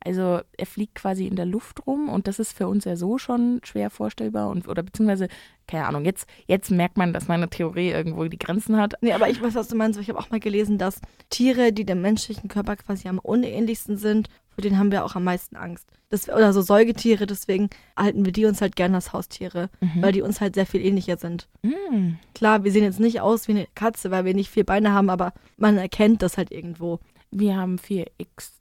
also 0.04 0.40
er 0.56 0.66
fliegt 0.66 0.94
quasi 0.94 1.26
in 1.26 1.36
der 1.36 1.46
Luft 1.46 1.86
rum 1.86 2.08
und 2.08 2.26
das 2.26 2.38
ist 2.38 2.52
für 2.56 2.68
uns 2.68 2.84
ja 2.84 2.96
so 2.96 3.18
schon 3.18 3.60
schwer 3.64 3.90
vorstellbar 3.90 4.48
und 4.50 4.66
oder 4.68 4.82
beziehungsweise, 4.82 5.28
keine 5.68 5.86
Ahnung, 5.86 6.04
jetzt, 6.04 6.26
jetzt 6.46 6.70
merkt 6.70 6.96
man, 6.96 7.12
dass 7.12 7.28
meine 7.28 7.48
Theorie 7.48 7.90
irgendwo 7.90 8.24
die 8.24 8.38
Grenzen 8.38 8.76
hat. 8.78 8.94
Nee, 9.02 9.12
aber 9.12 9.28
ich 9.28 9.40
weiß, 9.42 9.54
was 9.54 9.68
du 9.68 9.76
meinst. 9.76 10.00
Ich 10.00 10.08
habe 10.08 10.18
auch 10.18 10.30
mal 10.30 10.40
gelesen, 10.40 10.78
dass 10.78 11.00
Tiere, 11.28 11.72
die 11.72 11.84
dem 11.84 12.00
menschlichen 12.00 12.48
Körper 12.48 12.76
quasi 12.76 13.08
am 13.08 13.18
unähnlichsten 13.18 13.96
sind, 13.96 14.28
vor 14.48 14.62
denen 14.62 14.78
haben 14.78 14.90
wir 14.90 15.04
auch 15.04 15.14
am 15.16 15.24
meisten 15.24 15.56
Angst. 15.56 15.86
Das, 16.08 16.28
oder 16.28 16.52
so 16.52 16.60
Säugetiere, 16.60 17.26
deswegen 17.26 17.70
halten 17.96 18.24
wir 18.24 18.32
die 18.32 18.44
uns 18.46 18.60
halt 18.60 18.74
gerne 18.74 18.96
als 18.96 19.12
Haustiere, 19.12 19.70
Mhm. 19.80 20.02
weil 20.02 20.12
die 20.12 20.22
uns 20.22 20.40
halt 20.40 20.56
sehr 20.56 20.66
viel 20.66 20.84
ähnlicher 20.84 21.16
sind. 21.18 21.48
Mm. 21.62 22.14
Klar, 22.34 22.64
wir 22.64 22.72
sehen 22.72 22.82
jetzt 22.82 22.98
nicht 22.98 23.20
aus 23.20 23.46
wie 23.46 23.52
eine 23.52 23.68
Katze, 23.76 24.10
weil 24.10 24.24
wir 24.24 24.34
nicht 24.34 24.50
vier 24.50 24.64
Beine 24.66 24.92
haben, 24.92 25.08
aber 25.08 25.32
man 25.56 25.78
erkennt 25.78 26.22
das 26.22 26.36
halt 26.36 26.50
irgendwo. 26.50 26.98
Wir 27.30 27.56
haben 27.56 27.78
vier 27.78 28.06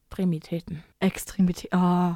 Extremitäten. 0.10 0.84
Extremität. 1.00 1.70
Oh, 1.72 2.16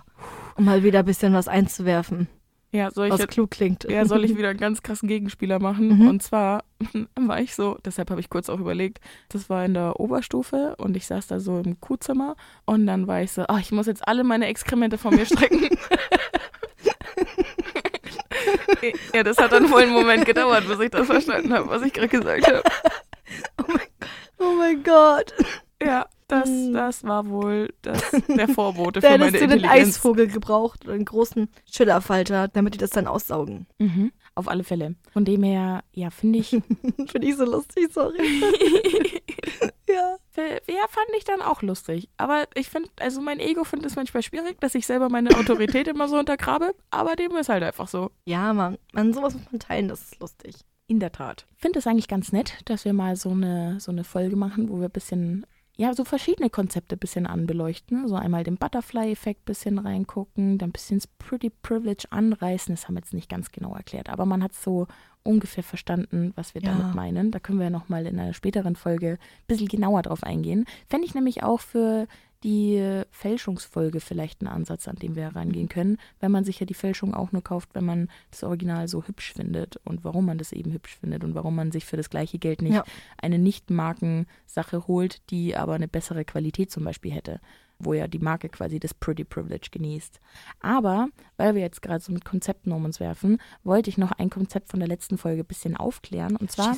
um 0.56 0.66
mal 0.66 0.82
wieder 0.82 1.00
ein 1.00 1.06
bisschen 1.06 1.32
was 1.34 1.48
einzuwerfen, 1.48 2.28
Ja, 2.72 2.90
soll 2.90 3.12
was 3.12 3.28
klug 3.28 3.52
klingt. 3.52 3.84
Ja, 3.84 4.04
soll 4.06 4.26
ich 4.26 4.36
wieder 4.38 4.50
einen 4.50 4.60
ganz 4.60 4.82
krassen 4.82 5.08
Gegenspieler 5.08 5.60
machen. 5.60 6.00
Mhm. 6.00 6.08
Und 6.08 6.24
zwar 6.24 6.64
war 7.16 7.40
ich 7.40 7.54
so, 7.54 7.78
deshalb 7.86 8.10
habe 8.10 8.20
ich 8.20 8.32
kurz 8.32 8.50
auch 8.50 8.60
überlegt, 8.60 9.00
das 9.30 9.48
war 9.48 9.64
in 9.64 9.76
der 9.76 10.00
Oberstufe 10.00 10.76
und 10.80 10.98
ich 10.98 11.06
saß 11.06 11.28
da 11.28 11.40
so 11.40 11.60
im 11.60 11.80
Kuhzimmer 11.80 12.36
und 12.66 12.88
dann 12.88 13.06
war 13.06 13.22
ich 13.22 13.32
so, 13.32 13.46
ach, 13.48 13.60
ich 13.60 13.72
muss 13.72 13.86
jetzt 13.86 14.08
alle 14.08 14.24
meine 14.24 14.48
Exkremente 14.48 14.98
von 14.98 15.14
mir 15.16 15.28
strecken. 15.28 15.70
ja, 19.14 19.22
das 19.22 19.38
hat 19.38 19.52
dann 19.52 19.70
wohl 19.70 19.84
einen 19.84 19.94
Moment 19.94 20.26
gedauert, 20.26 20.68
bis 20.68 20.80
ich 20.80 20.90
das 20.90 21.06
verstanden 21.06 21.54
habe, 21.54 21.70
was 21.70 21.84
ich 21.84 21.94
gerade 21.94 22.10
gesagt 22.10 22.48
habe. 22.48 22.64
Oh 24.40 24.54
mein 24.58 24.82
Gott. 24.84 25.32
Ja, 25.82 26.08
das, 26.42 26.50
Mhm. 26.50 26.74
das 26.74 27.04
war 27.04 27.28
wohl 27.30 27.74
das, 27.82 28.02
der 28.28 28.48
Vorbote 28.48 29.02
für 29.02 29.10
meine 29.10 29.26
hättest 29.26 29.44
du 29.44 29.48
den 29.48 29.58
Intelligenz. 29.60 29.88
Eisvogel 29.98 30.28
gebraucht 30.28 30.84
oder 30.86 30.94
einen 30.94 31.06
großen 31.06 31.50
Schillerfalter, 31.72 32.48
damit 32.50 32.74
die 32.74 32.78
das 32.80 32.90
dann 32.92 33.08
aussaugen. 33.08 33.68
Mhm, 33.80 34.12
auf 34.36 34.48
alle 34.48 34.64
Fälle. 34.64 34.96
Von 35.12 35.26
dem 35.26 35.44
her, 35.44 35.84
ja, 35.94 36.10
finde 36.10 36.40
ich, 36.40 36.50
Finde 37.08 37.28
ich 37.28 37.36
so 37.36 37.46
lustig, 37.46 37.90
sorry. 37.94 38.18
ja. 39.90 40.18
Ja, 40.68 40.88
fand 40.90 41.08
ich 41.18 41.24
dann 41.26 41.42
auch 41.42 41.62
lustig. 41.62 42.10
Aber 42.18 42.46
ich 42.56 42.68
finde, 42.70 42.90
also 43.00 43.22
mein 43.22 43.40
Ego 43.40 43.64
findet 43.64 43.92
es 43.92 43.96
manchmal 43.96 44.24
schwierig, 44.24 44.60
dass 44.62 44.74
ich 44.76 44.86
selber 44.88 45.10
meine 45.10 45.30
Autorität 45.38 45.88
immer 45.88 46.08
so 46.08 46.18
untergrabe. 46.18 46.74
Aber 46.90 47.16
dem 47.16 47.36
ist 47.36 47.50
halt 47.50 47.64
einfach 47.64 47.88
so. 47.88 48.10
Ja, 48.26 48.52
man, 48.54 48.78
man, 48.94 49.14
sowas 49.14 49.36
muss 49.36 49.44
man 49.52 49.60
teilen, 49.60 49.88
das 49.90 50.02
ist 50.02 50.20
lustig. 50.20 50.56
In 50.88 51.00
der 51.00 51.12
Tat. 51.12 51.46
Ich 51.56 51.62
finde 51.62 51.80
es 51.80 51.88
eigentlich 51.88 52.08
ganz 52.08 52.32
nett, 52.32 52.56
dass 52.66 52.84
wir 52.84 52.94
mal 52.94 53.16
so 53.16 53.30
eine, 53.30 53.80
so 53.80 53.92
eine 53.92 54.04
Folge 54.04 54.36
machen, 54.36 54.70
wo 54.70 54.80
wir 54.80 54.86
ein 54.90 54.92
bisschen, 54.92 55.46
ja, 55.76 55.94
so 55.94 56.04
verschiedene 56.04 56.50
Konzepte 56.50 56.96
ein 56.96 57.00
bisschen 57.00 57.26
anbeleuchten. 57.26 58.08
So 58.08 58.16
einmal 58.16 58.44
den 58.44 58.58
Butterfly-Effekt 58.58 59.42
ein 59.42 59.46
bisschen 59.46 59.80
reingucken, 59.80 60.58
dann 60.60 60.70
ein 60.70 60.72
bisschen 60.72 61.00
das 61.00 61.08
Pretty 61.08 61.50
Privilege 61.50 62.06
anreißen. 62.12 62.76
Das 62.76 62.88
haben 62.88 62.96
wir 62.96 63.00
jetzt 63.02 63.14
nicht 63.14 63.30
ganz 63.30 63.52
genau 63.52 63.74
erklärt, 63.74 64.10
aber 64.10 64.26
man 64.26 64.44
hat 64.44 64.54
so 64.54 64.88
ungefähr 65.24 65.64
verstanden, 65.64 66.34
was 66.36 66.54
wir 66.54 66.62
Ja. 66.62 66.74
damit 66.74 66.94
meinen. 66.96 67.32
Da 67.32 67.40
können 67.40 67.58
wir 67.58 67.66
ja 67.66 67.70
nochmal 67.72 68.06
in 68.06 68.20
einer 68.20 68.34
späteren 68.34 68.76
Folge 68.76 69.14
ein 69.14 69.48
bisschen 69.48 69.68
genauer 69.68 70.04
drauf 70.04 70.24
eingehen. 70.24 70.66
Fände 70.88 71.08
ich 71.08 71.16
nämlich 71.16 71.44
auch 71.44 71.60
für 71.62 72.08
die 72.44 73.04
Fälschungsfolge 73.12 74.00
vielleicht 74.00 74.42
einen 74.42 74.50
Ansatz, 74.54 74.88
an 74.88 74.98
dem 74.98 75.16
wir 75.16 75.24
herangehen 75.24 75.70
können, 75.70 75.98
wenn 76.20 76.32
man 76.32 76.44
sich 76.44 76.60
ja 76.60 76.66
die 76.66 76.74
Fälschung 76.74 77.14
auch 77.14 77.32
nur 77.32 77.44
kauft, 77.44 77.70
wenn 77.74 77.86
man 77.86 78.10
das 78.32 78.44
Original 78.44 78.88
so 78.88 79.04
hübsch 79.04 79.34
findet 79.34 79.78
und 79.86 80.04
warum 80.04 80.26
man 80.26 80.38
das 80.38 80.52
eben 80.52 80.72
hübsch 80.72 80.98
findet 81.00 81.24
und 81.24 81.36
warum 81.36 81.56
man 81.56 81.72
sich 81.72 81.86
für 81.86 81.98
das 81.98 82.10
gleiche 82.10 82.40
Geld 82.40 82.62
nicht 82.62 82.74
Ja. 82.74 82.84
eine 83.18 83.40
Nicht-Marken-Sache 83.40 84.88
holt, 84.88 85.22
die 85.30 85.56
aber 85.56 85.74
eine 85.74 85.88
bessere 85.88 86.26
Qualität 86.26 86.72
zum 86.72 86.84
Beispiel 86.84 87.12
hätte, 87.12 87.40
wo 87.86 87.94
ja 87.94 88.08
die 88.08 88.20
Marke 88.20 88.50
quasi 88.50 88.80
das 88.80 88.94
Pretty 88.94 89.24
Privilege 89.24 89.70
genießt. 89.72 90.20
Aber, 90.60 91.08
weil 91.38 91.56
wir 91.56 91.62
jetzt 91.62 91.82
gerade 91.82 92.04
so 92.04 92.12
mit 92.12 92.26
Konzepten 92.26 92.72
um 92.72 92.86
uns 92.86 93.00
werfen, 93.00 93.38
wollte 93.64 93.90
ich 93.90 93.98
noch 93.98 94.12
ein 94.12 94.30
Konzept 94.30 94.70
von 94.70 94.80
der 94.80 94.90
letzten 94.90 95.18
Folge 95.18 95.44
ein 95.44 95.48
bisschen 95.48 95.78
aufklären. 95.78 96.36
Und 96.36 96.52
zwar 96.52 96.76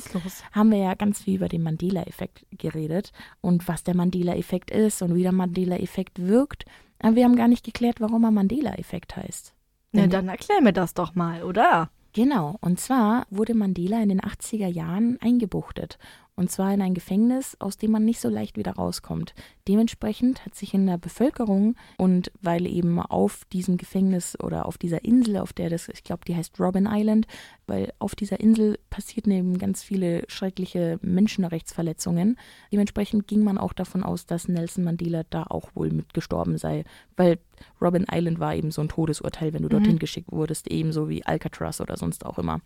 haben 0.52 0.70
wir 0.70 0.78
ja 0.78 0.94
ganz 0.94 1.22
viel 1.22 1.36
über 1.36 1.48
den 1.48 1.62
Mandela-Effekt 1.62 2.46
geredet 2.50 3.12
und 3.40 3.68
was 3.68 3.84
der 3.84 3.96
Mandela-Effekt 3.96 4.70
ist 4.70 5.02
und 5.02 5.14
wie 5.14 5.22
der 5.22 5.32
Mandela-Effekt 5.32 6.26
wirkt. 6.26 6.64
Aber 6.98 7.16
wir 7.16 7.24
haben 7.24 7.36
gar 7.36 7.48
nicht 7.48 7.64
geklärt, 7.64 8.00
warum 8.00 8.24
er 8.24 8.30
Mandela-Effekt 8.30 9.16
heißt. 9.16 9.54
Na, 9.92 10.06
dann 10.06 10.28
erklär 10.28 10.60
mir 10.60 10.72
das 10.72 10.94
doch 10.94 11.14
mal, 11.14 11.42
oder? 11.42 11.90
Genau, 12.12 12.56
und 12.62 12.80
zwar 12.80 13.26
wurde 13.28 13.54
Mandela 13.54 14.02
in 14.02 14.08
den 14.08 14.22
80er 14.22 14.68
Jahren 14.68 15.18
eingebuchtet. 15.20 15.98
Und 16.38 16.50
zwar 16.50 16.72
in 16.74 16.82
ein 16.82 16.92
Gefängnis, 16.92 17.56
aus 17.60 17.78
dem 17.78 17.92
man 17.92 18.04
nicht 18.04 18.20
so 18.20 18.28
leicht 18.28 18.58
wieder 18.58 18.72
rauskommt. 18.72 19.34
Dementsprechend 19.68 20.44
hat 20.44 20.54
sich 20.54 20.74
in 20.74 20.86
der 20.86 20.98
Bevölkerung 20.98 21.76
und 21.96 22.30
weil 22.42 22.66
eben 22.66 23.00
auf 23.00 23.46
diesem 23.46 23.78
Gefängnis 23.78 24.38
oder 24.42 24.66
auf 24.66 24.76
dieser 24.76 25.02
Insel, 25.02 25.38
auf 25.38 25.54
der 25.54 25.70
das, 25.70 25.88
ich 25.88 26.04
glaube, 26.04 26.26
die 26.26 26.36
heißt 26.36 26.60
Robin 26.60 26.86
Island, 26.90 27.26
weil 27.66 27.92
auf 27.98 28.14
dieser 28.14 28.38
Insel 28.38 28.78
passierten 28.90 29.32
eben 29.32 29.56
ganz 29.58 29.82
viele 29.82 30.24
schreckliche 30.28 30.98
Menschenrechtsverletzungen. 31.02 32.36
Dementsprechend 32.70 33.26
ging 33.28 33.42
man 33.42 33.56
auch 33.56 33.72
davon 33.72 34.02
aus, 34.02 34.26
dass 34.26 34.46
Nelson 34.46 34.84
Mandela 34.84 35.22
da 35.30 35.44
auch 35.44 35.70
wohl 35.74 35.90
mit 35.90 36.12
gestorben 36.12 36.58
sei, 36.58 36.84
weil 37.16 37.38
Robin 37.80 38.04
Island 38.12 38.38
war 38.38 38.54
eben 38.54 38.70
so 38.70 38.82
ein 38.82 38.88
Todesurteil, 38.90 39.54
wenn 39.54 39.62
du 39.62 39.68
dorthin 39.70 39.94
Mhm. 39.94 39.98
geschickt 40.00 40.30
wurdest, 40.30 40.70
ebenso 40.70 41.08
wie 41.08 41.24
Alcatraz 41.24 41.80
oder 41.80 41.96
sonst 41.96 42.26
auch 42.26 42.38
immer. 42.38 42.60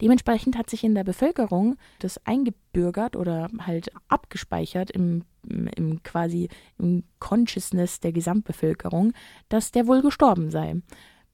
Dementsprechend 0.00 0.58
hat 0.58 0.68
sich 0.68 0.82
in 0.82 0.96
der 0.96 1.04
Bevölkerung 1.04 1.76
das 2.00 2.18
eingebürgert 2.26 3.03
oder 3.14 3.48
halt 3.60 3.90
abgespeichert 4.08 4.90
im, 4.90 5.22
im 5.46 6.02
quasi 6.02 6.48
im 6.78 7.04
Consciousness 7.18 8.00
der 8.00 8.12
Gesamtbevölkerung, 8.12 9.12
dass 9.48 9.70
der 9.72 9.86
wohl 9.86 10.02
gestorben 10.02 10.50
sei. 10.50 10.76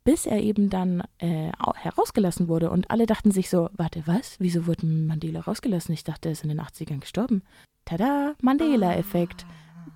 Bis 0.03 0.25
er 0.27 0.41
eben 0.41 0.71
dann 0.71 1.03
äh, 1.19 1.53
au- 1.59 1.75
herausgelassen 1.75 2.49
wurde 2.49 2.71
und 2.71 2.91
alle 2.91 3.07
dachten 3.07 3.31
sich 3.31 3.51
so, 3.51 3.69
warte, 3.75 4.03
was? 4.07 4.37
Wieso 4.41 4.67
wurde 4.67 4.87
Mandela 4.87 5.41
rausgelassen? 5.41 5.93
Ich 5.93 6.05
dachte, 6.05 6.29
er 6.29 6.33
ist 6.33 6.43
in 6.43 6.49
den 6.49 6.61
80ern 6.61 7.01
gestorben. 7.01 7.43
Tada, 7.85 8.35
Mandela-Effekt. 8.41 9.45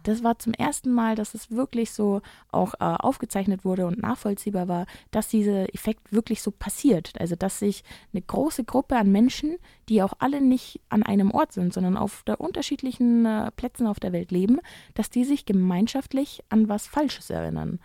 Das 0.04 0.22
war 0.22 0.38
zum 0.38 0.52
ersten 0.52 0.92
Mal, 0.92 1.16
dass 1.16 1.34
es 1.34 1.50
wirklich 1.50 1.90
so 1.90 2.20
auch 2.52 2.74
äh, 2.74 2.84
aufgezeichnet 2.84 3.64
wurde 3.64 3.86
und 3.86 4.00
nachvollziehbar 4.00 4.68
war, 4.68 4.86
dass 5.10 5.28
dieser 5.28 5.74
Effekt 5.74 6.12
wirklich 6.12 6.42
so 6.42 6.50
passiert. 6.50 7.12
Also, 7.18 7.36
dass 7.36 7.58
sich 7.58 7.82
eine 8.12 8.22
große 8.22 8.64
Gruppe 8.64 8.96
an 8.96 9.10
Menschen, 9.10 9.56
die 9.88 10.02
auch 10.02 10.12
alle 10.18 10.40
nicht 10.40 10.80
an 10.90 11.02
einem 11.02 11.30
Ort 11.30 11.52
sind, 11.52 11.72
sondern 11.72 11.96
auf 11.96 12.22
der 12.26 12.40
unterschiedlichen 12.40 13.24
äh, 13.24 13.50
Plätzen 13.52 13.86
auf 13.86 13.98
der 13.98 14.12
Welt 14.12 14.30
leben, 14.30 14.60
dass 14.94 15.10
die 15.10 15.24
sich 15.24 15.46
gemeinschaftlich 15.46 16.44
an 16.50 16.68
was 16.68 16.86
Falsches 16.86 17.30
erinnern. 17.30 17.80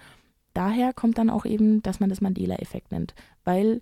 Daher 0.54 0.94
kommt 0.94 1.18
dann 1.18 1.30
auch 1.30 1.46
eben, 1.46 1.82
dass 1.84 2.02
man 2.02 2.10
das 2.10 2.22
Mandela-Effekt 2.22 2.92
nennt, 2.92 3.16
weil 3.46 3.82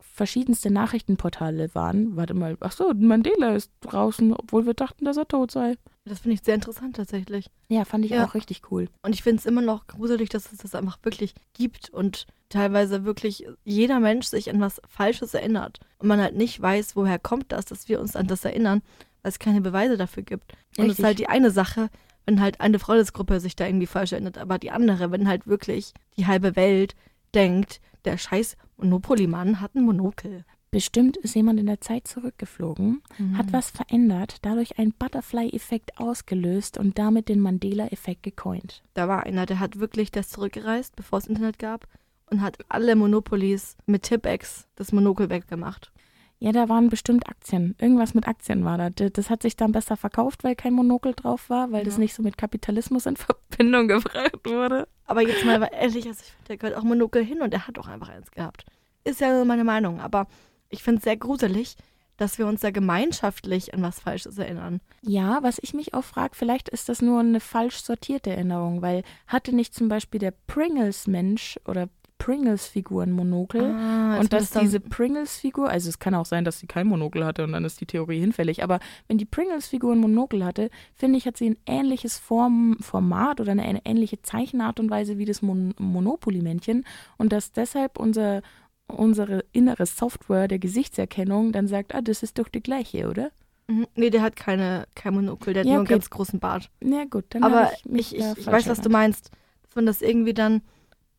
verschiedenste 0.00 0.72
Nachrichtenportale 0.72 1.72
waren. 1.74 2.16
Warte 2.16 2.34
mal, 2.34 2.56
ach 2.60 2.72
so, 2.72 2.92
Mandela 2.94 3.54
ist 3.54 3.70
draußen, 3.82 4.32
obwohl 4.32 4.66
wir 4.66 4.74
dachten, 4.74 5.04
dass 5.04 5.16
er 5.16 5.28
tot 5.28 5.52
sei. 5.52 5.76
Das 6.08 6.20
finde 6.20 6.34
ich 6.34 6.42
sehr 6.42 6.54
interessant 6.54 6.96
tatsächlich. 6.96 7.50
Ja, 7.68 7.84
fand 7.84 8.04
ich 8.04 8.12
Ja. 8.12 8.24
auch 8.24 8.34
richtig 8.34 8.70
cool. 8.70 8.88
Und 9.02 9.12
ich 9.14 9.22
finde 9.22 9.40
es 9.40 9.46
immer 9.46 9.60
noch 9.62 9.86
gruselig, 9.88 10.28
dass 10.28 10.52
es 10.52 10.58
das 10.58 10.74
einfach 10.74 10.98
wirklich 11.02 11.34
gibt 11.52 11.90
und 11.90 12.26
teilweise 12.48 13.04
wirklich 13.04 13.44
jeder 13.64 13.98
Mensch 13.98 14.26
sich 14.26 14.48
an 14.50 14.60
was 14.60 14.80
Falsches 14.88 15.34
erinnert. 15.34 15.80
Und 15.98 16.06
man 16.08 16.20
halt 16.20 16.36
nicht 16.36 16.62
weiß, 16.62 16.94
woher 16.94 17.18
kommt 17.18 17.50
das, 17.50 17.64
dass 17.64 17.88
wir 17.88 18.00
uns 18.00 18.14
an 18.14 18.28
das 18.28 18.44
erinnern, 18.44 18.82
weil 19.22 19.30
es 19.30 19.40
keine 19.40 19.60
Beweise 19.60 19.96
dafür 19.96 20.22
gibt. 20.22 20.52
Und 20.78 20.84
es 20.84 20.84
ist 20.84 20.88
Richtig. 20.90 21.04
halt 21.04 21.18
die 21.18 21.28
eine 21.28 21.50
Sache, 21.50 21.90
wenn 22.24 22.40
halt 22.40 22.60
eine 22.60 22.78
Freundesgruppe 22.78 23.40
sich 23.40 23.56
da 23.56 23.66
irgendwie 23.66 23.86
falsch 23.86 24.12
erinnert, 24.12 24.38
aber 24.38 24.58
die 24.58 24.70
andere, 24.70 25.10
wenn 25.10 25.26
halt 25.28 25.46
wirklich 25.48 25.92
die 26.16 26.26
halbe 26.26 26.54
Welt 26.54 26.94
denkt, 27.34 27.80
der 28.04 28.16
scheiß 28.18 28.56
Monopoly-Mann 28.76 29.60
hat 29.60 29.74
ein 29.74 29.82
Monokel. 29.82 30.44
Bestimmt 30.76 31.16
ist 31.16 31.34
jemand 31.34 31.58
in 31.58 31.64
der 31.64 31.80
Zeit 31.80 32.06
zurückgeflogen, 32.06 33.00
hat 33.38 33.50
was 33.50 33.70
verändert, 33.70 34.36
dadurch 34.42 34.78
einen 34.78 34.92
Butterfly-Effekt 34.92 35.98
ausgelöst 35.98 36.76
und 36.76 36.98
damit 36.98 37.30
den 37.30 37.40
Mandela-Effekt 37.40 38.22
gecoint. 38.22 38.82
Da 38.92 39.08
war 39.08 39.22
einer, 39.22 39.46
der 39.46 39.58
hat 39.58 39.78
wirklich 39.80 40.10
das 40.10 40.28
zurückgereist, 40.28 40.94
bevor 40.94 41.18
es 41.20 41.28
Internet 41.28 41.58
gab 41.58 41.86
und 42.28 42.42
hat 42.42 42.58
alle 42.68 42.94
Monopolies 42.94 43.78
mit 43.86 44.02
Tipex 44.02 44.66
das 44.74 44.92
Monokel 44.92 45.30
weggemacht. 45.30 45.92
Ja, 46.40 46.52
da 46.52 46.68
waren 46.68 46.90
bestimmt 46.90 47.26
Aktien. 47.26 47.74
Irgendwas 47.80 48.12
mit 48.12 48.28
Aktien 48.28 48.62
war 48.66 48.76
da. 48.76 48.90
Das 48.90 49.30
hat 49.30 49.40
sich 49.40 49.56
dann 49.56 49.72
besser 49.72 49.96
verkauft, 49.96 50.44
weil 50.44 50.56
kein 50.56 50.74
Monokel 50.74 51.14
drauf 51.14 51.48
war, 51.48 51.72
weil 51.72 51.84
das 51.84 51.94
Ja. 51.94 52.00
nicht 52.00 52.12
so 52.12 52.22
mit 52.22 52.36
Kapitalismus 52.36 53.06
in 53.06 53.16
Verbindung 53.16 53.88
gebracht 53.88 54.44
wurde. 54.44 54.88
Aber 55.06 55.22
jetzt 55.22 55.42
mal 55.46 55.54
ehrlich, 55.72 56.06
also 56.06 56.20
ich 56.20 56.32
finde, 56.32 56.48
der 56.48 56.56
gehört 56.58 56.76
auch 56.76 56.82
Monokel 56.82 57.24
hin 57.24 57.40
und 57.40 57.54
er 57.54 57.66
hat 57.66 57.78
auch 57.78 57.88
einfach 57.88 58.10
eins 58.10 58.30
gehabt. 58.30 58.66
Ist 59.04 59.22
ja 59.22 59.32
nur 59.32 59.46
meine 59.46 59.64
Meinung, 59.64 60.00
aber 60.00 60.26
ich 60.68 60.82
finde 60.82 60.98
es 60.98 61.04
sehr 61.04 61.16
gruselig, 61.16 61.76
dass 62.16 62.38
wir 62.38 62.46
uns 62.46 62.60
da 62.60 62.70
gemeinschaftlich 62.70 63.74
an 63.74 63.82
was 63.82 64.00
Falsches 64.00 64.38
erinnern. 64.38 64.80
Ja, 65.02 65.42
was 65.42 65.58
ich 65.60 65.74
mich 65.74 65.94
auch 65.94 66.04
frage, 66.04 66.34
vielleicht 66.34 66.68
ist 66.68 66.88
das 66.88 67.02
nur 67.02 67.20
eine 67.20 67.40
falsch 67.40 67.76
sortierte 67.82 68.30
Erinnerung, 68.30 68.82
weil 68.82 69.02
hatte 69.26 69.54
nicht 69.54 69.74
zum 69.74 69.88
Beispiel 69.88 70.20
der 70.20 70.32
Pringles-Mensch 70.46 71.60
oder 71.66 71.88
Pringles-Figur 72.18 73.02
ein 73.02 73.12
Monokel? 73.12 73.62
Ah, 73.62 74.18
und 74.18 74.32
dass 74.32 74.50
diese 74.50 74.80
Pringles-Figur, 74.80 75.68
also 75.68 75.88
es 75.88 75.98
kann 75.98 76.14
auch 76.14 76.24
sein, 76.24 76.44
dass 76.44 76.58
sie 76.58 76.66
kein 76.66 76.86
Monokel 76.86 77.24
hatte 77.24 77.44
und 77.44 77.52
dann 77.52 77.64
ist 77.64 77.80
die 77.80 77.86
Theorie 77.86 78.20
hinfällig, 78.20 78.62
aber 78.62 78.80
wenn 79.06 79.18
die 79.18 79.26
Pringles-Figur 79.26 79.92
ein 79.92 79.98
Monokel 79.98 80.44
hatte, 80.44 80.70
finde 80.94 81.18
ich, 81.18 81.26
hat 81.26 81.36
sie 81.36 81.50
ein 81.50 81.58
ähnliches 81.66 82.18
Form, 82.18 82.78
Format 82.80 83.40
oder 83.40 83.52
eine 83.52 83.84
ähnliche 83.84 84.22
Zeichenart 84.22 84.80
und 84.80 84.90
Weise 84.90 85.18
wie 85.18 85.26
das 85.26 85.42
Mon 85.42 85.74
Monopoly-Männchen 85.78 86.84
und 87.18 87.32
dass 87.32 87.52
deshalb 87.52 87.98
unser, 87.98 88.42
unsere 88.88 89.44
innere 89.52 89.86
Software 89.86 90.48
der 90.48 90.58
Gesichtserkennung 90.58 91.52
dann 91.52 91.66
sagt, 91.66 91.94
ah, 91.94 92.00
das 92.02 92.22
ist 92.22 92.38
doch 92.38 92.48
die 92.48 92.62
gleiche, 92.62 93.08
oder? 93.08 93.30
Mhm. 93.68 93.86
Nee, 93.96 94.10
der 94.10 94.22
hat 94.22 94.36
keine, 94.36 94.86
kein 94.94 95.14
Monokel, 95.14 95.52
der 95.54 95.62
hat 95.62 95.66
Ja, 95.66 95.72
nur 95.72 95.80
einen 95.80 95.86
okay. 95.86 95.94
ganz 95.94 96.10
großen 96.10 96.38
Bart. 96.38 96.70
Na 96.80 97.04
gut, 97.04 97.24
dann 97.30 97.42
aber 97.42 97.72
ich 97.76 97.84
mich 97.84 98.14
ich, 98.14 98.20
ich, 98.24 98.38
ich 98.38 98.46
weiß, 98.46 98.68
was 98.68 98.80
du 98.80 98.88
meinst. 98.90 99.30
Dass 99.64 99.74
man 99.74 99.86
das 99.86 100.02
irgendwie 100.02 100.34
dann 100.34 100.62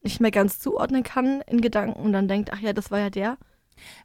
nicht 0.01 0.21
mehr 0.21 0.31
ganz 0.31 0.59
zuordnen 0.59 1.03
kann 1.03 1.41
in 1.47 1.59
Gedanken 1.59 1.99
und 1.99 2.13
dann 2.13 2.27
denkt, 2.29 2.51
ach 2.53 2.59
ja, 2.59 2.71
das 2.71 2.89
war 2.91 2.99
ja 2.99 3.09
der. 3.09 3.37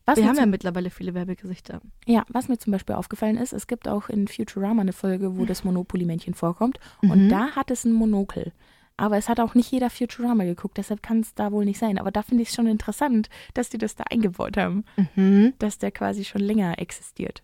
Was 0.05 0.19
wir 0.19 0.27
haben 0.27 0.37
ja 0.37 0.45
mittlerweile 0.45 0.91
viele 0.91 1.15
Werbegesichter. 1.15 1.81
Ja, 2.05 2.25
was 2.29 2.49
mir 2.49 2.59
zum 2.59 2.73
Beispiel 2.73 2.95
aufgefallen 2.97 3.39
ist, 3.39 3.53
es 3.55 3.67
gibt 3.67 3.89
auch 3.89 4.09
in 4.11 4.29
Futurama 4.29 4.83
eine 4.83 4.93
Folge, 4.93 5.39
wo 5.39 5.47
das 5.47 5.65
Monopoly-Männchen 5.65 6.35
vorkommt. 6.35 6.79
Und 7.01 7.25
Mhm. 7.25 7.29
da 7.31 7.53
hat 7.53 7.71
es 7.71 7.85
ein 7.85 7.93
Monokel. 7.93 8.53
Aber 8.97 9.17
es 9.17 9.29
hat 9.29 9.41
auch 9.41 9.55
nicht 9.55 9.71
jeder 9.73 9.91
Futurama 9.91 10.45
geguckt, 10.45 10.77
deshalb 10.79 11.03
kann 11.03 11.21
es 11.21 11.35
da 11.35 11.51
wohl 11.53 11.65
nicht 11.65 11.79
sein. 11.79 11.99
Aber 11.99 12.11
da 12.11 12.23
finde 12.23 12.43
ich 12.43 12.51
es 12.51 12.55
schon 12.55 12.67
interessant, 12.67 13.29
dass 13.55 13.71
die 13.71 13.79
das 13.79 13.95
da 13.97 14.05
eingebaut 14.11 14.57
haben, 14.57 14.85
Mhm. 15.15 15.55
dass 15.59 15.79
der 15.79 15.91
quasi 15.91 16.25
schon 16.25 16.41
länger 16.43 16.79
existiert. 16.79 17.43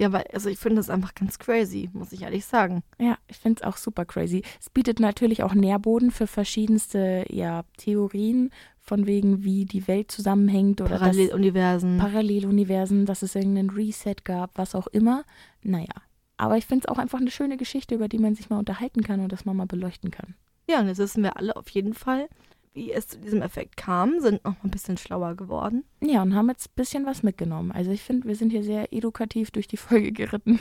Ja, 0.00 0.12
weil, 0.12 0.24
also 0.32 0.48
ich 0.48 0.58
finde 0.60 0.76
das 0.76 0.90
einfach 0.90 1.12
ganz 1.16 1.40
crazy, 1.40 1.90
muss 1.92 2.12
ich 2.12 2.22
ehrlich 2.22 2.44
sagen. 2.46 2.84
Ja, 3.00 3.18
ich 3.26 3.38
finde 3.38 3.60
es 3.60 3.66
auch 3.66 3.76
super 3.76 4.04
crazy. 4.04 4.42
Es 4.60 4.70
bietet 4.70 5.00
natürlich 5.00 5.42
auch 5.42 5.54
Nährboden 5.54 6.12
für 6.12 6.28
verschiedenste 6.28 7.24
ja, 7.30 7.64
Theorien, 7.78 8.50
von 8.78 9.06
wegen, 9.06 9.42
wie 9.42 9.64
die 9.64 9.88
Welt 9.88 10.12
zusammenhängt 10.12 10.80
oder 10.80 10.98
Paralleluniversen. 10.98 11.98
Paralleluniversen, 11.98 13.06
dass 13.06 13.22
es 13.22 13.34
irgendeinen 13.34 13.70
Reset 13.70 14.14
gab, 14.24 14.56
was 14.56 14.74
auch 14.76 14.86
immer. 14.86 15.24
Naja, 15.62 15.92
aber 16.36 16.56
ich 16.56 16.66
finde 16.66 16.84
es 16.86 16.88
auch 16.94 16.98
einfach 16.98 17.20
eine 17.20 17.32
schöne 17.32 17.56
Geschichte, 17.56 17.96
über 17.96 18.06
die 18.08 18.18
man 18.18 18.36
sich 18.36 18.48
mal 18.50 18.58
unterhalten 18.60 19.02
kann 19.02 19.18
und 19.20 19.32
das 19.32 19.44
man 19.44 19.56
mal 19.56 19.66
beleuchten 19.66 20.10
kann. 20.12 20.36
Ja, 20.68 20.80
und 20.80 20.88
jetzt 20.88 20.98
wissen 20.98 21.22
wir 21.22 21.36
alle 21.36 21.56
auf 21.56 21.68
jeden 21.70 21.94
Fall, 21.94 22.28
wie 22.74 22.92
es 22.92 23.08
zu 23.08 23.18
diesem 23.18 23.42
Effekt 23.42 23.76
kam, 23.76 24.20
sind 24.20 24.44
noch 24.44 24.52
mal 24.52 24.64
ein 24.64 24.70
bisschen 24.70 24.96
schlauer 24.98 25.34
geworden. 25.34 25.84
Ja, 26.00 26.22
und 26.22 26.34
haben 26.34 26.48
jetzt 26.48 26.68
ein 26.70 26.74
bisschen 26.76 27.06
was 27.06 27.22
mitgenommen. 27.22 27.72
Also 27.72 27.90
ich 27.90 28.02
finde, 28.02 28.28
wir 28.28 28.36
sind 28.36 28.50
hier 28.50 28.62
sehr 28.62 28.92
edukativ 28.92 29.50
durch 29.50 29.66
die 29.66 29.76
Folge 29.78 30.12
geritten. 30.12 30.60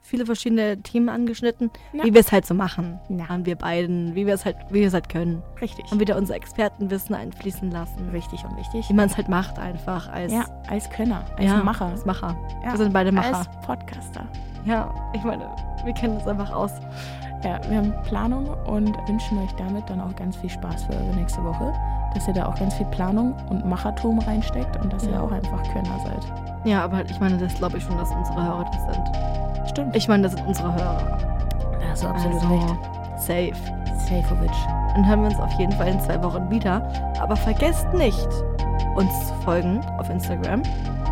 Viele 0.00 0.24
verschiedene 0.24 0.80
Themen 0.82 1.10
angeschnitten, 1.10 1.70
Ja. 1.92 2.02
wie 2.04 2.14
wir 2.14 2.20
es 2.22 2.32
halt 2.32 2.46
so 2.46 2.54
machen. 2.54 2.98
Ja. 3.10 3.28
Haben 3.28 3.44
wir 3.44 3.56
beiden, 3.56 4.14
wie 4.14 4.26
wir 4.26 4.32
es 4.32 4.46
halt, 4.46 4.56
wie 4.70 4.80
wir 4.80 4.86
es 4.88 4.94
halt 4.94 5.10
können. 5.10 5.42
Richtig. 5.60 5.84
Haben 5.90 6.00
wieder 6.00 6.16
unser 6.16 6.34
Expertenwissen 6.34 7.14
einfließen 7.14 7.70
lassen. 7.70 8.08
Richtig 8.08 8.42
und 8.44 8.56
wichtig. 8.56 8.88
Wie 8.88 8.94
man 8.94 9.06
es 9.06 9.18
halt 9.18 9.28
macht 9.28 9.58
einfach 9.58 10.08
als, 10.08 10.32
Ja, 10.32 10.46
als 10.66 10.88
Könner, 10.88 11.26
als 11.36 11.44
ja, 11.44 11.62
Macher, 11.62 11.86
Als 11.86 12.06
Macher. 12.06 12.34
Ja, 12.64 12.70
Wir 12.72 12.78
sind 12.78 12.92
beide 12.94 13.12
Macher. 13.12 13.36
als 13.38 13.48
Podcaster. 13.66 14.26
Ja, 14.64 14.94
ich 15.14 15.22
meine, 15.24 15.44
wir 15.84 15.92
kennen 15.92 16.14
das 16.14 16.26
einfach 16.26 16.52
aus. 16.52 16.70
Ja, 17.44 17.58
wir 17.68 17.76
haben 17.78 17.92
Planung 18.04 18.48
und 18.66 18.96
wünschen 19.08 19.38
euch 19.38 19.54
damit 19.56 19.88
dann 19.88 20.00
auch 20.00 20.14
ganz 20.16 20.36
viel 20.36 20.50
Spaß 20.50 20.82
für 20.84 20.92
eure 20.94 21.14
nächste 21.16 21.42
Woche. 21.44 21.72
Dass 22.14 22.26
ihr 22.26 22.34
da 22.34 22.46
auch 22.46 22.54
ganz 22.56 22.74
viel 22.74 22.86
Planung 22.86 23.34
und 23.50 23.64
Machertum 23.66 24.18
reinsteckt 24.20 24.76
und 24.82 24.92
dass 24.92 25.04
ihr 25.04 25.12
Ja. 25.12 25.20
auch 25.20 25.30
einfach 25.30 25.62
Könner 25.72 25.98
seid. 26.04 26.26
Ja, 26.64 26.82
aber 26.84 27.04
ich 27.04 27.20
meine, 27.20 27.36
das 27.38 27.54
glaube 27.54 27.78
ich 27.78 27.84
schon, 27.84 27.96
dass 27.96 28.10
unsere 28.10 28.42
Hörer 28.44 28.64
das 28.72 28.82
sind. 28.94 29.68
Stimmt. 29.68 29.94
Ich 29.94 30.08
meine, 30.08 30.24
das 30.24 30.32
sind 30.32 30.44
unsere 30.46 30.72
Hörer. 30.74 31.18
da 31.80 31.88
hast 31.90 32.02
du 32.02 32.08
absolut 32.08 32.42
also, 32.42 32.54
recht. 32.54 32.74
Safe. 33.18 33.52
Safeovic. 33.98 34.50
Dann 34.94 35.06
hören 35.06 35.20
wir 35.20 35.28
uns 35.28 35.38
auf 35.38 35.52
jeden 35.58 35.72
Fall 35.72 35.88
in 35.88 36.00
zwei 36.00 36.20
Wochen 36.22 36.48
wieder. 36.50 36.82
Aber 37.20 37.36
vergesst 37.36 37.86
nicht, 37.94 38.26
uns 38.96 39.28
zu 39.28 39.34
folgen 39.44 39.80
auf 39.98 40.08
Instagram. 40.10 40.62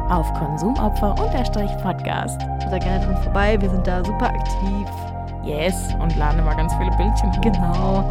Auf 0.08 0.32
Konsumopfer-Podcast. 0.34 2.40
Da 2.70 2.78
gerne 2.78 3.04
dran 3.04 3.16
vorbei. 3.22 3.60
Wir 3.60 3.68
sind 3.70 3.86
da 3.86 4.02
super 4.04 4.26
aktiv. 4.28 4.88
Yes. 5.46 5.94
Und 6.00 6.16
laden 6.16 6.40
immer 6.40 6.54
ganz 6.54 6.74
viele 6.74 6.90
Bildchen 6.96 7.30
hoch. 7.32 7.40
Genau. 7.40 8.04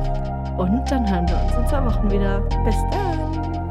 Und 0.58 0.90
dann 0.90 1.10
hören 1.10 1.28
wir 1.28 1.36
uns 1.44 1.54
in 1.54 1.68
zwei 1.68 1.86
Wochen 1.86 2.10
wieder. 2.10 2.40
Bis 2.64 2.76
dann. 2.92 3.55